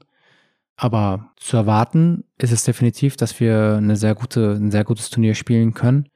Aber 0.76 1.30
zu 1.36 1.56
erwarten 1.56 2.24
ist 2.36 2.52
es 2.52 2.64
definitiv, 2.64 3.16
dass 3.16 3.38
wir 3.38 3.76
eine 3.76 3.96
sehr 3.96 4.14
gute, 4.14 4.52
ein 4.52 4.70
sehr 4.70 4.84
gutes 4.84 5.10
Turnier 5.10 5.34
spielen 5.34 5.74
können. 5.74 6.08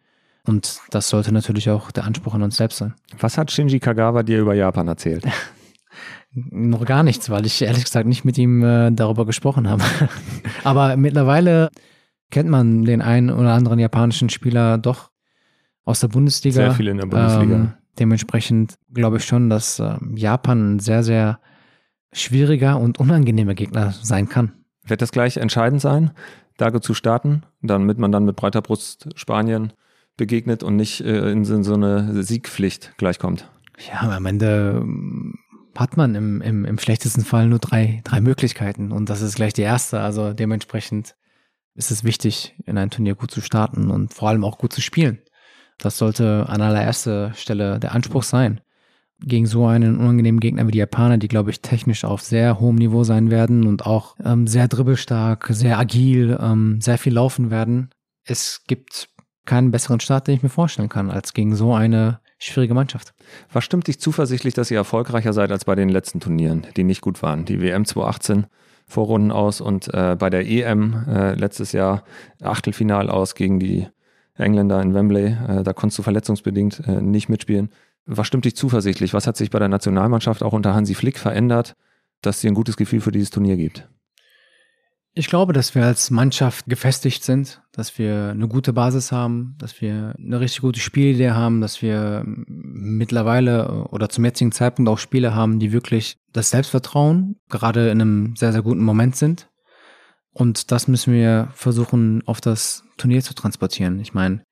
Und 0.44 0.80
das 0.90 1.08
sollte 1.10 1.32
natürlich 1.32 1.70
auch 1.70 1.90
der 1.90 2.04
Anspruch 2.04 2.34
an 2.34 2.42
uns 2.42 2.56
selbst 2.56 2.78
sein. 2.78 2.94
Was 3.20 3.38
hat 3.38 3.52
Shinji 3.52 3.78
Kagawa 3.80 4.22
dir 4.22 4.40
über 4.40 4.54
Japan 4.54 4.88
erzählt? 4.88 5.24
Noch 6.32 6.84
gar 6.84 7.02
nichts, 7.02 7.30
weil 7.30 7.46
ich 7.46 7.62
ehrlich 7.62 7.84
gesagt 7.84 8.06
nicht 8.06 8.24
mit 8.24 8.38
ihm 8.38 8.62
äh, 8.62 8.90
darüber 8.90 9.26
gesprochen 9.26 9.68
habe. 9.68 9.82
Aber 10.64 10.96
mittlerweile 10.96 11.70
kennt 12.30 12.48
man 12.48 12.84
den 12.84 13.02
einen 13.02 13.30
oder 13.30 13.52
anderen 13.52 13.78
japanischen 13.78 14.28
Spieler 14.28 14.78
doch 14.78 15.10
aus 15.84 16.00
der 16.00 16.08
Bundesliga. 16.08 16.54
Sehr 16.54 16.72
viele 16.72 16.90
in 16.90 16.98
der 16.98 17.06
Bundesliga. 17.06 17.54
Ähm, 17.54 17.72
dementsprechend 17.98 18.78
glaube 18.92 19.18
ich 19.18 19.24
schon, 19.24 19.48
dass 19.50 19.78
äh, 19.78 19.96
Japan 20.14 20.74
ein 20.74 20.78
sehr, 20.78 21.02
sehr 21.02 21.40
schwieriger 22.12 22.78
und 22.78 22.98
unangenehmer 22.98 23.54
Gegner 23.54 23.92
sein 23.92 24.28
kann. 24.28 24.52
Wird 24.84 25.02
das 25.02 25.12
gleich 25.12 25.36
entscheidend 25.36 25.80
sein, 25.80 26.12
Dago 26.56 26.80
zu 26.80 26.94
starten, 26.94 27.42
damit 27.62 27.98
man 27.98 28.12
dann 28.12 28.24
mit 28.24 28.36
breiter 28.36 28.62
Brust 28.62 29.08
Spanien 29.14 29.72
begegnet 30.16 30.62
und 30.62 30.76
nicht 30.76 31.00
äh, 31.00 31.30
in 31.30 31.44
so 31.44 31.74
eine 31.74 32.22
Siegpflicht 32.22 32.94
gleichkommt? 32.96 33.48
Ja, 33.86 34.10
am 34.10 34.26
Ende 34.26 34.80
ähm, 34.82 35.38
hat 35.76 35.96
man 35.96 36.16
im, 36.16 36.42
im, 36.42 36.64
im 36.64 36.78
schlechtesten 36.78 37.24
Fall 37.24 37.46
nur 37.46 37.60
drei, 37.60 38.00
drei 38.02 38.20
Möglichkeiten 38.20 38.90
und 38.90 39.08
das 39.08 39.22
ist 39.22 39.36
gleich 39.36 39.52
die 39.52 39.62
erste. 39.62 40.00
Also 40.00 40.32
dementsprechend 40.32 41.14
ist 41.74 41.92
es 41.92 42.02
wichtig, 42.02 42.56
in 42.66 42.76
ein 42.76 42.90
Turnier 42.90 43.14
gut 43.14 43.30
zu 43.30 43.40
starten 43.40 43.90
und 43.90 44.12
vor 44.12 44.28
allem 44.28 44.44
auch 44.44 44.58
gut 44.58 44.72
zu 44.72 44.80
spielen. 44.80 45.20
Das 45.78 45.96
sollte 45.96 46.46
an 46.48 46.60
allererster 46.60 47.32
Stelle 47.34 47.78
der 47.78 47.94
Anspruch 47.94 48.24
sein 48.24 48.60
gegen 49.20 49.46
so 49.46 49.66
einen 49.66 49.98
unangenehmen 49.98 50.40
Gegner 50.40 50.66
wie 50.66 50.72
die 50.72 50.78
Japaner, 50.78 51.18
die, 51.18 51.28
glaube 51.28 51.50
ich, 51.50 51.60
technisch 51.60 52.04
auf 52.04 52.22
sehr 52.22 52.60
hohem 52.60 52.76
Niveau 52.76 53.04
sein 53.04 53.30
werden 53.30 53.66
und 53.66 53.84
auch 53.84 54.16
ähm, 54.24 54.46
sehr 54.46 54.68
dribbelstark, 54.68 55.48
sehr 55.50 55.78
agil, 55.78 56.38
ähm, 56.40 56.80
sehr 56.80 56.98
viel 56.98 57.14
laufen 57.14 57.50
werden. 57.50 57.90
Es 58.24 58.62
gibt 58.66 59.08
keinen 59.44 59.70
besseren 59.70 60.00
Start, 60.00 60.28
den 60.28 60.36
ich 60.36 60.42
mir 60.42 60.50
vorstellen 60.50 60.88
kann, 60.88 61.10
als 61.10 61.34
gegen 61.34 61.56
so 61.56 61.74
eine 61.74 62.20
schwierige 62.38 62.74
Mannschaft. 62.74 63.14
Was 63.52 63.64
stimmt 63.64 63.88
dich 63.88 63.98
zuversichtlich, 63.98 64.54
dass 64.54 64.70
ihr 64.70 64.76
erfolgreicher 64.76 65.32
seid 65.32 65.50
als 65.50 65.64
bei 65.64 65.74
den 65.74 65.88
letzten 65.88 66.20
Turnieren, 66.20 66.66
die 66.76 66.84
nicht 66.84 67.00
gut 67.00 67.22
waren? 67.22 67.44
Die 67.44 67.60
WM 67.60 67.84
2018 67.84 68.46
Vorrunden 68.86 69.32
aus 69.32 69.60
und 69.60 69.92
äh, 69.92 70.16
bei 70.18 70.30
der 70.30 70.46
EM 70.46 71.04
äh, 71.08 71.34
letztes 71.34 71.72
Jahr 71.72 72.04
Achtelfinal 72.40 73.10
aus 73.10 73.34
gegen 73.34 73.60
die 73.60 73.86
Engländer 74.34 74.80
in 74.80 74.94
Wembley. 74.94 75.36
Äh, 75.46 75.62
da 75.62 75.72
konntest 75.74 75.98
du 75.98 76.02
verletzungsbedingt 76.02 76.82
äh, 76.86 77.02
nicht 77.02 77.28
mitspielen. 77.28 77.70
Was 78.10 78.26
stimmt 78.26 78.46
dich 78.46 78.56
zuversichtlich? 78.56 79.12
Was 79.12 79.26
hat 79.26 79.36
sich 79.36 79.50
bei 79.50 79.58
der 79.58 79.68
Nationalmannschaft 79.68 80.42
auch 80.42 80.54
unter 80.54 80.74
Hansi 80.74 80.94
Flick 80.94 81.18
verändert, 81.18 81.76
dass 82.22 82.40
dir 82.40 82.50
ein 82.50 82.54
gutes 82.54 82.78
Gefühl 82.78 83.02
für 83.02 83.12
dieses 83.12 83.30
Turnier 83.30 83.56
gibt? 83.56 83.86
Ich 85.12 85.26
glaube, 85.26 85.52
dass 85.52 85.74
wir 85.74 85.84
als 85.84 86.10
Mannschaft 86.10 86.66
gefestigt 86.66 87.22
sind, 87.22 87.60
dass 87.72 87.98
wir 87.98 88.30
eine 88.30 88.48
gute 88.48 88.72
Basis 88.72 89.12
haben, 89.12 89.56
dass 89.58 89.80
wir 89.80 90.14
eine 90.16 90.40
richtig 90.40 90.62
gute 90.62 90.80
Spielidee 90.80 91.32
haben, 91.32 91.60
dass 91.60 91.82
wir 91.82 92.22
mittlerweile 92.24 93.88
oder 93.90 94.08
zum 94.08 94.24
jetzigen 94.24 94.52
Zeitpunkt 94.52 94.88
auch 94.88 94.98
Spiele 94.98 95.34
haben, 95.34 95.58
die 95.58 95.72
wirklich 95.72 96.16
das 96.32 96.50
Selbstvertrauen 96.50 97.36
gerade 97.48 97.90
in 97.90 98.00
einem 98.00 98.36
sehr, 98.36 98.52
sehr 98.52 98.62
guten 98.62 98.84
Moment 98.84 99.16
sind 99.16 99.48
Und 100.38 100.70
das 100.70 100.86
müssen 100.86 101.12
wir 101.12 101.48
versuchen, 101.52 102.22
auf 102.26 102.40
das 102.40 102.84
Turnier 102.96 103.22
zu 103.22 103.34
transportieren. 103.34 103.98
Ich 103.98 104.14
meine, 104.14 104.44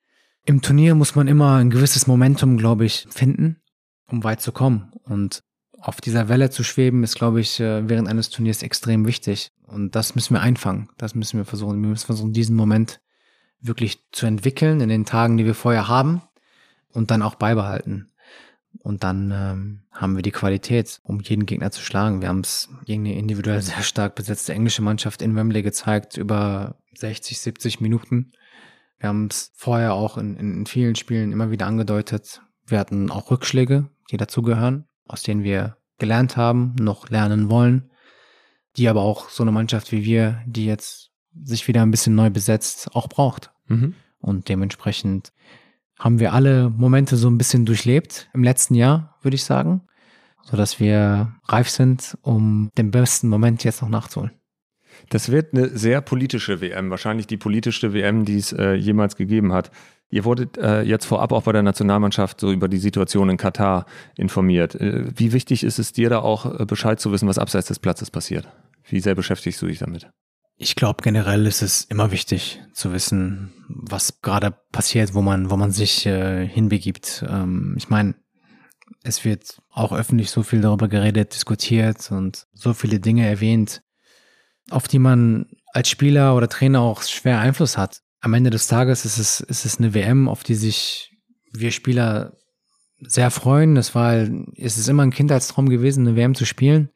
im 0.46 0.62
Turnier 0.62 0.94
muss 0.94 1.14
man 1.14 1.28
immer 1.28 1.56
ein 1.56 1.70
gewisses 1.70 2.06
Momentum, 2.06 2.56
glaube 2.56 2.84
ich, 2.84 3.06
finden, 3.10 3.60
um 4.06 4.24
weit 4.24 4.40
zu 4.40 4.52
kommen. 4.52 4.92
Und 5.02 5.42
auf 5.78 6.00
dieser 6.00 6.28
Welle 6.28 6.50
zu 6.50 6.62
schweben, 6.62 7.02
ist, 7.02 7.16
glaube 7.16 7.40
ich, 7.40 7.60
äh, 7.60 7.88
während 7.88 8.08
eines 8.08 8.30
Turniers 8.30 8.62
extrem 8.62 9.06
wichtig. 9.06 9.50
Und 9.66 9.94
das 9.96 10.14
müssen 10.14 10.34
wir 10.34 10.40
einfangen. 10.40 10.88
Das 10.96 11.14
müssen 11.14 11.38
wir 11.38 11.44
versuchen. 11.44 11.82
Wir 11.82 11.88
müssen 11.88 12.06
versuchen, 12.06 12.32
diesen 12.32 12.56
Moment 12.56 13.00
wirklich 13.60 14.04
zu 14.12 14.26
entwickeln 14.26 14.80
in 14.80 14.88
den 14.88 15.04
Tagen, 15.04 15.36
die 15.36 15.44
wir 15.44 15.54
vorher 15.54 15.88
haben 15.88 16.22
und 16.92 17.10
dann 17.10 17.22
auch 17.22 17.34
beibehalten. 17.34 18.12
Und 18.82 19.02
dann 19.02 19.32
ähm, 19.32 19.82
haben 19.90 20.14
wir 20.14 20.22
die 20.22 20.30
Qualität, 20.30 21.00
um 21.02 21.20
jeden 21.20 21.46
Gegner 21.46 21.72
zu 21.72 21.80
schlagen. 21.80 22.20
Wir 22.20 22.28
haben 22.28 22.40
es 22.40 22.68
gegen 22.84 23.04
eine 23.04 23.18
individuell 23.18 23.62
sehr 23.62 23.82
stark 23.82 24.14
besetzte 24.14 24.52
englische 24.52 24.82
Mannschaft 24.82 25.22
in 25.22 25.34
Wembley 25.34 25.62
gezeigt, 25.62 26.16
über 26.16 26.76
60, 26.94 27.40
70 27.40 27.80
Minuten. 27.80 28.32
Wir 28.98 29.08
haben 29.08 29.26
es 29.26 29.52
vorher 29.54 29.94
auch 29.94 30.16
in, 30.18 30.36
in 30.36 30.66
vielen 30.66 30.96
Spielen 30.96 31.32
immer 31.32 31.50
wieder 31.50 31.66
angedeutet. 31.66 32.42
Wir 32.66 32.78
hatten 32.78 33.10
auch 33.10 33.30
Rückschläge, 33.30 33.88
die 34.10 34.16
dazugehören, 34.16 34.86
aus 35.06 35.22
denen 35.22 35.44
wir 35.44 35.76
gelernt 35.98 36.36
haben, 36.36 36.74
noch 36.78 37.08
lernen 37.08 37.50
wollen, 37.50 37.90
die 38.76 38.88
aber 38.88 39.02
auch 39.02 39.28
so 39.28 39.42
eine 39.42 39.52
Mannschaft 39.52 39.92
wie 39.92 40.04
wir, 40.04 40.42
die 40.46 40.66
jetzt 40.66 41.10
sich 41.42 41.68
wieder 41.68 41.82
ein 41.82 41.90
bisschen 41.90 42.14
neu 42.14 42.30
besetzt, 42.30 42.94
auch 42.94 43.08
braucht. 43.08 43.52
Mhm. 43.66 43.94
Und 44.18 44.48
dementsprechend 44.48 45.32
haben 45.98 46.18
wir 46.18 46.32
alle 46.32 46.70
Momente 46.70 47.16
so 47.16 47.28
ein 47.28 47.38
bisschen 47.38 47.64
durchlebt 47.64 48.28
im 48.34 48.42
letzten 48.42 48.74
Jahr, 48.74 49.16
würde 49.22 49.34
ich 49.34 49.44
sagen, 49.44 49.82
so 50.42 50.56
dass 50.56 50.80
wir 50.80 51.34
reif 51.44 51.68
sind, 51.68 52.16
um 52.22 52.70
den 52.76 52.90
besten 52.90 53.28
Moment 53.28 53.64
jetzt 53.64 53.82
noch 53.82 53.88
nachzuholen. 53.88 54.32
Das 55.08 55.30
wird 55.30 55.54
eine 55.54 55.68
sehr 55.68 56.00
politische 56.00 56.60
WM, 56.60 56.90
wahrscheinlich 56.90 57.26
die 57.26 57.36
politischste 57.36 57.92
WM, 57.92 58.24
die 58.24 58.38
es 58.38 58.52
äh, 58.52 58.74
jemals 58.74 59.16
gegeben 59.16 59.52
hat. 59.52 59.70
Ihr 60.08 60.24
wurdet 60.24 60.56
äh, 60.56 60.82
jetzt 60.82 61.04
vorab 61.04 61.32
auch 61.32 61.42
bei 61.42 61.52
der 61.52 61.62
Nationalmannschaft 61.62 62.40
so 62.40 62.52
über 62.52 62.68
die 62.68 62.78
Situation 62.78 63.28
in 63.28 63.36
Katar 63.36 63.86
informiert. 64.16 64.74
Äh, 64.76 65.06
wie 65.16 65.32
wichtig 65.32 65.64
ist 65.64 65.78
es 65.78 65.92
dir 65.92 66.10
da 66.10 66.20
auch 66.20 66.60
äh, 66.60 66.64
Bescheid 66.64 67.00
zu 67.00 67.10
wissen, 67.10 67.28
was 67.28 67.38
abseits 67.38 67.68
des 67.68 67.80
Platzes 67.80 68.10
passiert? 68.10 68.48
Wie 68.88 69.00
sehr 69.00 69.16
beschäftigst 69.16 69.60
du 69.62 69.66
dich 69.66 69.80
damit? 69.80 70.08
Ich 70.58 70.76
glaube, 70.76 71.02
generell 71.02 71.46
ist 71.46 71.60
es 71.60 71.84
immer 71.84 72.12
wichtig 72.12 72.62
zu 72.72 72.92
wissen, 72.92 73.52
was 73.68 74.22
gerade 74.22 74.56
passiert, 74.72 75.12
wo 75.12 75.22
man, 75.22 75.50
wo 75.50 75.56
man 75.56 75.72
sich 75.72 76.06
äh, 76.06 76.46
hinbegibt. 76.46 77.24
Ähm, 77.28 77.74
ich 77.76 77.88
meine, 77.90 78.14
es 79.02 79.24
wird 79.24 79.60
auch 79.70 79.92
öffentlich 79.92 80.30
so 80.30 80.42
viel 80.42 80.60
darüber 80.60 80.88
geredet, 80.88 81.34
diskutiert 81.34 82.10
und 82.10 82.46
so 82.54 82.74
viele 82.74 83.00
Dinge 83.00 83.26
erwähnt, 83.26 83.82
auf 84.70 84.88
die 84.88 84.98
man 84.98 85.46
als 85.72 85.88
Spieler 85.88 86.36
oder 86.36 86.48
Trainer 86.48 86.80
auch 86.80 87.02
schwer 87.02 87.38
Einfluss 87.38 87.76
hat. 87.76 88.02
Am 88.20 88.34
Ende 88.34 88.50
des 88.50 88.66
Tages 88.66 89.04
ist 89.04 89.18
es, 89.18 89.40
ist 89.40 89.64
es 89.64 89.78
eine 89.78 89.94
WM, 89.94 90.28
auf 90.28 90.42
die 90.42 90.54
sich 90.54 91.12
wir 91.52 91.70
Spieler 91.70 92.32
sehr 93.00 93.30
freuen. 93.30 93.76
Es 93.76 93.94
war, 93.94 94.14
es 94.14 94.78
ist 94.78 94.88
immer 94.88 95.02
ein 95.02 95.10
Kindheitstraum 95.10 95.68
gewesen, 95.68 96.06
eine 96.06 96.16
WM 96.16 96.34
zu 96.34 96.44
spielen. 96.44 96.90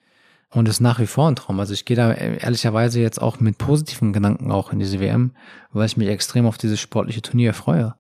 Und 0.53 0.69
ist 0.69 0.81
nach 0.81 0.99
wie 0.99 1.07
vor 1.07 1.29
ein 1.29 1.37
Traum. 1.37 1.61
Also 1.61 1.75
ich 1.75 1.85
gehe 1.85 1.97
da 1.97 2.13
ehrlicherweise 2.13 3.01
jetzt 3.01 3.23
auch 3.23 3.39
mit 3.39 3.57
positiven 3.57 4.13
Gedanken 4.13 4.51
auch 4.51 4.73
in 4.73 4.81
diese 4.81 4.99
WM, 4.99 5.37
weil 5.71 5.87
ich 5.87 5.97
mich 5.97 6.09
extrem 6.09 6.45
auf 6.45 6.59
dieses 6.59 6.81
sportliche 6.81 7.23
Turnier 7.23 7.55
freue. 7.55 7.95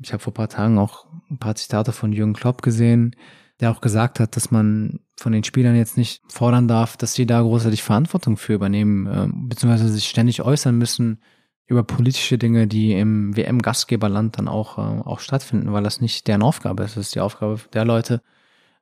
Ich 0.00 0.12
habe 0.12 0.22
vor 0.22 0.32
paar 0.32 0.48
Tagen 0.48 0.78
auch 0.78 1.06
ein 1.28 1.38
paar 1.38 1.56
Zitate 1.56 1.90
von 1.90 2.12
Jürgen 2.12 2.34
Klopp 2.34 2.62
gesehen, 2.62 3.16
der 3.58 3.72
auch 3.72 3.80
gesagt 3.80 4.20
hat, 4.20 4.36
dass 4.36 4.52
man 4.52 5.00
von 5.18 5.32
den 5.32 5.44
Spielern 5.44 5.76
jetzt 5.76 5.96
nicht 5.96 6.22
fordern 6.28 6.68
darf, 6.68 6.96
dass 6.96 7.14
sie 7.14 7.26
da 7.26 7.40
großartig 7.40 7.82
Verantwortung 7.82 8.36
für 8.36 8.54
übernehmen, 8.54 9.06
äh, 9.06 9.28
beziehungsweise 9.32 9.88
sich 9.88 10.08
ständig 10.08 10.42
äußern 10.42 10.76
müssen 10.76 11.20
über 11.66 11.82
politische 11.82 12.38
Dinge, 12.38 12.66
die 12.66 12.92
im 12.92 13.36
WM-Gastgeberland 13.36 14.38
dann 14.38 14.48
auch, 14.48 14.78
äh, 14.78 14.80
auch 14.80 15.20
stattfinden, 15.20 15.72
weil 15.72 15.82
das 15.82 16.00
nicht 16.00 16.26
deren 16.28 16.42
Aufgabe 16.42 16.84
ist. 16.84 16.96
Das 16.96 17.06
ist 17.06 17.14
die 17.14 17.20
Aufgabe 17.20 17.60
der 17.72 17.84
Leute, 17.84 18.22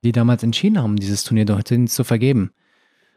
die 0.04 0.12
damals 0.12 0.42
entschieden 0.42 0.78
haben, 0.78 0.96
dieses 0.96 1.24
Turnier 1.24 1.46
dorthin 1.46 1.88
zu 1.88 2.04
vergeben. 2.04 2.52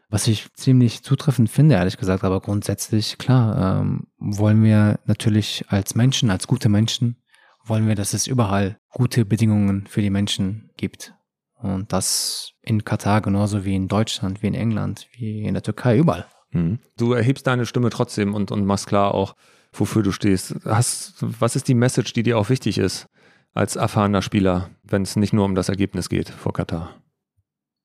Was 0.08 0.26
ich 0.26 0.52
ziemlich 0.54 1.04
zutreffend 1.04 1.50
finde, 1.50 1.76
ehrlich 1.76 1.98
gesagt, 1.98 2.24
aber 2.24 2.40
grundsätzlich, 2.40 3.16
klar, 3.18 3.80
ähm, 3.82 4.08
wollen 4.18 4.64
wir 4.64 4.98
natürlich 5.04 5.66
als 5.68 5.94
Menschen, 5.94 6.30
als 6.30 6.48
gute 6.48 6.68
Menschen, 6.68 7.16
wollen 7.64 7.86
wir, 7.86 7.94
dass 7.94 8.12
es 8.12 8.26
überall 8.26 8.78
gute 8.90 9.24
Bedingungen 9.24 9.86
für 9.86 10.02
die 10.02 10.10
Menschen 10.10 10.70
gibt. 10.76 11.14
Und 11.62 11.92
das 11.92 12.52
in 12.62 12.84
Katar 12.84 13.20
genauso 13.20 13.64
wie 13.64 13.74
in 13.74 13.88
Deutschland, 13.88 14.42
wie 14.42 14.46
in 14.46 14.54
England, 14.54 15.06
wie 15.12 15.42
in 15.42 15.54
der 15.54 15.62
Türkei, 15.62 15.98
überall. 15.98 16.26
Mhm. 16.52 16.78
Du 16.96 17.12
erhebst 17.12 17.46
deine 17.46 17.66
Stimme 17.66 17.90
trotzdem 17.90 18.34
und, 18.34 18.50
und 18.50 18.64
machst 18.64 18.86
klar 18.86 19.14
auch, 19.14 19.34
wofür 19.72 20.02
du 20.02 20.12
stehst. 20.12 20.56
Hast, 20.64 21.14
was 21.20 21.56
ist 21.56 21.68
die 21.68 21.74
Message, 21.74 22.12
die 22.12 22.22
dir 22.22 22.38
auch 22.38 22.48
wichtig 22.48 22.78
ist 22.78 23.06
als 23.52 23.76
erfahrener 23.76 24.22
Spieler, 24.22 24.70
wenn 24.82 25.02
es 25.02 25.16
nicht 25.16 25.32
nur 25.32 25.44
um 25.44 25.54
das 25.54 25.68
Ergebnis 25.68 26.08
geht 26.08 26.30
vor 26.30 26.52
Katar? 26.52 26.94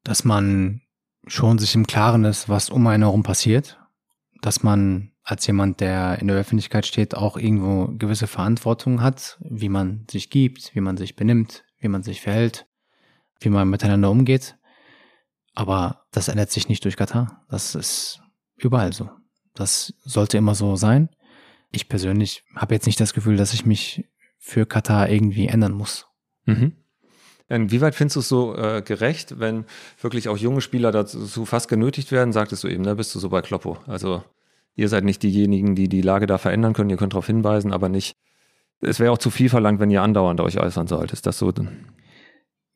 Dass 0.03 0.23
man 0.23 0.81
schon 1.27 1.57
sich 1.57 1.75
im 1.75 1.87
Klaren 1.87 2.23
ist, 2.23 2.49
was 2.49 2.69
um 2.69 2.85
einen 2.87 3.03
herum 3.03 3.23
passiert, 3.23 3.79
dass 4.41 4.63
man 4.63 5.11
als 5.23 5.47
jemand, 5.47 5.79
der 5.79 6.19
in 6.19 6.27
der 6.27 6.37
Öffentlichkeit 6.37 6.85
steht, 6.85 7.15
auch 7.15 7.35
irgendwo 7.35 7.87
gewisse 7.97 8.27
Verantwortung 8.27 9.01
hat, 9.01 9.37
wie 9.41 9.69
man 9.69 10.05
sich 10.09 10.29
gibt, 10.29 10.75
wie 10.75 10.81
man 10.81 10.97
sich 10.97 11.15
benimmt, 11.15 11.63
wie 11.79 11.87
man 11.87 12.03
sich 12.03 12.21
verhält, 12.21 12.67
wie 13.45 13.49
man 13.49 13.69
miteinander 13.69 14.09
umgeht. 14.09 14.57
Aber 15.53 16.05
das 16.11 16.27
ändert 16.27 16.51
sich 16.51 16.67
nicht 16.67 16.83
durch 16.83 16.97
Katar. 16.97 17.45
Das 17.49 17.75
ist 17.75 18.19
überall 18.57 18.91
so. 18.91 19.09
Das 19.53 19.93
sollte 20.03 20.37
immer 20.37 20.53
so 20.53 20.75
sein. 20.75 21.09
Ich 21.71 21.87
persönlich 21.87 22.43
habe 22.55 22.73
jetzt 22.73 22.85
nicht 22.85 22.99
das 22.99 23.13
Gefühl, 23.13 23.37
dass 23.37 23.53
ich 23.53 23.65
mich 23.65 24.05
für 24.37 24.65
Katar 24.65 25.09
irgendwie 25.09 25.47
ändern 25.47 25.71
muss. 25.71 26.07
Mhm. 26.45 26.73
Inwieweit 27.47 27.95
findest 27.95 28.15
du 28.15 28.19
es 28.21 28.29
so 28.29 28.55
äh, 28.55 28.81
gerecht, 28.81 29.39
wenn 29.39 29.65
wirklich 30.01 30.29
auch 30.29 30.37
junge 30.37 30.61
Spieler 30.61 30.91
dazu 30.91 31.45
fast 31.45 31.69
genötigt 31.69 32.11
werden, 32.11 32.33
sagtest 32.33 32.63
du 32.63 32.67
eben, 32.67 32.83
da 32.83 32.91
ne, 32.91 32.95
bist 32.95 33.13
du 33.13 33.19
so 33.19 33.29
bei 33.29 33.41
Kloppo. 33.41 33.77
Also 33.85 34.23
ihr 34.75 34.89
seid 34.89 35.03
nicht 35.03 35.21
diejenigen, 35.21 35.75
die 35.75 35.87
die 35.87 36.01
Lage 36.01 36.25
da 36.25 36.37
verändern 36.37 36.73
können, 36.73 36.89
ihr 36.89 36.97
könnt 36.97 37.13
darauf 37.13 37.27
hinweisen, 37.27 37.71
aber 37.71 37.87
nicht, 37.87 38.15
es 38.81 38.99
wäre 38.99 39.11
auch 39.11 39.19
zu 39.19 39.29
viel 39.29 39.49
verlangt, 39.49 39.79
wenn 39.79 39.91
ihr 39.91 40.01
andauernd 40.01 40.41
euch 40.41 40.59
äußern 40.59 40.87
sollt. 40.87 41.13
Ist 41.13 41.27
das 41.27 41.37
so? 41.37 41.53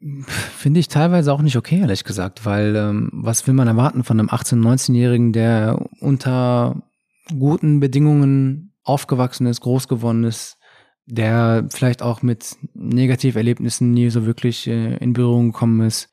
Finde 0.02 0.80
ich 0.80 0.88
teilweise 0.88 1.34
auch 1.34 1.42
nicht 1.42 1.58
okay, 1.58 1.80
ehrlich 1.80 2.06
gesagt, 2.06 2.46
weil 2.46 2.76
ähm, 2.76 3.10
was 3.12 3.46
will 3.48 3.54
man 3.54 3.68
erwarten 3.68 4.06
von 4.06 4.18
einem 4.18 4.30
18-, 4.30 4.62
19-Jährigen, 4.62 5.34
der 5.34 5.86
unter 6.00 6.84
guten 7.38 7.82
Bedingungen 7.82 8.74
aufgewachsen 8.84 9.46
ist, 9.46 9.60
groß 9.62 9.90
geworden 9.90 10.24
ist, 10.24 10.58
der 11.06 11.68
vielleicht 11.70 12.02
auch 12.02 12.22
mit 12.22 12.56
Negativerlebnissen 12.74 13.92
nie 13.92 14.10
so 14.10 14.26
wirklich 14.26 14.68
äh, 14.68 14.96
in 14.98 15.14
Berührung 15.14 15.52
gekommen 15.52 15.82
ist, 15.86 16.10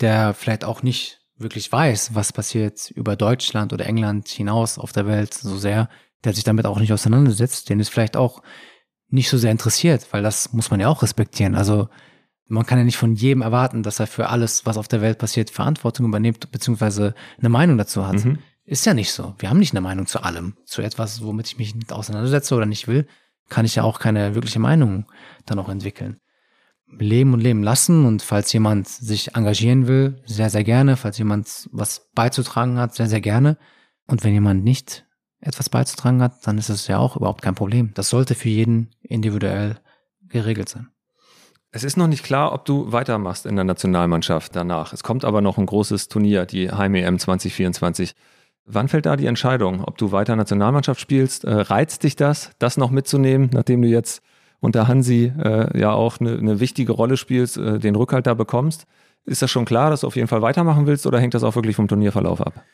der 0.00 0.32
vielleicht 0.32 0.64
auch 0.64 0.82
nicht 0.82 1.20
wirklich 1.36 1.70
weiß, 1.70 2.14
was 2.14 2.32
passiert 2.32 2.90
über 2.92 3.16
Deutschland 3.16 3.72
oder 3.72 3.86
England 3.86 4.28
hinaus 4.28 4.78
auf 4.78 4.92
der 4.92 5.06
Welt 5.06 5.34
so 5.34 5.56
sehr, 5.56 5.90
der 6.24 6.32
sich 6.32 6.44
damit 6.44 6.64
auch 6.64 6.80
nicht 6.80 6.92
auseinandersetzt, 6.92 7.68
den 7.68 7.80
es 7.80 7.90
vielleicht 7.90 8.16
auch 8.16 8.42
nicht 9.08 9.28
so 9.28 9.36
sehr 9.36 9.50
interessiert, 9.50 10.06
weil 10.12 10.22
das 10.22 10.52
muss 10.52 10.70
man 10.70 10.80
ja 10.80 10.88
auch 10.88 11.02
respektieren. 11.02 11.54
Also 11.54 11.88
man 12.48 12.66
kann 12.66 12.78
ja 12.78 12.84
nicht 12.84 12.96
von 12.96 13.14
jedem 13.14 13.42
erwarten, 13.42 13.82
dass 13.82 14.00
er 14.00 14.06
für 14.06 14.28
alles, 14.28 14.66
was 14.66 14.76
auf 14.76 14.88
der 14.88 15.00
Welt 15.00 15.18
passiert, 15.18 15.50
Verantwortung 15.50 16.06
übernimmt, 16.06 16.50
beziehungsweise 16.52 17.14
eine 17.38 17.48
Meinung 17.48 17.78
dazu 17.78 18.06
hat. 18.06 18.24
Mhm. 18.24 18.38
Ist 18.64 18.86
ja 18.86 18.94
nicht 18.94 19.12
so. 19.12 19.34
Wir 19.38 19.50
haben 19.50 19.58
nicht 19.58 19.72
eine 19.72 19.80
Meinung 19.80 20.06
zu 20.06 20.22
allem, 20.22 20.56
zu 20.64 20.82
etwas, 20.82 21.22
womit 21.22 21.46
ich 21.46 21.58
mich 21.58 21.74
nicht 21.74 21.92
auseinandersetze 21.92 22.54
oder 22.54 22.66
nicht 22.66 22.88
will 22.88 23.06
kann 23.48 23.66
ich 23.66 23.76
ja 23.76 23.82
auch 23.82 23.98
keine 23.98 24.34
wirkliche 24.34 24.58
Meinung 24.58 25.06
dann 25.44 25.58
auch 25.58 25.68
entwickeln. 25.68 26.20
Leben 26.88 27.34
und 27.34 27.40
leben 27.40 27.62
lassen 27.62 28.04
und 28.04 28.22
falls 28.22 28.52
jemand 28.52 28.86
sich 28.88 29.34
engagieren 29.34 29.88
will, 29.88 30.22
sehr, 30.24 30.50
sehr 30.50 30.62
gerne. 30.62 30.96
Falls 30.96 31.18
jemand 31.18 31.68
was 31.72 32.10
beizutragen 32.14 32.78
hat, 32.78 32.94
sehr, 32.94 33.08
sehr 33.08 33.20
gerne. 33.20 33.58
Und 34.06 34.22
wenn 34.22 34.32
jemand 34.32 34.62
nicht 34.62 35.04
etwas 35.40 35.68
beizutragen 35.68 36.22
hat, 36.22 36.46
dann 36.46 36.58
ist 36.58 36.68
es 36.68 36.86
ja 36.86 36.98
auch 36.98 37.16
überhaupt 37.16 37.42
kein 37.42 37.56
Problem. 37.56 37.92
Das 37.94 38.08
sollte 38.08 38.34
für 38.34 38.48
jeden 38.48 38.90
individuell 39.02 39.78
geregelt 40.28 40.68
sein. 40.68 40.88
Es 41.76 41.84
ist 41.84 41.98
noch 41.98 42.06
nicht 42.06 42.24
klar, 42.24 42.54
ob 42.54 42.64
du 42.64 42.90
weitermachst 42.90 43.44
in 43.44 43.54
der 43.54 43.66
Nationalmannschaft 43.66 44.56
danach. 44.56 44.94
Es 44.94 45.02
kommt 45.02 45.26
aber 45.26 45.42
noch 45.42 45.58
ein 45.58 45.66
großes 45.66 46.08
Turnier, 46.08 46.46
die 46.46 46.70
Heim-EM 46.70 47.18
2024. 47.18 48.14
Wann 48.64 48.88
fällt 48.88 49.04
da 49.04 49.14
die 49.14 49.26
Entscheidung, 49.26 49.84
ob 49.84 49.98
du 49.98 50.10
weiter 50.10 50.36
Nationalmannschaft 50.36 50.98
spielst? 50.98 51.44
Äh, 51.44 51.52
reizt 51.52 52.02
dich 52.02 52.16
das, 52.16 52.52
das 52.58 52.78
noch 52.78 52.90
mitzunehmen, 52.90 53.50
nachdem 53.52 53.82
du 53.82 53.88
jetzt 53.88 54.22
unter 54.60 54.88
Hansi 54.88 55.30
äh, 55.38 55.78
ja 55.78 55.92
auch 55.92 56.18
eine, 56.18 56.38
eine, 56.38 56.60
wichtige 56.60 56.92
Rolle 56.92 57.18
spielst, 57.18 57.58
äh, 57.58 57.78
den 57.78 57.94
Rückhalt 57.94 58.26
da 58.26 58.32
bekommst? 58.32 58.86
Ist 59.26 59.42
das 59.42 59.50
schon 59.50 59.66
klar, 59.66 59.90
dass 59.90 60.00
du 60.00 60.06
auf 60.06 60.16
jeden 60.16 60.28
Fall 60.28 60.40
weitermachen 60.40 60.86
willst 60.86 61.06
oder 61.06 61.20
hängt 61.20 61.34
das 61.34 61.44
auch 61.44 61.56
wirklich 61.56 61.76
vom 61.76 61.88
Turnierverlauf 61.88 62.40
ab? 62.40 62.64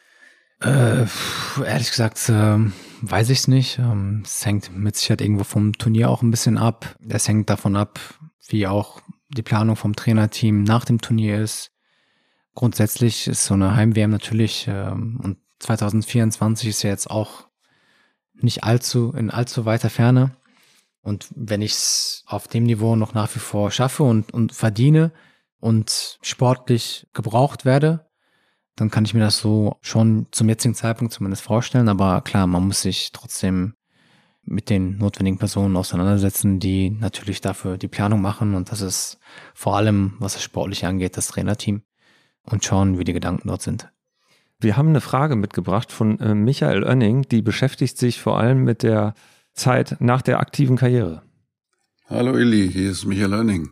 Äh, 0.60 1.06
ehrlich 1.66 1.90
gesagt, 1.90 2.28
äh, 2.28 2.56
weiß 3.00 3.30
ich 3.30 3.38
es 3.40 3.48
nicht. 3.48 3.80
Ähm, 3.80 4.22
es 4.24 4.46
hängt 4.46 4.72
mit 4.72 4.94
Sicherheit 4.94 5.22
irgendwo 5.22 5.42
vom 5.42 5.72
Turnier 5.72 6.08
auch 6.08 6.22
ein 6.22 6.30
bisschen 6.30 6.56
ab. 6.56 6.94
Es 7.08 7.26
hängt 7.26 7.50
davon 7.50 7.74
ab, 7.74 7.98
wie 8.48 8.66
auch 8.66 9.00
die 9.28 9.42
Planung 9.42 9.76
vom 9.76 9.96
Trainerteam 9.96 10.62
nach 10.62 10.84
dem 10.84 11.00
Turnier 11.00 11.40
ist. 11.40 11.72
Grundsätzlich 12.54 13.28
ist 13.28 13.44
so 13.46 13.54
eine 13.54 13.74
Heim-WM 13.76 14.10
natürlich, 14.10 14.66
ähm, 14.68 15.20
und 15.22 15.38
2024 15.60 16.68
ist 16.68 16.82
ja 16.82 16.90
jetzt 16.90 17.10
auch 17.10 17.48
nicht 18.34 18.64
allzu, 18.64 19.12
in 19.16 19.30
allzu 19.30 19.64
weiter 19.64 19.90
Ferne. 19.90 20.36
Und 21.00 21.28
wenn 21.34 21.62
ich 21.62 21.72
es 21.72 22.24
auf 22.26 22.48
dem 22.48 22.64
Niveau 22.64 22.96
noch 22.96 23.14
nach 23.14 23.34
wie 23.34 23.40
vor 23.40 23.70
schaffe 23.70 24.02
und, 24.02 24.32
und 24.32 24.52
verdiene 24.52 25.12
und 25.58 26.18
sportlich 26.22 27.06
gebraucht 27.12 27.64
werde, 27.64 28.06
dann 28.76 28.90
kann 28.90 29.04
ich 29.04 29.14
mir 29.14 29.20
das 29.20 29.38
so 29.38 29.76
schon 29.80 30.26
zum 30.30 30.48
jetzigen 30.48 30.74
Zeitpunkt 30.74 31.12
zumindest 31.12 31.42
vorstellen. 31.42 31.88
Aber 31.88 32.20
klar, 32.22 32.46
man 32.46 32.66
muss 32.66 32.82
sich 32.82 33.12
trotzdem 33.12 33.74
mit 34.44 34.70
den 34.70 34.98
notwendigen 34.98 35.38
Personen 35.38 35.76
auseinandersetzen, 35.76 36.58
die 36.58 36.90
natürlich 36.90 37.40
dafür 37.40 37.78
die 37.78 37.88
Planung 37.88 38.20
machen. 38.20 38.54
Und 38.54 38.70
das 38.70 38.80
ist 38.80 39.18
vor 39.54 39.76
allem, 39.76 40.14
was 40.18 40.34
das 40.34 40.42
Sportliche 40.42 40.88
angeht, 40.88 41.16
das 41.16 41.28
Trainerteam. 41.28 41.82
Und 42.44 42.64
schauen, 42.64 42.98
wie 42.98 43.04
die 43.04 43.12
Gedanken 43.12 43.46
dort 43.46 43.62
sind. 43.62 43.88
Wir 44.58 44.76
haben 44.76 44.88
eine 44.88 45.00
Frage 45.00 45.36
mitgebracht 45.36 45.92
von 45.92 46.18
äh, 46.18 46.34
Michael 46.34 46.82
Oenning, 46.82 47.22
die 47.22 47.40
beschäftigt 47.40 47.98
sich 47.98 48.20
vor 48.20 48.38
allem 48.38 48.64
mit 48.64 48.82
der 48.82 49.14
Zeit 49.54 49.96
nach 50.00 50.22
der 50.22 50.40
aktiven 50.40 50.76
Karriere. 50.76 51.22
Hallo 52.06 52.36
Illy, 52.36 52.70
hier 52.70 52.90
ist 52.90 53.04
Michael 53.04 53.34
Oenning. 53.34 53.70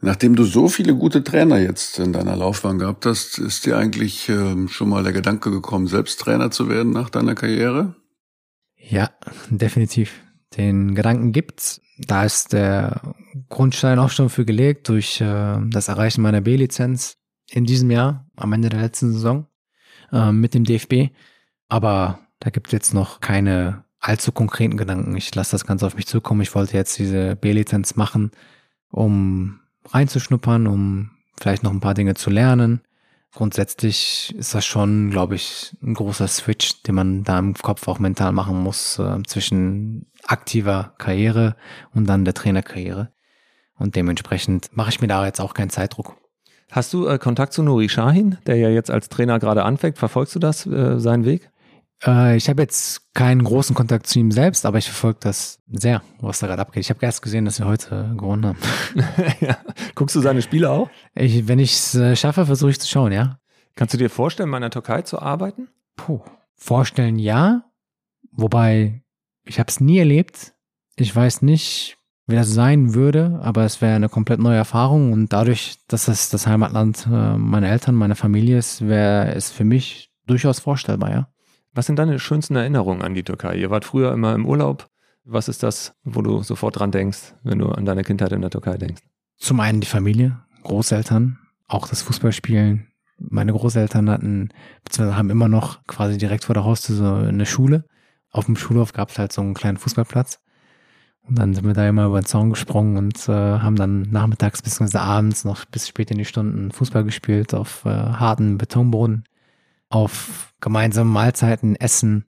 Nachdem 0.00 0.36
du 0.36 0.44
so 0.44 0.68
viele 0.68 0.94
gute 0.94 1.24
Trainer 1.24 1.58
jetzt 1.58 1.98
in 1.98 2.12
deiner 2.12 2.36
Laufbahn 2.36 2.78
gehabt 2.78 3.06
hast, 3.06 3.38
ist 3.38 3.64
dir 3.64 3.78
eigentlich 3.78 4.28
ähm, 4.28 4.68
schon 4.68 4.88
mal 4.88 5.02
der 5.02 5.12
Gedanke 5.12 5.50
gekommen, 5.50 5.86
selbst 5.86 6.20
Trainer 6.20 6.50
zu 6.50 6.68
werden 6.68 6.92
nach 6.92 7.08
deiner 7.08 7.34
Karriere? 7.34 7.94
Ja, 8.88 9.10
definitiv. 9.50 10.22
Den 10.56 10.94
Gedanken 10.94 11.32
gibt's. 11.32 11.80
Da 11.98 12.24
ist 12.24 12.52
der 12.52 13.14
Grundstein 13.48 13.98
auch 13.98 14.10
schon 14.10 14.30
für 14.30 14.44
gelegt 14.44 14.88
durch 14.88 15.20
äh, 15.20 15.58
das 15.70 15.88
Erreichen 15.88 16.22
meiner 16.22 16.40
B-Lizenz 16.40 17.16
in 17.50 17.64
diesem 17.64 17.90
Jahr, 17.90 18.26
am 18.36 18.52
Ende 18.52 18.68
der 18.68 18.80
letzten 18.80 19.12
Saison, 19.12 19.46
äh, 20.12 20.32
mit 20.32 20.54
dem 20.54 20.64
DFB. 20.64 21.14
Aber 21.68 22.20
da 22.40 22.50
gibt's 22.50 22.72
jetzt 22.72 22.94
noch 22.94 23.20
keine 23.20 23.84
allzu 24.00 24.32
konkreten 24.32 24.76
Gedanken. 24.76 25.16
Ich 25.16 25.34
lasse 25.34 25.52
das 25.52 25.66
Ganze 25.66 25.86
auf 25.86 25.96
mich 25.96 26.06
zukommen. 26.06 26.42
Ich 26.42 26.54
wollte 26.54 26.76
jetzt 26.76 26.98
diese 26.98 27.36
B-Lizenz 27.36 27.96
machen, 27.96 28.32
um 28.90 29.60
reinzuschnuppern, 29.86 30.66
um 30.66 31.10
vielleicht 31.40 31.62
noch 31.62 31.72
ein 31.72 31.80
paar 31.80 31.94
Dinge 31.94 32.14
zu 32.14 32.30
lernen 32.30 32.80
grundsätzlich 33.34 34.34
ist 34.38 34.54
das 34.54 34.64
schon, 34.64 35.10
glaube 35.10 35.34
ich, 35.34 35.76
ein 35.82 35.94
großer 35.94 36.28
Switch, 36.28 36.82
den 36.82 36.94
man 36.94 37.24
da 37.24 37.38
im 37.38 37.54
Kopf 37.54 37.86
auch 37.88 37.98
mental 37.98 38.32
machen 38.32 38.62
muss 38.62 38.98
äh, 38.98 39.22
zwischen 39.26 40.06
aktiver 40.22 40.94
Karriere 40.98 41.56
und 41.92 42.06
dann 42.06 42.24
der 42.24 42.34
Trainerkarriere. 42.34 43.12
Und 43.76 43.96
dementsprechend 43.96 44.74
mache 44.76 44.90
ich 44.90 45.00
mir 45.00 45.08
da 45.08 45.26
jetzt 45.26 45.40
auch 45.40 45.54
keinen 45.54 45.70
Zeitdruck. 45.70 46.16
Hast 46.70 46.92
du 46.92 47.06
äh, 47.06 47.18
Kontakt 47.18 47.52
zu 47.52 47.62
Nuri 47.62 47.88
Shahin, 47.88 48.38
der 48.46 48.56
ja 48.56 48.68
jetzt 48.68 48.90
als 48.90 49.08
Trainer 49.08 49.38
gerade 49.38 49.64
anfängt? 49.64 49.98
Verfolgst 49.98 50.34
du 50.34 50.38
das, 50.38 50.66
äh, 50.66 50.98
seinen 50.98 51.24
Weg? 51.24 51.50
Äh, 52.04 52.36
ich 52.36 52.48
habe 52.48 52.62
jetzt 52.62 53.12
keinen 53.14 53.44
großen 53.44 53.74
Kontakt 53.74 54.06
zu 54.06 54.18
ihm 54.18 54.30
selbst, 54.30 54.66
aber 54.66 54.78
ich 54.78 54.86
verfolge 54.86 55.18
das 55.20 55.60
sehr, 55.70 56.02
was 56.20 56.38
da 56.40 56.46
gerade 56.46 56.62
abgeht. 56.62 56.82
Ich 56.82 56.90
habe 56.90 57.04
erst 57.04 57.22
gesehen, 57.22 57.44
dass 57.44 57.58
wir 57.58 57.66
heute 57.66 58.14
gewonnen 58.16 58.46
haben. 58.46 58.58
ja. 59.40 59.56
Guckst 59.94 60.16
du 60.16 60.20
seine 60.20 60.42
Spiele 60.42 60.70
auch? 60.70 60.90
Ich, 61.14 61.48
wenn 61.48 61.58
ich 61.58 61.72
es 61.74 61.94
äh, 61.94 62.16
schaffe, 62.16 62.46
versuche 62.46 62.70
ich 62.70 62.80
zu 62.80 62.88
schauen, 62.88 63.12
ja. 63.12 63.38
Kannst 63.74 63.94
du 63.94 63.98
dir 63.98 64.10
vorstellen, 64.10 64.48
mal 64.48 64.58
in 64.58 64.62
der 64.62 64.70
Türkei 64.70 65.02
zu 65.02 65.20
arbeiten? 65.20 65.68
Puh. 65.96 66.20
Vorstellen 66.54 67.18
ja, 67.18 67.64
wobei 68.30 69.02
ich 69.44 69.58
habe 69.58 69.68
es 69.68 69.80
nie 69.80 69.98
erlebt. 69.98 70.54
Ich 70.96 71.14
weiß 71.14 71.42
nicht, 71.42 71.98
wie 72.26 72.36
das 72.36 72.50
sein 72.50 72.94
würde, 72.94 73.40
aber 73.42 73.64
es 73.64 73.80
wäre 73.80 73.96
eine 73.96 74.08
komplett 74.08 74.40
neue 74.40 74.56
Erfahrung 74.56 75.12
und 75.12 75.32
dadurch, 75.32 75.76
dass 75.88 76.08
es 76.08 76.30
das 76.30 76.46
Heimatland 76.46 77.06
äh, 77.06 77.36
meiner 77.36 77.68
Eltern, 77.68 77.94
meiner 77.94 78.14
Familie 78.14 78.58
ist, 78.58 78.86
wäre 78.86 79.34
es 79.34 79.50
für 79.50 79.64
mich 79.64 80.10
durchaus 80.26 80.60
vorstellbar, 80.60 81.10
ja. 81.10 81.28
Was 81.74 81.86
sind 81.86 81.98
deine 81.98 82.20
schönsten 82.20 82.54
Erinnerungen 82.54 83.02
an 83.02 83.14
die 83.14 83.24
Türkei? 83.24 83.56
Ihr 83.56 83.68
wart 83.68 83.84
früher 83.84 84.12
immer 84.12 84.32
im 84.34 84.46
Urlaub. 84.46 84.88
Was 85.24 85.48
ist 85.48 85.64
das, 85.64 85.94
wo 86.04 86.22
du 86.22 86.42
sofort 86.42 86.78
dran 86.78 86.92
denkst, 86.92 87.34
wenn 87.42 87.58
du 87.58 87.68
an 87.68 87.84
deine 87.84 88.04
Kindheit 88.04 88.30
in 88.30 88.42
der 88.42 88.50
Türkei 88.50 88.76
denkst? 88.76 89.02
Zum 89.38 89.58
einen 89.58 89.80
die 89.80 89.88
Familie, 89.88 90.38
Großeltern, 90.62 91.38
auch 91.66 91.88
das 91.88 92.02
Fußballspielen. 92.02 92.86
Meine 93.18 93.52
Großeltern 93.52 94.08
hatten, 94.08 94.50
beziehungsweise 94.84 95.16
haben 95.16 95.30
immer 95.30 95.48
noch 95.48 95.84
quasi 95.86 96.16
direkt 96.16 96.44
vor 96.44 96.54
der 96.54 96.64
Haustür 96.64 96.94
so 96.94 97.12
eine 97.12 97.46
Schule. 97.46 97.84
Auf 98.30 98.44
dem 98.46 98.56
Schulhof 98.56 98.92
gab 98.92 99.10
es 99.10 99.18
halt 99.18 99.32
so 99.32 99.40
einen 99.40 99.54
kleinen 99.54 99.78
Fußballplatz. 99.78 100.38
Und 101.22 101.38
dann 101.38 101.54
sind 101.54 101.66
wir 101.66 101.74
da 101.74 101.88
immer 101.88 102.06
über 102.06 102.20
den 102.20 102.26
Zaun 102.26 102.50
gesprungen 102.50 102.98
und 102.98 103.28
äh, 103.28 103.32
haben 103.32 103.76
dann 103.76 104.02
nachmittags 104.02 104.62
bzw. 104.62 104.98
abends 104.98 105.44
noch 105.44 105.64
bis 105.64 105.88
spät 105.88 106.10
in 106.10 106.18
die 106.18 106.24
Stunden 106.24 106.70
Fußball 106.70 107.02
gespielt 107.02 107.54
auf 107.54 107.84
äh, 107.84 107.88
harten 107.88 108.58
Betonboden 108.58 109.24
auf 109.88 110.53
gemeinsame 110.64 111.10
Mahlzeiten 111.10 111.76
essen, 111.76 112.24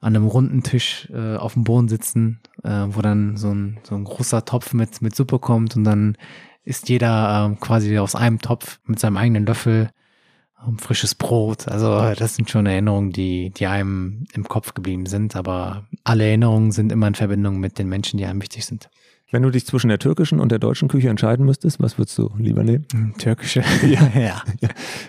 an 0.00 0.16
einem 0.16 0.26
runden 0.26 0.62
Tisch 0.62 1.08
äh, 1.12 1.36
auf 1.36 1.52
dem 1.52 1.64
Boden 1.64 1.88
sitzen, 1.88 2.40
äh, 2.62 2.86
wo 2.88 3.02
dann 3.02 3.36
so 3.36 3.50
ein, 3.52 3.78
so 3.84 3.94
ein 3.94 4.04
großer 4.04 4.44
Topf 4.46 4.72
mit, 4.72 5.02
mit 5.02 5.14
Suppe 5.14 5.38
kommt 5.38 5.76
und 5.76 5.84
dann 5.84 6.16
isst 6.64 6.88
jeder 6.88 7.50
äh, 7.52 7.56
quasi 7.56 7.98
aus 7.98 8.14
einem 8.14 8.40
Topf 8.40 8.80
mit 8.86 8.98
seinem 8.98 9.18
eigenen 9.18 9.44
Löffel 9.44 9.90
ähm, 10.66 10.78
frisches 10.78 11.14
Brot. 11.14 11.68
Also 11.68 12.14
das 12.14 12.36
sind 12.36 12.50
schon 12.50 12.64
Erinnerungen, 12.64 13.12
die, 13.12 13.50
die 13.50 13.66
einem 13.66 14.24
im 14.32 14.44
Kopf 14.44 14.72
geblieben 14.72 15.04
sind, 15.04 15.36
aber 15.36 15.86
alle 16.04 16.24
Erinnerungen 16.24 16.72
sind 16.72 16.90
immer 16.90 17.08
in 17.08 17.14
Verbindung 17.14 17.60
mit 17.60 17.78
den 17.78 17.88
Menschen, 17.88 18.16
die 18.16 18.24
einem 18.24 18.40
wichtig 18.40 18.64
sind. 18.64 18.88
Wenn 19.30 19.42
du 19.42 19.50
dich 19.50 19.66
zwischen 19.66 19.88
der 19.88 19.98
türkischen 19.98 20.38
und 20.38 20.52
der 20.52 20.58
deutschen 20.58 20.88
Küche 20.88 21.08
entscheiden 21.08 21.46
müsstest, 21.46 21.80
was 21.80 21.98
würdest 21.98 22.16
du 22.18 22.30
lieber 22.38 22.62
nehmen? 22.62 22.86
Hm, 22.92 23.14
türkische. 23.18 23.64
ja. 23.86 24.10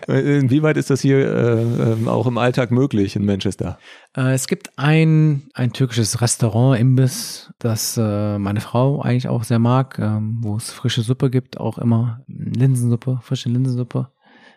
ja. 0.08 0.14
Inwieweit 0.16 0.78
ist 0.78 0.90
das 0.90 1.02
hier 1.02 1.20
äh, 1.20 2.08
auch 2.08 2.26
im 2.26 2.38
Alltag 2.38 2.72
möglich 2.72 3.16
in 3.16 3.26
Manchester? 3.26 3.78
Äh, 4.16 4.34
es 4.34 4.48
gibt 4.48 4.80
ein, 4.80 5.44
ein 5.54 5.74
türkisches 5.74 6.22
Restaurant, 6.22 6.80
Imbiss, 6.80 7.52
das 7.60 7.98
äh, 7.98 8.40
meine 8.40 8.62
Frau 8.62 9.02
eigentlich 9.02 9.28
auch 9.28 9.44
sehr 9.44 9.60
mag, 9.60 10.00
ähm, 10.00 10.38
wo 10.42 10.56
es 10.56 10.72
frische 10.72 11.02
Suppe 11.02 11.30
gibt, 11.30 11.60
auch 11.60 11.78
immer 11.78 12.22
Linsensuppe, 12.28 13.20
frische 13.22 13.50
Linsensuppe, 13.50 14.10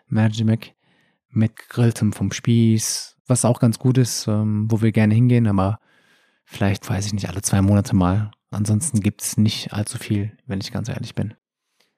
Mercimek 0.07 0.73
mit 1.31 1.55
gegrilltem 1.57 2.13
vom 2.13 2.31
Spieß, 2.31 3.17
was 3.27 3.45
auch 3.45 3.59
ganz 3.59 3.77
gut 3.77 3.97
ist, 3.97 4.27
ähm, 4.27 4.65
wo 4.69 4.81
wir 4.81 4.91
gerne 4.91 5.13
hingehen, 5.13 5.47
aber 5.47 5.79
vielleicht, 6.45 6.89
weiß 6.89 7.05
ich 7.05 7.13
nicht, 7.13 7.29
alle 7.29 7.41
zwei 7.41 7.61
Monate 7.61 7.95
mal 7.95 8.31
Ansonsten 8.51 8.99
gibt 9.01 9.21
es 9.21 9.37
nicht 9.37 9.73
allzu 9.73 9.97
viel, 9.97 10.37
wenn 10.47 10.59
ich 10.59 10.71
ganz 10.71 10.89
ehrlich 10.89 11.15
bin. 11.15 11.33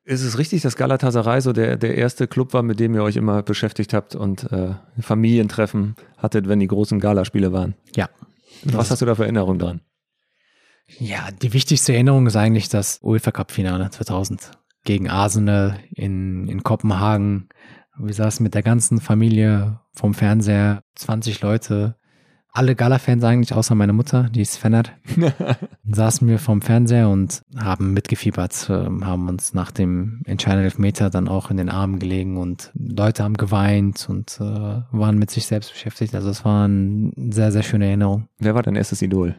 Ist 0.04 0.24
es 0.24 0.38
richtig, 0.38 0.62
dass 0.64 0.76
Galatasaray 0.76 1.42
so 1.42 1.54
der, 1.54 1.78
der 1.78 1.96
erste 1.96 2.28
Club 2.28 2.54
war, 2.54 2.64
mit 2.64 2.80
dem 2.80 2.96
ihr 2.96 3.04
euch 3.04 3.16
immer 3.16 3.44
beschäftigt 3.44 3.94
habt 3.94 4.16
und 4.16 4.52
äh, 4.52 4.74
Familientreffen 5.00 5.96
hattet, 6.18 6.48
wenn 6.48 6.60
die 6.60 6.68
großen 6.68 7.00
Galaspiele 7.00 7.54
waren? 7.54 7.76
Ja. 7.96 8.10
Was 8.64 8.92
hast 8.92 9.02
du 9.02 9.06
da 9.06 9.16
für 9.16 9.24
Erinnerungen 9.24 9.60
dran? 9.60 9.82
Ja, 11.00 11.30
die 11.32 11.54
wichtigste 11.54 11.94
Erinnerung 11.94 12.28
ist 12.28 12.36
eigentlich 12.36 12.68
das 12.68 13.00
UEFA 13.02 13.32
Cup 13.32 13.52
Finale 13.52 13.90
2000 13.90 14.52
gegen 14.84 15.10
Arsenal 15.10 15.80
in, 15.92 16.48
in 16.48 16.64
Kopenhagen. 16.64 17.50
Wir 17.98 18.14
saßen 18.14 18.44
mit 18.44 18.56
der 18.56 18.64
ganzen 18.64 19.00
Familie 19.00 19.80
vom 19.94 20.14
Fernseher, 20.14 20.84
20 20.96 21.42
Leute, 21.42 21.96
alle 22.54 22.76
Gala-Fans 22.76 23.24
eigentlich, 23.24 23.54
außer 23.54 23.76
meine 23.76 23.94
Mutter, 23.94 24.24
die 24.30 24.42
ist 24.42 24.58
Fanat, 24.58 24.92
saßen 25.90 26.28
wir 26.28 26.38
vorm 26.38 26.62
Fernseher 26.62 27.10
und 27.10 27.42
haben 27.58 27.94
mitgefiebert, 27.94 28.68
ähm, 28.70 29.06
haben 29.06 29.30
uns 29.30 29.54
nach 29.54 29.72
dem 29.72 30.22
entscheidenden 30.26 30.66
Elfmeter 30.66 31.10
dann 31.10 31.30
auch 31.30 31.50
in 31.50 31.58
den 31.58 31.70
Armen 31.70 32.00
gelegen 32.00 32.38
und 32.38 32.72
Leute 32.74 33.24
haben 33.24 33.38
geweint 33.38 34.08
und 34.10 34.38
äh, 34.42 34.44
waren 34.44 35.18
mit 35.18 35.32
sich 35.32 35.46
selbst 35.46 35.72
beschäftigt. 35.72 36.14
Also 36.14 36.30
es 36.30 36.44
war 36.44 36.66
eine 36.66 37.12
sehr, 37.32 37.52
sehr 37.52 37.64
schöne 37.64 37.86
Erinnerung. 37.86 38.28
Wer 38.38 38.54
war 38.54 38.64
dein 38.64 38.76
erstes 38.76 39.02
Idol? 39.02 39.36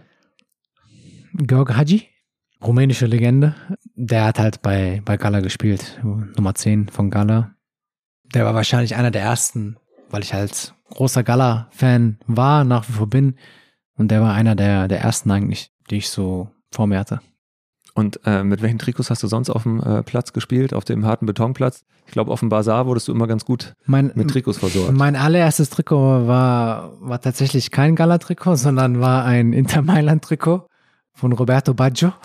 Georg 1.35 1.77
Haji, 1.77 2.09
rumänische 2.63 3.07
Legende. 3.07 3.55
Der 3.95 4.25
hat 4.25 4.39
halt 4.39 4.63
bei, 4.63 5.03
bei 5.05 5.19
Gala 5.19 5.41
gespielt, 5.41 6.01
Nummer 6.03 6.55
10 6.55 6.89
von 6.89 7.11
Gala. 7.11 7.55
Der 8.35 8.47
war 8.47 8.55
wahrscheinlich 8.55 8.97
einer 8.97 9.11
der 9.11 9.23
ersten, 9.23 9.77
weil 10.11 10.23
ich 10.23 10.33
halt 10.33 10.75
großer 10.95 11.23
Gala-Fan 11.23 12.19
war, 12.27 12.65
nach 12.65 12.89
wie 12.89 12.93
vor 12.93 13.07
bin. 13.07 13.37
Und 13.97 14.11
der 14.11 14.21
war 14.23 14.35
einer 14.35 14.55
der, 14.55 14.89
der 14.89 15.01
ersten 15.01 15.31
eigentlich, 15.31 15.71
die 15.91 15.97
ich 15.97 16.09
so 16.09 16.49
vor 16.71 16.87
mir 16.87 16.99
hatte. 16.99 17.21
Und 17.95 18.21
äh, 18.25 18.43
mit 18.43 18.63
welchen 18.63 18.79
Trikots 18.79 19.11
hast 19.11 19.23
du 19.23 19.27
sonst 19.27 19.51
auf 19.51 19.65
dem 19.65 19.81
äh, 19.81 20.03
Platz 20.03 20.33
gespielt, 20.33 20.73
auf 20.73 20.85
dem 20.85 21.05
harten 21.05 21.27
Betonplatz? 21.27 21.85
Ich 22.07 22.13
glaube, 22.13 22.31
auf 22.31 22.41
dem 22.41 22.49
Bazar 22.49 22.87
wurdest 22.87 23.09
du 23.09 23.13
immer 23.13 23.27
ganz 23.27 23.45
gut 23.45 23.75
mein, 23.85 24.13
mit 24.15 24.31
Trikots 24.31 24.59
versorgt. 24.59 24.93
Mein 24.93 25.15
allererstes 25.15 25.69
Trikot 25.69 26.27
war, 26.27 26.93
war 27.01 27.21
tatsächlich 27.21 27.71
kein 27.71 27.95
Gala-Trikot, 27.95 28.57
sondern 28.57 29.01
war 29.01 29.25
ein 29.25 29.53
Inter 29.53 29.83
Mailand-Trikot 29.83 30.67
von 31.13 31.33
Roberto 31.33 31.75
Baggio. 31.75 32.13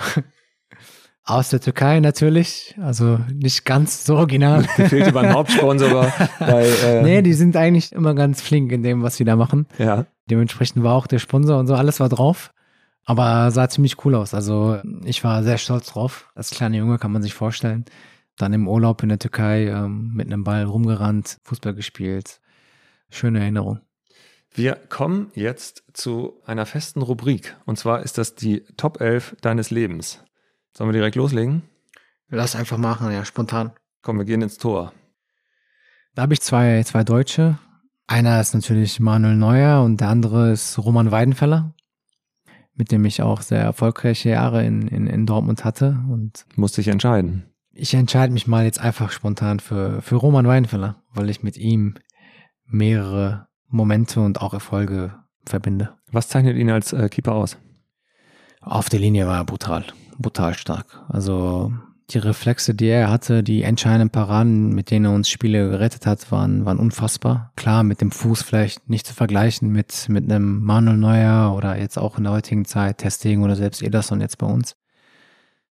Aus 1.30 1.49
der 1.49 1.59
Türkei 1.59 1.99
natürlich, 1.99 2.73
also 2.82 3.19
nicht 3.34 3.65
ganz 3.65 4.05
so 4.05 4.15
original. 4.15 4.65
Die 4.78 4.84
fehlte 4.84 5.11
beim 5.11 5.34
Hauptsponsor. 5.34 6.13
bei, 6.39 6.65
äh 6.86 7.03
nee, 7.03 7.21
die 7.21 7.34
sind 7.34 7.57
eigentlich 7.57 7.91
immer 7.91 8.15
ganz 8.15 8.41
flink 8.41 8.71
in 8.71 8.82
dem, 8.82 9.03
was 9.03 9.17
sie 9.17 9.25
da 9.25 9.36
machen. 9.36 9.67
Ja. 9.78 10.05
Dementsprechend 10.30 10.84
war 10.84 10.95
auch 10.95 11.05
der 11.05 11.19
Sponsor 11.19 11.59
und 11.59 11.67
so, 11.67 11.75
alles 11.75 11.99
war 11.99 12.07
drauf. 12.07 12.53
Aber 13.03 13.51
sah 13.51 13.67
ziemlich 13.67 14.05
cool 14.05 14.15
aus. 14.15 14.34
Also 14.34 14.80
ich 15.03 15.21
war 15.25 15.43
sehr 15.43 15.57
stolz 15.57 15.88
drauf. 15.88 16.32
Als 16.34 16.51
kleiner 16.51 16.78
Junge 16.78 16.97
kann 16.97 17.11
man 17.11 17.21
sich 17.21 17.34
vorstellen. 17.34 17.84
Dann 18.38 18.53
im 18.53 18.69
Urlaub 18.69 19.03
in 19.03 19.09
der 19.09 19.19
Türkei 19.19 19.67
ähm, 19.67 20.13
mit 20.13 20.28
einem 20.28 20.45
Ball 20.45 20.63
rumgerannt, 20.63 21.39
Fußball 21.43 21.73
gespielt. 21.73 22.39
Schöne 23.09 23.41
Erinnerung. 23.41 23.82
Wir 24.53 24.75
kommen 24.75 25.32
jetzt 25.36 25.84
zu 25.91 26.41
einer 26.45 26.65
festen 26.65 27.01
Rubrik. 27.01 27.57
Und 27.65 27.78
zwar 27.78 28.01
ist 28.01 28.17
das 28.17 28.36
die 28.36 28.63
Top 28.78 29.01
11 29.01 29.36
deines 29.41 29.71
Lebens. 29.71 30.23
Sollen 30.78 30.89
wir 30.89 30.93
direkt 30.93 31.15
loslegen? 31.15 31.63
Lass 32.30 32.55
einfach 32.55 32.78
machen, 32.78 33.11
ja, 33.11 33.25
spontan. 33.25 33.71
Komm, 34.03 34.19
wir 34.19 34.25
gehen 34.25 34.43
ins 34.43 34.59
Tor. 34.59 34.93
Da 36.13 36.21
habe 36.21 36.36
ich 36.36 36.41
zwei, 36.41 36.84
zwei 36.84 37.03
Deutsche. 37.03 37.57
Einer 38.05 38.39
ist 38.39 38.53
natürlich 38.53 38.99
Manuel 38.99 39.38
Neuer 39.38 39.82
und 39.82 39.99
der 40.01 40.09
andere 40.09 40.51
ist 40.51 40.78
Roman 40.78 41.09
Weidenfeller, 41.09 41.73
mit 42.75 42.91
dem 42.91 43.05
ich 43.05 43.23
auch 43.23 43.41
sehr 43.41 43.61
erfolgreiche 43.61 44.30
Jahre 44.30 44.63
in, 44.63 44.88
in, 44.88 45.07
in 45.07 45.25
Dortmund 45.25 45.65
hatte. 45.65 45.97
Und 46.11 46.45
Musste 46.55 46.82
ich 46.82 46.89
entscheiden. 46.89 47.51
ich 47.71 47.95
entscheide 47.95 48.32
mich 48.32 48.45
mal 48.45 48.63
jetzt 48.63 48.80
einfach 48.80 49.09
spontan 49.09 49.59
für, 49.59 50.03
für 50.03 50.17
Roman 50.17 50.45
Weidenfeller, 50.45 51.01
weil 51.11 51.32
ich 51.32 51.41
mit 51.41 51.57
ihm 51.57 51.95
mehrere 52.67 53.47
Momente 53.67 54.19
und 54.19 54.41
auch 54.41 54.53
Erfolge 54.53 55.15
verbinde. 55.43 55.97
Was 56.11 56.28
zeichnet 56.28 56.55
ihn 56.55 56.69
als 56.69 56.93
äh, 56.93 57.09
Keeper 57.09 57.34
aus? 57.34 57.57
Auf 58.61 58.89
der 58.89 58.99
Linie 58.99 59.25
war 59.25 59.38
er 59.38 59.45
brutal, 59.45 59.84
brutal 60.20 60.53
stark. 60.53 61.03
Also 61.09 61.72
die 62.09 62.20
Reflexe, 62.20 62.74
die 62.74 62.88
er 62.88 63.09
hatte, 63.09 63.43
die 63.43 63.63
entscheidenden 63.63 64.09
Paraden, 64.09 64.74
mit 64.74 64.91
denen 64.91 65.05
er 65.05 65.11
uns 65.11 65.30
Spiele 65.30 65.70
gerettet 65.70 66.05
hat, 66.05 66.32
waren, 66.32 66.65
waren 66.65 66.80
unfassbar. 66.80 67.51
Klar, 67.57 67.84
mit 67.84 67.99
dem 67.99 68.11
Fuß 68.11 68.43
vielleicht 68.43 68.89
nicht 68.89 69.05
zu 69.05 69.13
vergleichen 69.13 69.70
mit, 69.72 70.07
mit 70.07 70.24
einem 70.24 70.63
Manuel 70.63 70.97
Neuer 70.97 71.53
oder 71.53 71.78
jetzt 71.78 71.97
auch 71.97 72.18
in 72.18 72.24
der 72.24 72.34
heutigen 72.34 72.63
Zeit 72.63 72.99
Testing 72.99 73.43
oder 73.43 73.55
selbst 73.55 73.84
Ederson 73.84 74.22
jetzt 74.22 74.38
bei 74.38 74.47
uns. 74.47 74.78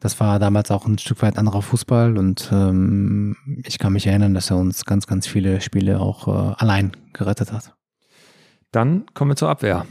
Das 0.02 0.20
war 0.20 0.40
damals 0.40 0.72
auch 0.72 0.86
ein 0.86 0.98
Stück 0.98 1.22
weit 1.22 1.38
anderer 1.38 1.62
Fußball 1.62 2.18
und 2.18 2.50
ähm, 2.52 3.38
ich 3.64 3.80
kann 3.80 3.94
mich 3.94 4.06
erinnern, 4.06 4.34
dass 4.34 4.52
er 4.52 4.58
uns 4.58 4.84
ganz, 4.84 5.08
ganz 5.08 5.26
viele 5.26 5.62
Spiele 5.62 6.02
auch 6.02 6.28
äh, 6.28 6.54
allein 6.58 6.92
gerettet 7.14 7.54
hat. 7.54 7.74
Dann 8.72 9.06
kommen 9.14 9.32
wir 9.32 9.36
zur 9.38 9.50
Abwehr. 9.50 9.86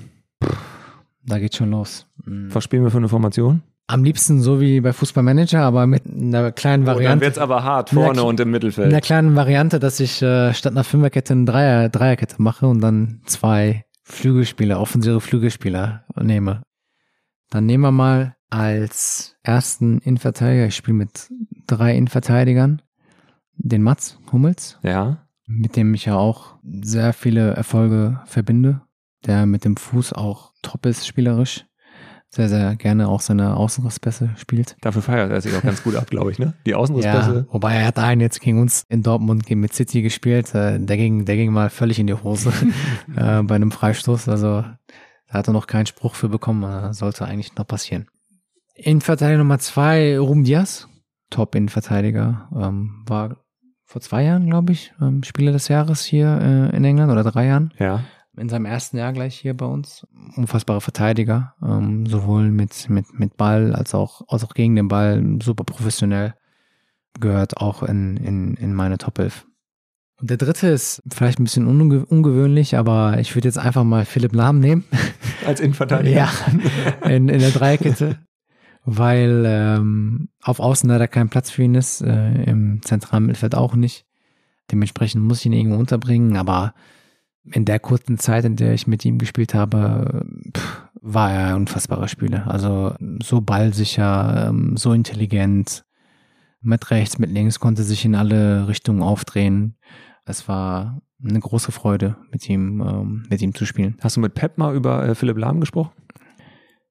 Da 1.25 1.39
geht's 1.39 1.57
schon 1.57 1.71
los. 1.71 2.07
Was 2.27 2.65
spielen 2.65 2.85
wir 2.85 2.91
für 2.91 2.99
eine 2.99 3.09
Formation? 3.09 3.63
Am 3.87 4.03
liebsten 4.03 4.41
so 4.41 4.61
wie 4.63 4.81
bei 4.81 4.93
Fußballmanager, 4.95 5.61
aber 5.61 5.87
mit 5.87 6.07
einer 6.07 6.53
kleinen 6.53 6.85
Oh, 6.85 6.87
dann 6.87 6.95
Variante. 6.97 7.25
wird's 7.27 7.39
aber 7.39 7.65
hart 7.65 7.91
vorne 7.91 8.25
und 8.25 8.41
im 8.41 8.49
in 8.49 8.53
Mittelfeld. 8.53 8.91
der 8.91 9.01
kleinen 9.03 9.37
Variante, 9.37 9.79
dass 9.79 10.01
ich 10.01 10.23
äh, 10.23 10.55
statt 10.55 10.73
einer 10.73 10.85
Fünferkette 10.85 11.35
eine 11.35 11.45
Dreier, 11.45 11.89
Dreierkette 11.91 12.37
mache 12.41 12.67
und 12.67 12.81
dann 12.81 13.21
zwei 13.27 13.85
Flügelspieler, 14.03 14.81
offensive 14.81 15.21
Flügelspieler 15.21 16.05
nehme. 16.19 16.63
Dann 17.51 17.67
nehmen 17.67 17.83
wir 17.85 17.93
mal 17.93 18.37
als 18.49 19.37
ersten 19.43 19.99
Innenverteidiger, 19.99 20.67
ich 20.67 20.77
spiele 20.77 20.97
mit 20.97 21.29
drei 21.67 21.95
Innenverteidigern, 21.95 22.81
den 23.57 23.83
Mats 23.83 24.19
Hummels, 24.33 24.79
Ja. 24.83 25.27
mit 25.47 25.77
dem 25.77 25.93
ich 25.93 26.07
ja 26.07 26.17
auch 26.17 26.57
sehr 26.83 27.13
viele 27.13 27.51
Erfolge 27.53 28.21
verbinde, 28.25 28.81
der 29.27 29.45
mit 29.45 29.65
dem 29.67 29.77
Fuß 29.77 30.15
auch 30.15 30.53
top 30.63 30.87
ist 30.87 31.07
spielerisch, 31.07 31.67
sehr, 32.35 32.49
sehr 32.49 32.75
gerne 32.77 33.09
auch 33.09 33.21
seine 33.21 33.57
Außenrisspässe 33.57 34.31
spielt. 34.37 34.77
Dafür 34.81 35.03
feiert 35.03 35.31
er 35.31 35.41
sich 35.41 35.55
auch 35.57 35.63
ganz 35.63 35.83
gut 35.85 35.95
ab, 35.97 36.09
glaube 36.11 36.31
ich, 36.33 36.39
ne? 36.39 36.55
Die 36.67 36.71
Ja, 36.71 36.77
Außenrisspässe. 36.79 37.47
wobei 37.51 37.75
er 37.77 37.87
hat 37.87 37.99
einen 37.99 38.21
jetzt 38.21 38.41
gegen 38.41 38.61
uns 38.61 38.85
in 38.89 39.03
Dortmund 39.03 39.47
gegen- 39.47 39.61
mit 39.61 39.73
City 39.73 40.03
gespielt. 40.03 40.55
äh, 40.55 40.79
Der 40.81 40.97
ging, 40.97 41.25
der 41.25 41.37
ging 41.37 41.53
mal 41.53 41.71
völlig 41.71 41.99
in 41.99 42.07
die 42.09 42.15
Hose 42.15 42.53
äh, 43.17 43.43
bei 43.43 43.55
einem 43.55 43.71
Freistoß. 43.71 44.29
Also 44.29 44.63
da 45.29 45.39
hat 45.39 45.49
er 45.49 45.53
noch 45.53 45.67
keinen 45.67 45.87
Spruch 45.87 46.15
für 46.17 46.29
bekommen. 46.29 46.63
äh, 46.65 46.93
Sollte 46.93 47.25
eigentlich 47.25 47.55
noch 47.57 47.67
passieren. 47.67 48.07
Innenverteidiger 48.75 49.39
Nummer 49.39 49.59
zwei, 49.61 50.19
Ruben 50.19 50.43
Diaz. 50.45 50.89
Top-Innenverteidiger. 51.31 52.49
Ähm, 52.57 53.05
war 53.07 53.37
vor 53.85 54.01
zwei 54.01 54.25
Jahren, 54.25 54.47
glaube 54.49 54.73
ich, 54.73 54.93
ähm, 55.01 55.23
Spieler 55.23 55.53
des 55.53 55.69
Jahres 55.69 56.05
hier 56.05 56.39
äh, 56.73 56.77
in 56.77 56.85
England 56.85 57.13
oder 57.13 57.23
drei 57.23 57.47
Jahren 57.47 57.73
Ja. 57.79 58.01
In 58.37 58.49
seinem 58.49 58.67
ersten 58.67 58.97
Jahr 58.97 59.13
gleich 59.13 59.37
hier 59.37 59.55
bei 59.55 59.67
uns. 59.67 60.07
Unfassbarer 60.37 60.81
Verteidiger, 60.81 61.55
ähm, 61.63 62.07
sowohl 62.07 62.51
mit, 62.51 62.89
mit, 62.89 63.19
mit 63.19 63.37
Ball 63.37 63.75
als 63.75 63.95
auch, 63.95 64.23
als 64.29 64.45
auch 64.45 64.55
gegen 64.55 64.77
den 64.77 64.89
Ball, 64.89 65.23
super 65.43 65.65
professionell. 65.65 66.35
Gehört 67.21 67.59
auch 67.59 67.83
in, 67.83 68.17
in, 68.17 68.55
in 68.55 68.75
meine 68.75 68.99
Top 68.99 69.19
11. 69.19 69.47
Und 70.21 70.31
der 70.31 70.37
dritte 70.37 70.69
ist 70.69 71.03
vielleicht 71.13 71.39
ein 71.39 71.45
bisschen 71.45 71.67
unge 71.67 72.05
ungewöhnlich, 72.07 72.77
aber 72.77 73.19
ich 73.19 73.35
würde 73.35 73.49
jetzt 73.49 73.59
einfach 73.59 73.85
mal 73.85 74.05
Philipp 74.05 74.35
Lahm 74.35 74.61
nehmen. 74.61 74.85
Als 75.47 75.61
Innenverteidiger. 75.61 76.17
Ja, 76.17 76.31
in, 77.09 77.29
in 77.29 77.41
der 77.41 77.51
Dreierkette. 77.51 78.19
Weil 78.85 79.45
ähm, 79.47 80.29
auf 80.43 80.61
Außen 80.61 80.89
leider 80.89 81.09
kein 81.09 81.31
Platz 81.31 81.51
für 81.51 81.63
ihn 81.63 81.75
ist, 81.75 82.03
äh, 82.03 82.45
im 82.45 82.83
zentralen 82.83 83.27
Mittelfeld 83.27 83.55
auch 83.55 83.75
nicht. 83.75 84.07
Dementsprechend 84.71 85.23
muss 85.23 85.41
ich 85.41 85.47
ihn 85.47 85.53
irgendwo 85.53 85.79
unterbringen, 85.79 86.37
aber 86.37 86.75
in 87.53 87.65
der 87.65 87.79
kurzen 87.79 88.19
Zeit, 88.19 88.45
in 88.45 88.57
der 88.57 88.73
ich 88.75 88.87
mit 88.87 89.05
ihm 89.05 89.19
gespielt 89.19 89.55
habe, 89.55 90.27
war 91.01 91.31
er 91.31 91.49
ein 91.49 91.55
unfassbarer 91.57 92.09
Spieler. 92.09 92.49
Also 92.51 92.95
so 93.23 93.41
ballsicher, 93.41 94.49
ähm, 94.49 94.77
so 94.77 94.93
intelligent, 94.93 95.85
mit 96.65 96.91
rechts, 96.91 97.19
mit 97.19 97.31
links, 97.31 97.61
konnte 97.61 97.83
sich 97.83 98.05
in 98.05 98.15
alle 98.15 98.67
Richtungen 98.69 99.03
aufdrehen. 99.03 99.77
Es 100.25 100.49
war 100.49 101.03
eine 101.23 101.41
große 101.41 101.73
Freude, 101.73 102.17
mit 102.31 102.49
ihm, 102.49 102.81
ähm, 102.81 103.27
mit 103.29 103.43
ihm 103.43 103.55
zu 103.55 103.67
spielen. 103.67 103.99
Hast 104.01 104.17
du 104.17 104.21
mit 104.21 104.35
Pep 104.35 104.57
mal 104.57 104.75
über 104.75 105.07
äh, 105.07 105.15
Philipp 105.15 105.37
Lahm 105.37 105.61
gesprochen? 105.61 105.93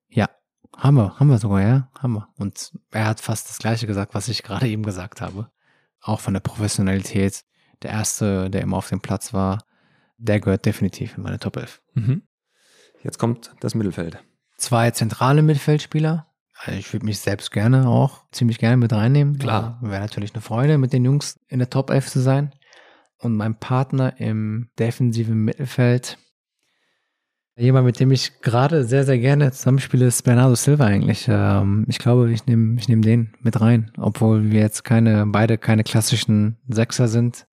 Ja, 0.10 0.30
haben 0.78 0.98
wir, 0.98 1.20
haben 1.20 1.30
wir 1.30 1.40
sogar, 1.40 1.62
ja, 1.62 1.90
haben 1.98 2.14
wir. 2.14 2.28
Und 2.38 2.72
er 2.92 3.08
hat 3.08 3.20
fast 3.20 3.50
das 3.50 3.58
Gleiche 3.58 3.88
gesagt, 3.88 4.14
was 4.14 4.28
ich 4.28 4.44
gerade 4.44 4.68
eben 4.70 4.84
gesagt 4.84 5.22
habe. 5.22 5.50
Auch 6.02 6.20
von 6.20 6.34
der 6.34 6.42
Professionalität. 6.42 7.44
Der 7.82 7.92
erste, 7.92 8.50
der 8.50 8.62
immer 8.62 8.78
auf 8.78 8.90
dem 8.90 9.02
Platz 9.02 9.34
war, 9.34 9.60
der 10.24 10.40
gehört 10.40 10.66
definitiv 10.66 11.18
in 11.18 11.24
meine 11.24 11.40
Top 11.40 11.58
11. 11.58 11.82
Mhm. 11.94 12.24
Jetzt 13.04 13.20
kommt 13.20 13.54
das 13.60 13.76
Mittelfeld. 13.76 14.18
Zwei 14.58 14.92
zentrale 14.92 15.42
Mittelfeldspieler. 15.42 16.28
Also 16.58 16.80
ich 16.80 16.94
würde 16.94 17.06
mich 17.06 17.20
selbst 17.20 17.52
gerne 17.52 17.88
auch 17.88 18.24
ziemlich 18.32 18.58
gerne 18.58 18.78
mit 18.78 18.94
reinnehmen. 18.94 19.38
Klar. 19.38 19.80
Wäre 19.82 20.02
natürlich 20.02 20.34
eine 20.34 20.42
Freude, 20.42 20.78
mit 20.78 20.94
den 20.94 21.04
Jungs 21.04 21.40
in 21.50 21.60
der 21.60 21.70
Top 21.70 21.90
11 21.90 22.08
zu 22.08 22.22
sein. 22.22 22.54
Und 23.18 23.36
mein 23.36 23.56
Partner 23.56 24.20
im 24.20 24.70
defensiven 24.80 25.44
Mittelfeld, 25.44 26.18
jemand, 27.58 27.86
mit 27.86 28.00
dem 28.00 28.12
ich 28.12 28.42
gerade 28.42 28.86
sehr, 28.86 29.04
sehr 29.04 29.18
gerne 29.18 29.52
zusammenspiele, 29.52 30.06
ist 30.06 30.24
Bernardo 30.24 30.56
Silva 30.56 30.86
eigentlich. 30.86 31.26
Ähm, 31.28 31.86
ich 31.90 32.00
glaube, 32.00 32.32
ich 32.32 32.46
nehme 32.46 32.80
ich 32.80 32.88
nehm 32.88 33.02
den 33.02 33.34
mit 33.42 33.60
rein. 33.60 33.92
Obwohl 33.98 34.52
wir 34.52 34.62
jetzt 34.62 34.84
keine, 34.84 35.26
beide 35.26 35.58
keine 35.58 35.84
klassischen 35.84 36.58
Sechser 36.68 37.08
sind, 37.08 37.48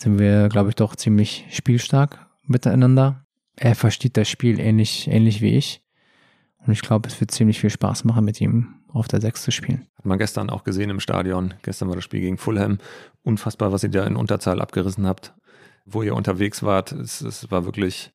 sind 0.00 0.18
wir, 0.18 0.48
glaube 0.48 0.70
ich, 0.70 0.76
doch 0.76 0.96
ziemlich 0.96 1.44
spielstark 1.50 2.26
miteinander. 2.46 3.26
Er 3.56 3.74
versteht 3.74 4.16
das 4.16 4.28
Spiel 4.28 4.58
ähnlich, 4.58 5.08
ähnlich 5.08 5.42
wie 5.42 5.56
ich. 5.56 5.82
Und 6.66 6.72
ich 6.72 6.80
glaube, 6.80 7.08
es 7.08 7.20
wird 7.20 7.30
ziemlich 7.30 7.60
viel 7.60 7.70
Spaß 7.70 8.04
machen, 8.04 8.24
mit 8.24 8.40
ihm 8.40 8.74
auf 8.88 9.08
der 9.08 9.20
Sechs 9.20 9.42
zu 9.42 9.50
spielen. 9.50 9.86
Hat 9.96 10.06
man 10.06 10.18
gestern 10.18 10.50
auch 10.50 10.64
gesehen 10.64 10.90
im 10.90 11.00
Stadion. 11.00 11.54
Gestern 11.62 11.88
war 11.88 11.96
das 11.96 12.04
Spiel 12.04 12.20
gegen 12.20 12.38
Fulham. 12.38 12.78
Unfassbar, 13.22 13.72
was 13.72 13.82
ihr 13.82 13.90
da 13.90 14.06
in 14.06 14.16
Unterzahl 14.16 14.60
abgerissen 14.60 15.06
habt. 15.06 15.34
Wo 15.84 16.02
ihr 16.02 16.14
unterwegs 16.14 16.62
wart, 16.62 16.92
es, 16.92 17.20
es 17.20 17.50
war 17.50 17.66
wirklich 17.66 18.12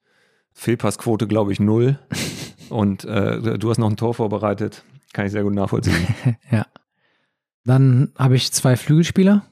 Fehlpassquote, 0.53 1.27
glaube 1.27 1.51
ich, 1.51 1.59
null. 1.59 1.99
Und 2.69 3.05
äh, 3.05 3.59
du 3.59 3.69
hast 3.69 3.77
noch 3.77 3.89
ein 3.89 3.97
Tor 3.97 4.15
vorbereitet. 4.15 4.83
Kann 5.13 5.27
ich 5.27 5.31
sehr 5.31 5.43
gut 5.43 5.53
nachvollziehen. 5.53 6.07
ja. 6.51 6.65
Dann 7.63 8.11
habe 8.17 8.35
ich 8.35 8.51
zwei 8.51 8.75
Flügelspieler. 8.75 9.45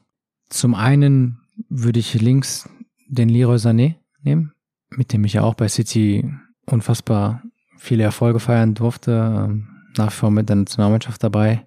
Zum 0.48 0.74
einen 0.74 1.43
würde 1.68 2.00
ich 2.00 2.14
links 2.20 2.68
den 3.08 3.28
Leroy 3.28 3.56
Sané 3.56 3.96
nehmen, 4.22 4.52
mit 4.90 5.12
dem 5.12 5.24
ich 5.24 5.34
ja 5.34 5.42
auch 5.42 5.54
bei 5.54 5.68
City 5.68 6.28
unfassbar 6.66 7.42
viele 7.76 8.02
Erfolge 8.02 8.40
feiern 8.40 8.74
durfte. 8.74 9.12
Ähm, 9.12 9.68
Nach 9.96 10.08
wie 10.08 10.16
vor 10.16 10.30
mit 10.30 10.48
der 10.48 10.56
Nationalmannschaft 10.56 11.22
dabei. 11.22 11.66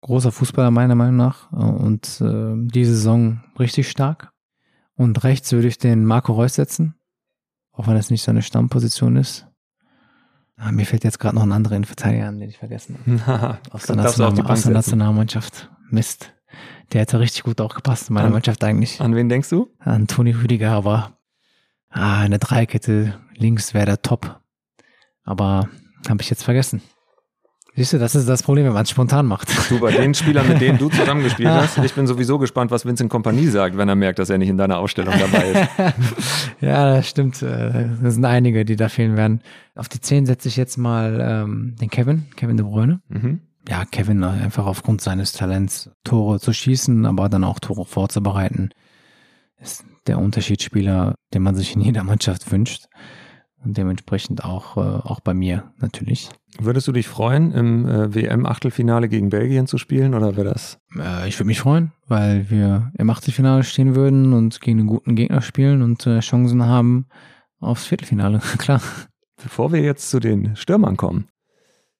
Großer 0.00 0.32
Fußballer 0.32 0.70
meiner 0.70 0.94
Meinung 0.94 1.16
nach 1.16 1.52
äh, 1.52 1.56
und 1.56 2.20
äh, 2.20 2.54
diese 2.70 2.94
Saison 2.94 3.42
richtig 3.58 3.90
stark. 3.90 4.32
Und 4.96 5.24
rechts 5.24 5.50
würde 5.52 5.68
ich 5.68 5.78
den 5.78 6.04
Marco 6.04 6.32
Reus 6.32 6.54
setzen, 6.54 6.94
auch 7.72 7.88
wenn 7.88 7.96
das 7.96 8.10
nicht 8.10 8.22
seine 8.22 8.42
Stammposition 8.42 9.16
ist. 9.16 9.48
Ah, 10.56 10.70
mir 10.70 10.86
fällt 10.86 11.02
jetzt 11.02 11.18
gerade 11.18 11.34
noch 11.34 11.42
ein 11.42 11.50
anderer 11.50 11.74
Innenverteidiger 11.74 12.28
an, 12.28 12.38
den 12.38 12.48
ich 12.48 12.58
vergessen 12.58 12.96
habe. 13.26 13.58
Aus 13.70 13.86
der, 13.86 13.96
National 13.96 14.40
aus 14.46 14.62
der. 14.62 14.72
Nationalmannschaft. 14.72 15.68
Mist. 15.90 16.32
Der 16.92 17.00
hätte 17.02 17.18
richtig 17.20 17.42
gut 17.44 17.60
auch 17.60 17.74
gepasst 17.74 18.08
in 18.10 18.14
meiner 18.14 18.26
An- 18.26 18.32
Mannschaft 18.32 18.62
eigentlich. 18.64 19.00
An 19.00 19.14
wen 19.14 19.28
denkst 19.28 19.48
du? 19.50 19.68
An 19.78 20.06
Toni 20.06 20.32
Rüdiger, 20.32 20.70
aber 20.72 21.12
ah, 21.90 22.20
eine 22.20 22.38
Dreikette 22.38 23.14
links 23.36 23.74
wäre 23.74 23.86
der 23.86 24.02
Top. 24.02 24.40
Aber 25.24 25.68
habe 26.08 26.20
ich 26.22 26.30
jetzt 26.30 26.42
vergessen. 26.44 26.82
Siehst 27.76 27.92
du, 27.92 27.98
das 27.98 28.14
ist 28.14 28.28
das 28.28 28.44
Problem, 28.44 28.66
wenn 28.66 28.72
man 28.72 28.84
es 28.84 28.90
spontan 28.90 29.26
macht. 29.26 29.48
Du, 29.68 29.80
bei 29.80 29.90
den 29.90 30.14
Spielern, 30.14 30.46
mit 30.46 30.60
denen 30.60 30.78
du 30.78 30.88
zusammengespielt 30.90 31.48
hast, 31.48 31.76
ich 31.78 31.92
bin 31.92 32.06
sowieso 32.06 32.38
gespannt, 32.38 32.70
was 32.70 32.86
Vincent 32.86 33.10
Kompanie 33.10 33.48
sagt, 33.48 33.76
wenn 33.76 33.88
er 33.88 33.96
merkt, 33.96 34.20
dass 34.20 34.30
er 34.30 34.38
nicht 34.38 34.48
in 34.48 34.56
deiner 34.56 34.78
Ausstellung 34.78 35.12
dabei 35.18 35.50
ist. 35.50 35.68
ja, 36.60 36.94
das 36.94 37.08
stimmt. 37.08 37.42
Äh, 37.42 37.88
Das 38.00 38.14
sind 38.14 38.24
einige, 38.26 38.64
die 38.64 38.76
da 38.76 38.88
fehlen 38.88 39.16
werden. 39.16 39.40
Auf 39.74 39.88
die 39.88 40.00
10 40.00 40.24
setze 40.26 40.46
ich 40.46 40.56
jetzt 40.56 40.76
mal 40.76 41.18
ähm, 41.20 41.74
den 41.80 41.90
Kevin, 41.90 42.26
Kevin 42.36 42.56
de 42.56 42.64
Bruyne. 42.64 43.00
Mhm. 43.08 43.40
Ja, 43.68 43.84
Kevin 43.84 44.22
einfach 44.24 44.66
aufgrund 44.66 45.00
seines 45.00 45.32
Talents 45.32 45.90
Tore 46.04 46.40
zu 46.40 46.52
schießen, 46.52 47.06
aber 47.06 47.28
dann 47.28 47.44
auch 47.44 47.58
Tore 47.58 47.84
vorzubereiten, 47.84 48.70
ist 49.60 49.84
der 50.06 50.18
Unterschiedsspieler, 50.18 51.14
den 51.32 51.42
man 51.42 51.54
sich 51.54 51.74
in 51.74 51.80
jeder 51.80 52.04
Mannschaft 52.04 52.50
wünscht. 52.52 52.86
und 53.64 53.76
dementsprechend 53.78 54.44
auch, 54.44 54.76
äh, 54.76 54.80
auch 54.80 55.20
bei 55.20 55.32
mir 55.32 55.72
natürlich. 55.78 56.28
Würdest 56.60 56.86
du 56.86 56.92
dich 56.92 57.08
freuen, 57.08 57.52
im 57.52 57.88
äh, 57.88 58.14
WM-Achtelfinale 58.14 59.08
gegen 59.08 59.30
Belgien 59.30 59.66
zu 59.66 59.78
spielen 59.78 60.14
oder 60.14 60.36
wäre 60.36 60.50
das? 60.50 60.78
Äh, 60.96 61.28
ich 61.28 61.38
würde 61.38 61.46
mich 61.46 61.60
freuen, 61.60 61.92
weil 62.06 62.50
wir 62.50 62.92
im 62.98 63.10
Achtelfinale 63.10 63.64
stehen 63.64 63.96
würden 63.96 64.32
und 64.34 64.60
gegen 64.60 64.80
einen 64.80 64.88
guten 64.88 65.16
Gegner 65.16 65.40
spielen 65.40 65.82
und 65.82 66.06
äh, 66.06 66.20
Chancen 66.20 66.64
haben 66.64 67.06
aufs 67.58 67.86
Viertelfinale, 67.86 68.38
klar. 68.58 68.82
Bevor 69.42 69.72
wir 69.72 69.80
jetzt 69.80 70.10
zu 70.10 70.20
den 70.20 70.54
Stürmern 70.54 70.96
kommen, 70.96 71.28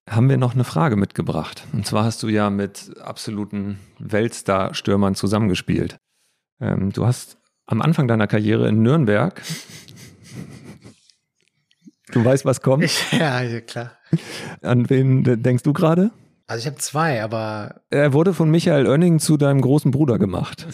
haben 0.09 0.29
wir 0.29 0.37
noch 0.37 0.55
eine 0.55 0.65
Frage 0.65 0.97
mitgebracht. 0.97 1.67
Und 1.73 1.87
zwar 1.87 2.05
hast 2.05 2.23
du 2.23 2.29
ja 2.29 2.51
mit 2.51 2.93
absoluten 3.01 3.79
Weltstar-Stürmern 3.99 5.15
zusammengespielt. 5.15 5.97
Ähm, 6.61 6.93
du 6.93 7.07
hast 7.07 7.39
am 7.67 7.81
Anfang 7.81 8.09
deiner 8.09 8.27
Karriere 8.27 8.69
in 8.69 8.83
Nürnberg 8.83 9.41
Du 12.15 12.25
weißt, 12.25 12.45
was 12.45 12.61
kommt? 12.61 12.85
Ich, 12.85 13.13
ja, 13.13 13.61
klar. 13.61 13.91
An 14.63 14.89
wen 14.89 15.25
denkst 15.43 15.65
du 15.65 15.73
gerade? 15.73 16.13
Also 16.47 16.61
ich 16.61 16.67
habe 16.67 16.77
zwei, 16.77 17.23
aber. 17.23 17.81
Er 17.91 18.13
wurde 18.13 18.33
von 18.35 18.51
Michael 18.51 18.87
Oenning 18.87 19.19
zu 19.19 19.37
deinem 19.37 19.61
großen 19.61 19.91
Bruder 19.91 20.19
gemacht. 20.19 20.67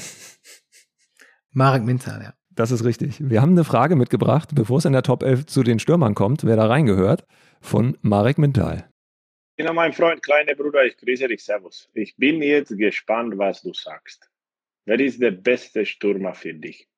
Marek 1.53 1.85
Mintal, 1.85 2.23
ja. 2.23 2.35
Das 2.51 2.71
ist 2.71 2.85
richtig. 2.85 3.17
Wir 3.21 3.41
haben 3.41 3.53
eine 3.53 3.65
Frage 3.65 3.97
mitgebracht, 3.97 4.51
bevor 4.55 4.79
es 4.79 4.85
in 4.85 4.93
der 4.93 5.03
Top 5.03 5.23
11 5.23 5.47
zu 5.47 5.63
den 5.63 5.79
Stürmern 5.79 6.15
kommt, 6.15 6.45
wer 6.45 6.57
da 6.57 6.67
reingehört, 6.67 7.25
von 7.63 7.97
Marek 8.03 8.37
Mintal. 8.37 8.90
Genau, 9.61 9.75
mein 9.75 9.93
Freund, 9.93 10.23
kleiner 10.23 10.55
Bruder, 10.55 10.87
ich 10.87 10.97
grüße 10.97 11.29
dich, 11.29 11.45
Servus. 11.45 11.91
Ich 11.93 12.17
bin 12.17 12.41
jetzt 12.43 12.75
gespannt, 12.79 13.37
was 13.37 13.61
du 13.61 13.75
sagst. 13.75 14.31
Wer 14.87 14.99
ist 14.99 15.21
der 15.21 15.33
beste 15.33 15.85
Stürmer 15.85 16.33
für 16.33 16.55
dich? 16.55 16.89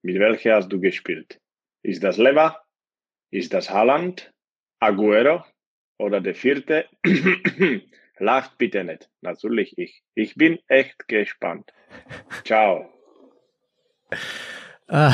Mit 0.00 0.18
welcher 0.18 0.54
hast 0.54 0.70
du 0.70 0.80
gespielt? 0.80 1.38
Ist 1.82 2.02
das 2.02 2.16
Lever? 2.16 2.64
Ist 3.30 3.52
das 3.52 3.68
Haaland, 3.68 4.32
Aguero 4.78 5.44
oder 5.98 6.22
der 6.22 6.34
vierte? 6.34 6.88
Lacht 8.18 8.56
bitte 8.56 8.82
nicht. 8.82 9.10
Natürlich 9.20 9.76
ich. 9.76 10.02
Ich 10.14 10.36
bin 10.36 10.58
echt 10.68 11.06
gespannt. 11.06 11.70
Ciao. 12.46 12.88
ja, 14.90 15.12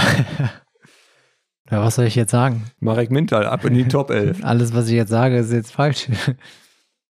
was 1.68 1.96
soll 1.96 2.06
ich 2.06 2.14
jetzt 2.14 2.30
sagen? 2.30 2.70
Marek 2.78 3.10
Mintal, 3.10 3.44
ab 3.44 3.64
in 3.64 3.74
die 3.74 3.88
Top 3.88 4.10
11. 4.10 4.44
Alles, 4.44 4.72
was 4.72 4.86
ich 4.86 4.94
jetzt 4.94 5.10
sage, 5.10 5.38
ist 5.38 5.52
jetzt 5.52 5.72
falsch. 5.72 6.06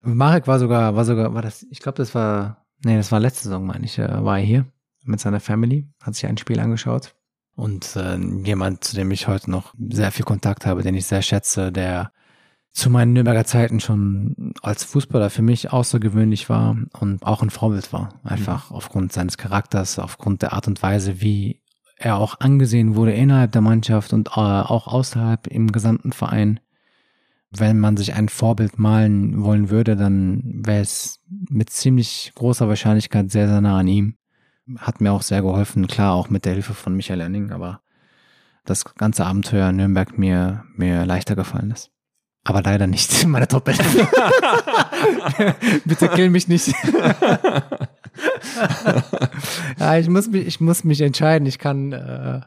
Marek 0.01 0.47
war 0.47 0.59
sogar, 0.59 0.95
war 0.95 1.05
sogar, 1.05 1.33
war 1.33 1.41
das, 1.41 1.65
ich 1.69 1.79
glaube, 1.79 1.97
das 1.97 2.15
war, 2.15 2.65
nee, 2.83 2.97
das 2.97 3.11
war 3.11 3.19
letzte 3.19 3.43
Saison, 3.43 3.65
meine 3.65 3.85
ich, 3.85 3.97
äh, 3.99 4.23
war 4.23 4.39
er 4.39 4.45
hier 4.45 4.65
mit 5.03 5.19
seiner 5.19 5.39
Family, 5.39 5.87
hat 6.01 6.15
sich 6.15 6.25
ein 6.25 6.37
Spiel 6.37 6.59
angeschaut. 6.59 7.15
Und 7.55 7.95
äh, 7.95 8.17
jemand, 8.17 8.83
zu 8.83 8.95
dem 8.95 9.11
ich 9.11 9.27
heute 9.27 9.51
noch 9.51 9.73
sehr 9.89 10.11
viel 10.11 10.25
Kontakt 10.25 10.65
habe, 10.65 10.83
den 10.83 10.95
ich 10.95 11.05
sehr 11.05 11.21
schätze, 11.21 11.71
der 11.71 12.11
zu 12.71 12.89
meinen 12.89 13.13
Nürnberger 13.13 13.45
Zeiten 13.45 13.79
schon 13.79 14.53
als 14.61 14.83
Fußballer 14.85 15.29
für 15.29 15.41
mich 15.41 15.73
außergewöhnlich 15.73 16.49
war 16.49 16.77
und 16.99 17.23
auch 17.23 17.43
ein 17.43 17.49
Vorbild 17.49 17.91
war. 17.91 18.19
Einfach 18.23 18.69
mhm. 18.69 18.77
aufgrund 18.77 19.13
seines 19.13 19.37
Charakters, 19.37 19.99
aufgrund 19.99 20.41
der 20.41 20.53
Art 20.53 20.67
und 20.67 20.81
Weise, 20.81 21.21
wie 21.21 21.61
er 21.97 22.17
auch 22.17 22.39
angesehen 22.39 22.95
wurde 22.95 23.13
innerhalb 23.13 23.51
der 23.51 23.61
Mannschaft 23.61 24.13
und 24.13 24.29
äh, 24.29 24.31
auch 24.39 24.87
außerhalb 24.87 25.47
im 25.47 25.71
gesamten 25.71 26.13
Verein. 26.13 26.59
Wenn 27.51 27.79
man 27.79 27.97
sich 27.97 28.13
ein 28.13 28.29
Vorbild 28.29 28.79
malen 28.79 29.43
wollen 29.43 29.69
würde, 29.69 29.95
dann 29.95 30.41
wäre 30.65 30.81
es 30.81 31.19
mit 31.27 31.69
ziemlich 31.69 32.31
großer 32.35 32.67
Wahrscheinlichkeit 32.67 33.29
sehr, 33.29 33.47
sehr 33.47 33.61
nah 33.61 33.79
an 33.79 33.87
ihm 33.87 34.15
hat 34.79 35.01
mir 35.01 35.11
auch 35.11 35.21
sehr 35.21 35.41
geholfen, 35.41 35.87
klar 35.87 36.13
auch 36.13 36.29
mit 36.29 36.45
der 36.45 36.53
Hilfe 36.53 36.73
von 36.73 36.95
Michael 36.95 37.19
Enning, 37.21 37.51
aber 37.51 37.81
das 38.65 38.85
ganze 38.95 39.25
Abenteuer 39.25 39.69
in 39.69 39.75
Nürnberg 39.77 40.17
mir, 40.17 40.63
mir 40.75 41.05
leichter 41.05 41.35
gefallen 41.35 41.71
ist. 41.71 41.91
Aber 42.43 42.63
leider 42.63 42.87
nicht 42.87 43.23
in 43.23 43.29
meiner 43.29 43.47
Top 43.47 43.67
11. 43.67 44.07
Bitte 45.85 46.09
kill 46.09 46.31
mich 46.31 46.47
nicht. 46.47 46.73
ja, 49.79 49.97
ich 49.97 50.09
muss 50.09 50.27
mich, 50.27 50.47
ich 50.47 50.59
muss 50.59 50.83
mich 50.83 51.01
entscheiden. 51.01 51.45
Ich 51.47 51.59
kann, 51.59 51.91
äh, 51.91 52.41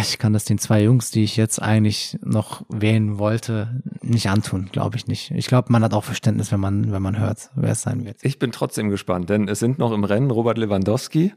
ich 0.00 0.18
kann 0.18 0.32
das 0.32 0.44
den 0.44 0.58
zwei 0.58 0.82
Jungs, 0.82 1.10
die 1.10 1.24
ich 1.24 1.36
jetzt 1.36 1.60
eigentlich 1.60 2.18
noch 2.22 2.62
wählen 2.68 3.18
wollte, 3.18 3.82
nicht 4.02 4.28
antun, 4.28 4.68
glaube 4.70 4.96
ich 4.96 5.06
nicht. 5.06 5.30
Ich 5.30 5.46
glaube, 5.46 5.72
man 5.72 5.82
hat 5.82 5.94
auch 5.94 6.04
Verständnis, 6.04 6.52
wenn 6.52 6.60
man, 6.60 6.92
wenn 6.92 7.02
man 7.02 7.18
hört, 7.18 7.50
wer 7.54 7.72
es 7.72 7.82
sein 7.82 8.04
wird. 8.04 8.18
Ich 8.22 8.38
bin 8.38 8.52
trotzdem 8.52 8.90
gespannt, 8.90 9.30
denn 9.30 9.48
es 9.48 9.60
sind 9.60 9.78
noch 9.78 9.92
im 9.92 10.04
Rennen 10.04 10.30
Robert 10.30 10.58
Lewandowski, 10.58 11.32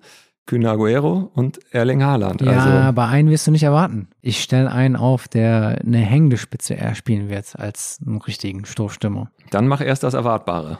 Kühn 0.45 0.65
Aguero 0.65 1.31
und 1.33 1.59
Erling 1.73 2.03
Haaland. 2.03 2.41
Ja, 2.41 2.51
also, 2.51 2.69
aber 2.69 3.07
einen 3.07 3.29
wirst 3.29 3.47
du 3.47 3.51
nicht 3.51 3.63
erwarten. 3.63 4.09
Ich 4.21 4.43
stelle 4.43 4.71
einen 4.71 4.95
auf, 4.95 5.27
der 5.27 5.81
eine 5.83 5.97
hängende 5.97 6.37
Spitze 6.37 6.75
eher 6.75 6.93
spielen 6.93 7.29
wird 7.29 7.57
als 7.57 7.99
einen 8.05 8.21
richtigen 8.21 8.65
Stoßstürmer. 8.65 9.31
Dann 9.49 9.67
mach 9.67 9.81
erst 9.81 10.03
das 10.03 10.13
Erwartbare. 10.13 10.79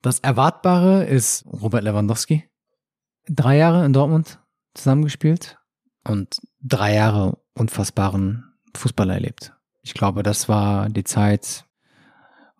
Das 0.00 0.20
Erwartbare 0.20 1.04
ist 1.04 1.44
Robert 1.46 1.82
Lewandowski. 1.82 2.44
Drei 3.28 3.56
Jahre 3.56 3.84
in 3.84 3.92
Dortmund 3.92 4.38
zusammengespielt 4.74 5.58
und 6.06 6.40
drei 6.64 6.94
Jahre 6.94 7.38
unfassbaren 7.54 8.52
Fußballer 8.74 9.14
erlebt. 9.14 9.52
Ich 9.82 9.94
glaube, 9.94 10.22
das 10.22 10.48
war 10.48 10.88
die 10.88 11.04
Zeit, 11.04 11.66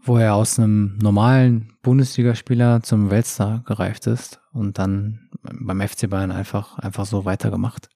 wo 0.01 0.19
er 0.19 0.35
aus 0.35 0.59
einem 0.59 0.99
normalen 0.99 1.73
Bundesligaspieler 1.83 2.83
zum 2.83 3.11
Weltstar 3.11 3.65
gereift 3.67 4.07
ist 4.07 4.41
und 4.53 4.79
dann 4.79 5.31
beim 5.43 5.81
FC 5.81 6.09
Bayern 6.09 6.31
einfach, 6.31 6.79
einfach 6.79 7.07
so 7.07 7.25
weitergemacht. 7.25 7.89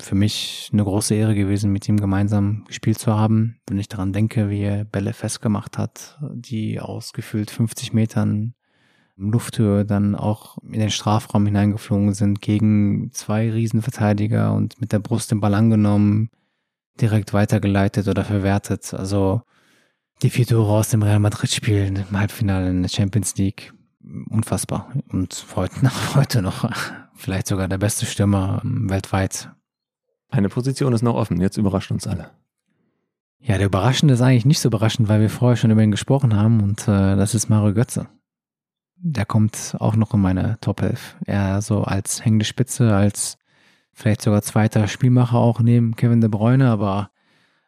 Für 0.00 0.14
mich 0.14 0.70
eine 0.72 0.82
große 0.82 1.14
Ehre 1.14 1.34
gewesen, 1.34 1.70
mit 1.70 1.86
ihm 1.88 2.00
gemeinsam 2.00 2.64
gespielt 2.64 2.98
zu 2.98 3.14
haben. 3.14 3.60
Wenn 3.68 3.78
ich 3.78 3.88
daran 3.88 4.12
denke, 4.12 4.48
wie 4.48 4.62
er 4.62 4.84
Bälle 4.84 5.12
festgemacht 5.12 5.78
hat, 5.78 6.18
die 6.32 6.80
aus 6.80 7.12
gefühlt 7.12 7.50
50 7.50 7.92
Metern 7.92 8.54
Lufthöhe 9.16 9.84
dann 9.84 10.14
auch 10.14 10.58
in 10.62 10.80
den 10.80 10.90
Strafraum 10.90 11.44
hineingeflogen 11.46 12.14
sind 12.14 12.40
gegen 12.40 13.10
zwei 13.12 13.50
Riesenverteidiger 13.50 14.52
und 14.52 14.80
mit 14.80 14.92
der 14.92 15.00
Brust 15.00 15.30
den 15.30 15.40
Ball 15.40 15.54
angenommen, 15.54 16.30
direkt 17.00 17.32
weitergeleitet 17.32 18.08
oder 18.08 18.24
verwertet. 18.24 18.94
Also 18.94 19.42
die 20.22 20.30
vier 20.30 20.46
Tore 20.46 20.72
aus 20.72 20.90
dem 20.90 21.02
Real 21.02 21.18
Madrid-Spiel 21.18 22.04
im 22.10 22.18
Halbfinale 22.18 22.70
in 22.70 22.82
der 22.82 22.88
Champions 22.88 23.36
League. 23.36 23.72
Unfassbar. 24.30 24.90
Und 25.08 25.44
heute, 25.54 25.84
noch, 25.84 26.14
heute 26.16 26.42
noch 26.42 26.70
vielleicht 27.14 27.46
sogar 27.46 27.68
der 27.68 27.78
beste 27.78 28.06
Stürmer 28.06 28.60
weltweit. 28.64 29.50
Eine 30.28 30.48
Position 30.48 30.94
ist 30.94 31.02
noch 31.02 31.14
offen, 31.14 31.40
jetzt 31.40 31.58
überrascht 31.58 31.90
uns 31.90 32.06
alle. 32.06 32.30
Ja, 33.38 33.58
der 33.58 33.66
Überraschende 33.66 34.14
ist 34.14 34.22
eigentlich 34.22 34.46
nicht 34.46 34.60
so 34.60 34.68
überraschend, 34.68 35.08
weil 35.08 35.20
wir 35.20 35.28
vorher 35.28 35.56
schon 35.56 35.70
über 35.70 35.82
ihn 35.82 35.90
gesprochen 35.90 36.36
haben 36.36 36.62
und 36.62 36.82
äh, 36.82 37.16
das 37.16 37.34
ist 37.34 37.48
Mario 37.48 37.74
Götze 37.74 38.08
der 39.04 39.26
kommt 39.26 39.76
auch 39.80 39.96
noch 39.96 40.14
in 40.14 40.20
meine 40.20 40.58
Top 40.60 40.80
11. 40.80 41.16
Er 41.26 41.60
so 41.60 41.82
als 41.82 42.24
hängende 42.24 42.44
Spitze, 42.44 42.94
als 42.94 43.36
vielleicht 43.92 44.22
sogar 44.22 44.42
zweiter 44.42 44.86
Spielmacher 44.86 45.38
auch 45.38 45.60
neben 45.60 45.96
Kevin 45.96 46.20
De 46.20 46.30
Bruyne, 46.30 46.70
aber 46.70 47.10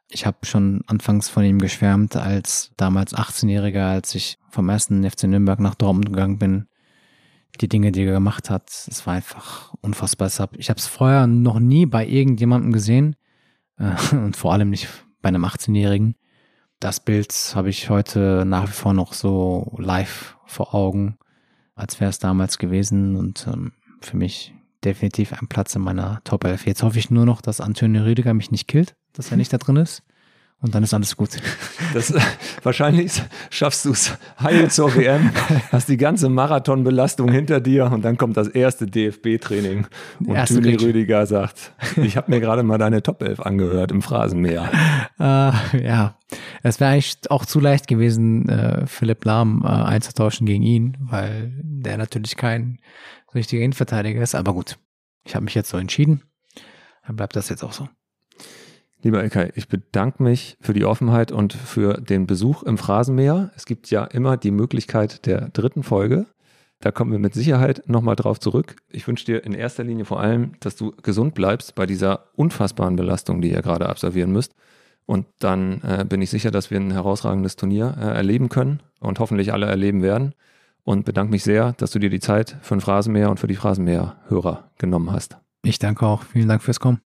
ich 0.09 0.27
habe 0.27 0.47
schon 0.47 0.83
anfangs 0.87 1.29
von 1.29 1.45
ihm 1.45 1.59
geschwärmt 1.59 2.15
als 2.15 2.71
damals 2.77 3.17
18-Jähriger, 3.17 3.91
als 3.91 4.15
ich 4.15 4.39
vom 4.49 4.69
ersten 4.69 5.09
FC 5.09 5.25
Nürnberg 5.25 5.59
nach 5.59 5.75
Dortmund 5.75 6.07
gegangen 6.07 6.39
bin. 6.39 6.69
Die 7.61 7.69
Dinge, 7.69 7.91
die 7.91 8.05
er 8.05 8.13
gemacht 8.13 8.49
hat, 8.49 8.71
es 8.71 9.05
war 9.07 9.15
einfach 9.15 9.75
unfassbar. 9.81 10.29
Ich 10.57 10.71
habe 10.71 10.79
es 10.79 10.87
vorher 10.87 11.27
noch 11.27 11.59
nie 11.59 11.87
bei 11.87 12.07
irgendjemandem 12.07 12.73
gesehen 12.73 13.17
äh, 13.79 13.95
und 14.15 14.37
vor 14.37 14.53
allem 14.53 14.71
nicht 14.71 14.89
bei 15.21 15.29
einem 15.29 15.45
18-Jährigen. 15.45 16.15
Das 16.79 17.01
Bild 17.01 17.33
habe 17.57 17.71
ich 17.71 17.91
heute 17.91 18.45
nach 18.47 18.69
wie 18.69 18.73
vor 18.73 18.95
noch 18.95 19.15
so 19.15 19.75
live 19.79 20.37
vor 20.47 20.75
Augen 20.75 21.19
als 21.75 22.01
wäre 22.01 22.11
es 22.11 22.19
damals 22.19 22.59
gewesen 22.59 23.17
und 23.17 23.47
ähm, 23.47 23.73
für 24.01 24.17
mich 24.17 24.55
definitiv 24.85 25.33
ein 25.33 25.49
Platz 25.49 25.75
in 25.75 25.83
meiner 25.83 26.21
Top 26.25 26.45
11. 26.45 26.67
Jetzt 26.67 26.83
hoffe 26.83 26.99
ich 26.99 27.11
nur 27.11 27.25
noch, 27.25 27.41
dass 27.41 27.61
Antonio 27.61 28.03
Rüdiger 28.03 28.35
mich 28.35 28.51
nicht 28.51 28.69
killt, 28.69 28.95
dass 29.13 29.31
er 29.31 29.37
nicht 29.37 29.53
da 29.53 29.59
drin 29.59 29.77
ist. 29.77 30.03
Und 30.65 30.75
dann 30.75 30.83
ist 30.83 30.95
alles 30.95 31.15
gut. 31.15 31.29
Das, 31.93 32.15
wahrscheinlich 32.63 33.23
schaffst 33.51 33.85
du 33.85 33.91
es 33.91 34.17
heil 34.41 34.71
zur 34.71 34.97
WM, 34.97 35.31
hast 35.71 35.91
die 35.91 35.99
ganze 35.99 36.31
Marathonbelastung 36.31 37.31
hinter 37.31 37.61
dir 37.61 37.93
und 37.93 38.03
dann 38.03 38.17
kommt 38.17 38.39
das 38.39 38.49
erste 38.49 38.87
DFB-Training 38.87 39.87
und 40.21 40.35
erste 40.35 40.63
Tüni 40.63 40.77
Rüdiger 40.77 41.27
sagt, 41.27 41.75
ich 41.97 42.17
habe 42.17 42.31
mir 42.31 42.41
gerade 42.41 42.63
mal 42.63 42.79
deine 42.79 43.03
Top 43.03 43.21
11 43.21 43.41
angehört 43.41 43.93
im 43.93 44.01
Phrasenmeer. 44.01 44.71
Äh, 45.21 45.85
ja, 45.85 46.19
es 46.63 46.81
wäre 46.81 46.93
eigentlich 46.93 47.19
auch 47.29 47.45
zu 47.45 47.61
leicht 47.61 47.87
gewesen, 47.87 48.49
äh, 48.49 48.87
Philipp 48.87 49.23
Lahm 49.27 49.63
äh, 49.65 49.69
einzutauschen 49.69 50.47
gegen 50.47 50.63
ihn, 50.63 50.97
weil 50.99 51.53
der 51.63 51.99
natürlich 51.99 52.37
kein 52.37 52.79
richtiger 53.35 53.63
Innenverteidiger 53.63 54.23
ist. 54.23 54.35
Aber 54.35 54.55
gut, 54.55 54.79
ich 55.25 55.35
habe 55.35 55.45
mich 55.45 55.55
jetzt 55.55 55.69
so 55.69 55.77
entschieden. 55.77 56.23
Dann 57.07 57.17
bleibt 57.17 57.37
das 57.37 57.51
jetzt 57.51 57.63
auch 57.63 57.75
so. 57.75 57.87
Lieber 59.05 59.23
Ilkay, 59.23 59.53
ich 59.55 59.69
bedanke 59.69 60.23
mich 60.23 60.57
für 60.63 60.73
die 60.73 60.87
Offenheit 60.87 61.31
und 61.31 61.53
für 61.53 62.01
den 62.01 62.27
Besuch 62.27 62.63
im 62.63 62.79
Phrasenmäher. 62.79 63.51
Es 63.55 63.67
gibt 63.67 63.91
ja 63.91 64.05
immer 64.05 64.39
die 64.39 64.51
Möglichkeit 64.51 65.27
der 65.27 65.51
dritten 65.51 65.83
Folge. 65.83 66.25
Da 66.81 66.91
kommen 66.91 67.13
wir 67.13 67.19
mit 67.19 67.35
Sicherheit 67.35 67.83
nochmal 67.87 68.17
drauf 68.17 68.41
zurück. 68.41 68.77
Ich 68.89 69.07
wünsche 69.07 69.27
dir 69.27 69.45
in 69.45 69.53
erster 69.53 69.85
Linie 69.85 70.07
vor 70.07 70.21
allem, 70.21 70.53
dass 70.61 70.77
du 70.77 70.93
gesund 71.03 71.35
bleibst 71.35 71.75
bei 71.75 71.85
dieser 71.85 72.31
unfassbaren 72.35 72.97
Belastung, 72.97 73.43
die 73.43 73.51
ihr 73.51 73.61
gerade 73.61 73.91
absolvieren 73.91 74.33
müsst. 74.33 74.55
Und 75.05 75.27
dann 75.39 75.83
äh, 75.83 76.07
bin 76.09 76.23
ich 76.23 76.31
sicher, 76.31 76.51
dass 76.51 76.71
wir 76.71 76.81
ein 76.81 76.91
herausragendes 76.91 77.57
Turnier 77.57 77.95
äh, 78.01 78.07
erleben 78.07 78.49
können 78.49 78.83
und 79.01 79.19
hoffentlich 79.21 79.53
alle 79.53 79.67
erleben 79.67 80.01
werden. 80.01 80.33
Und 80.83 81.05
bedanke 81.05 81.31
mich 81.31 81.45
sehr, 81.45 81.75
dass 81.75 81.91
du 81.91 81.99
dir 81.99 82.09
die 82.09 82.21
Zeit 82.21 82.57
für 82.63 82.75
ein 82.75 82.81
Phrasenmäher 82.81 83.31
und 83.31 83.39
für 83.39 83.49
die 83.49 83.57
Phrasenmäher-Hörer 83.57 84.71
genommen 84.79 85.13
hast. 85.13 85.37
Ich 85.63 85.79
danke 85.79 86.07
auch. 86.07 86.23
Vielen 86.23 86.49
Dank 86.49 86.63
fürs 86.63 86.81
Kommen. 86.81 87.01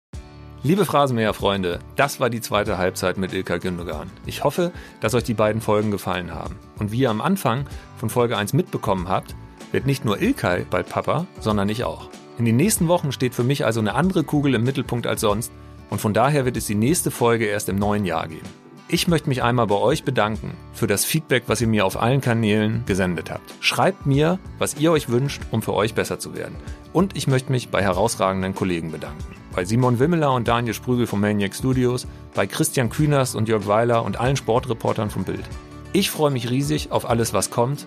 Liebe 0.64 0.84
Phrasenmäher-Freunde, 0.84 1.78
das 1.94 2.18
war 2.18 2.30
die 2.30 2.40
zweite 2.40 2.78
Halbzeit 2.78 3.16
mit 3.16 3.32
Ilka 3.32 3.58
Gündogan. 3.58 4.10
Ich 4.26 4.42
hoffe, 4.42 4.72
dass 5.00 5.14
euch 5.14 5.22
die 5.22 5.34
beiden 5.34 5.60
Folgen 5.60 5.92
gefallen 5.92 6.34
haben. 6.34 6.56
Und 6.80 6.90
wie 6.90 6.98
ihr 6.98 7.10
am 7.10 7.20
Anfang 7.20 7.66
von 7.96 8.10
Folge 8.10 8.36
1 8.36 8.54
mitbekommen 8.54 9.08
habt, 9.08 9.36
wird 9.70 9.86
nicht 9.86 10.04
nur 10.04 10.20
Ilkay 10.20 10.66
bald 10.68 10.88
Papa, 10.88 11.26
sondern 11.38 11.68
ich 11.68 11.84
auch. 11.84 12.10
In 12.40 12.44
den 12.44 12.56
nächsten 12.56 12.88
Wochen 12.88 13.12
steht 13.12 13.36
für 13.36 13.44
mich 13.44 13.64
also 13.64 13.78
eine 13.78 13.94
andere 13.94 14.24
Kugel 14.24 14.52
im 14.56 14.64
Mittelpunkt 14.64 15.06
als 15.06 15.20
sonst 15.20 15.52
und 15.90 16.00
von 16.00 16.12
daher 16.12 16.44
wird 16.44 16.56
es 16.56 16.66
die 16.66 16.74
nächste 16.74 17.12
Folge 17.12 17.44
erst 17.44 17.68
im 17.68 17.76
neuen 17.76 18.04
Jahr 18.04 18.26
geben. 18.26 18.48
Ich 18.90 19.06
möchte 19.06 19.28
mich 19.28 19.42
einmal 19.42 19.66
bei 19.66 19.74
euch 19.74 20.02
bedanken 20.02 20.56
für 20.72 20.86
das 20.86 21.04
Feedback, 21.04 21.42
was 21.46 21.60
ihr 21.60 21.66
mir 21.66 21.84
auf 21.84 22.00
allen 22.00 22.22
Kanälen 22.22 22.84
gesendet 22.86 23.30
habt. 23.30 23.52
Schreibt 23.60 24.06
mir, 24.06 24.38
was 24.58 24.78
ihr 24.78 24.90
euch 24.90 25.10
wünscht, 25.10 25.42
um 25.50 25.60
für 25.60 25.74
euch 25.74 25.92
besser 25.94 26.18
zu 26.18 26.34
werden. 26.34 26.56
Und 26.94 27.14
ich 27.14 27.26
möchte 27.26 27.52
mich 27.52 27.68
bei 27.68 27.82
herausragenden 27.82 28.54
Kollegen 28.54 28.90
bedanken. 28.90 29.34
Bei 29.54 29.66
Simon 29.66 29.98
Wimmeler 29.98 30.32
und 30.32 30.48
Daniel 30.48 30.72
Sprügel 30.72 31.06
von 31.06 31.20
Maniac 31.20 31.54
Studios, 31.54 32.06
bei 32.34 32.46
Christian 32.46 32.88
Kühners 32.88 33.34
und 33.34 33.46
Jörg 33.46 33.66
Weiler 33.66 34.04
und 34.06 34.18
allen 34.20 34.36
Sportreportern 34.36 35.10
vom 35.10 35.24
Bild. 35.24 35.44
Ich 35.92 36.10
freue 36.10 36.30
mich 36.30 36.48
riesig 36.48 36.90
auf 36.90 37.10
alles, 37.10 37.34
was 37.34 37.50
kommt. 37.50 37.86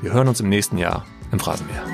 Wir 0.00 0.14
hören 0.14 0.28
uns 0.28 0.40
im 0.40 0.48
nächsten 0.48 0.78
Jahr 0.78 1.04
im 1.30 1.40
Phrasenmeer. 1.40 1.84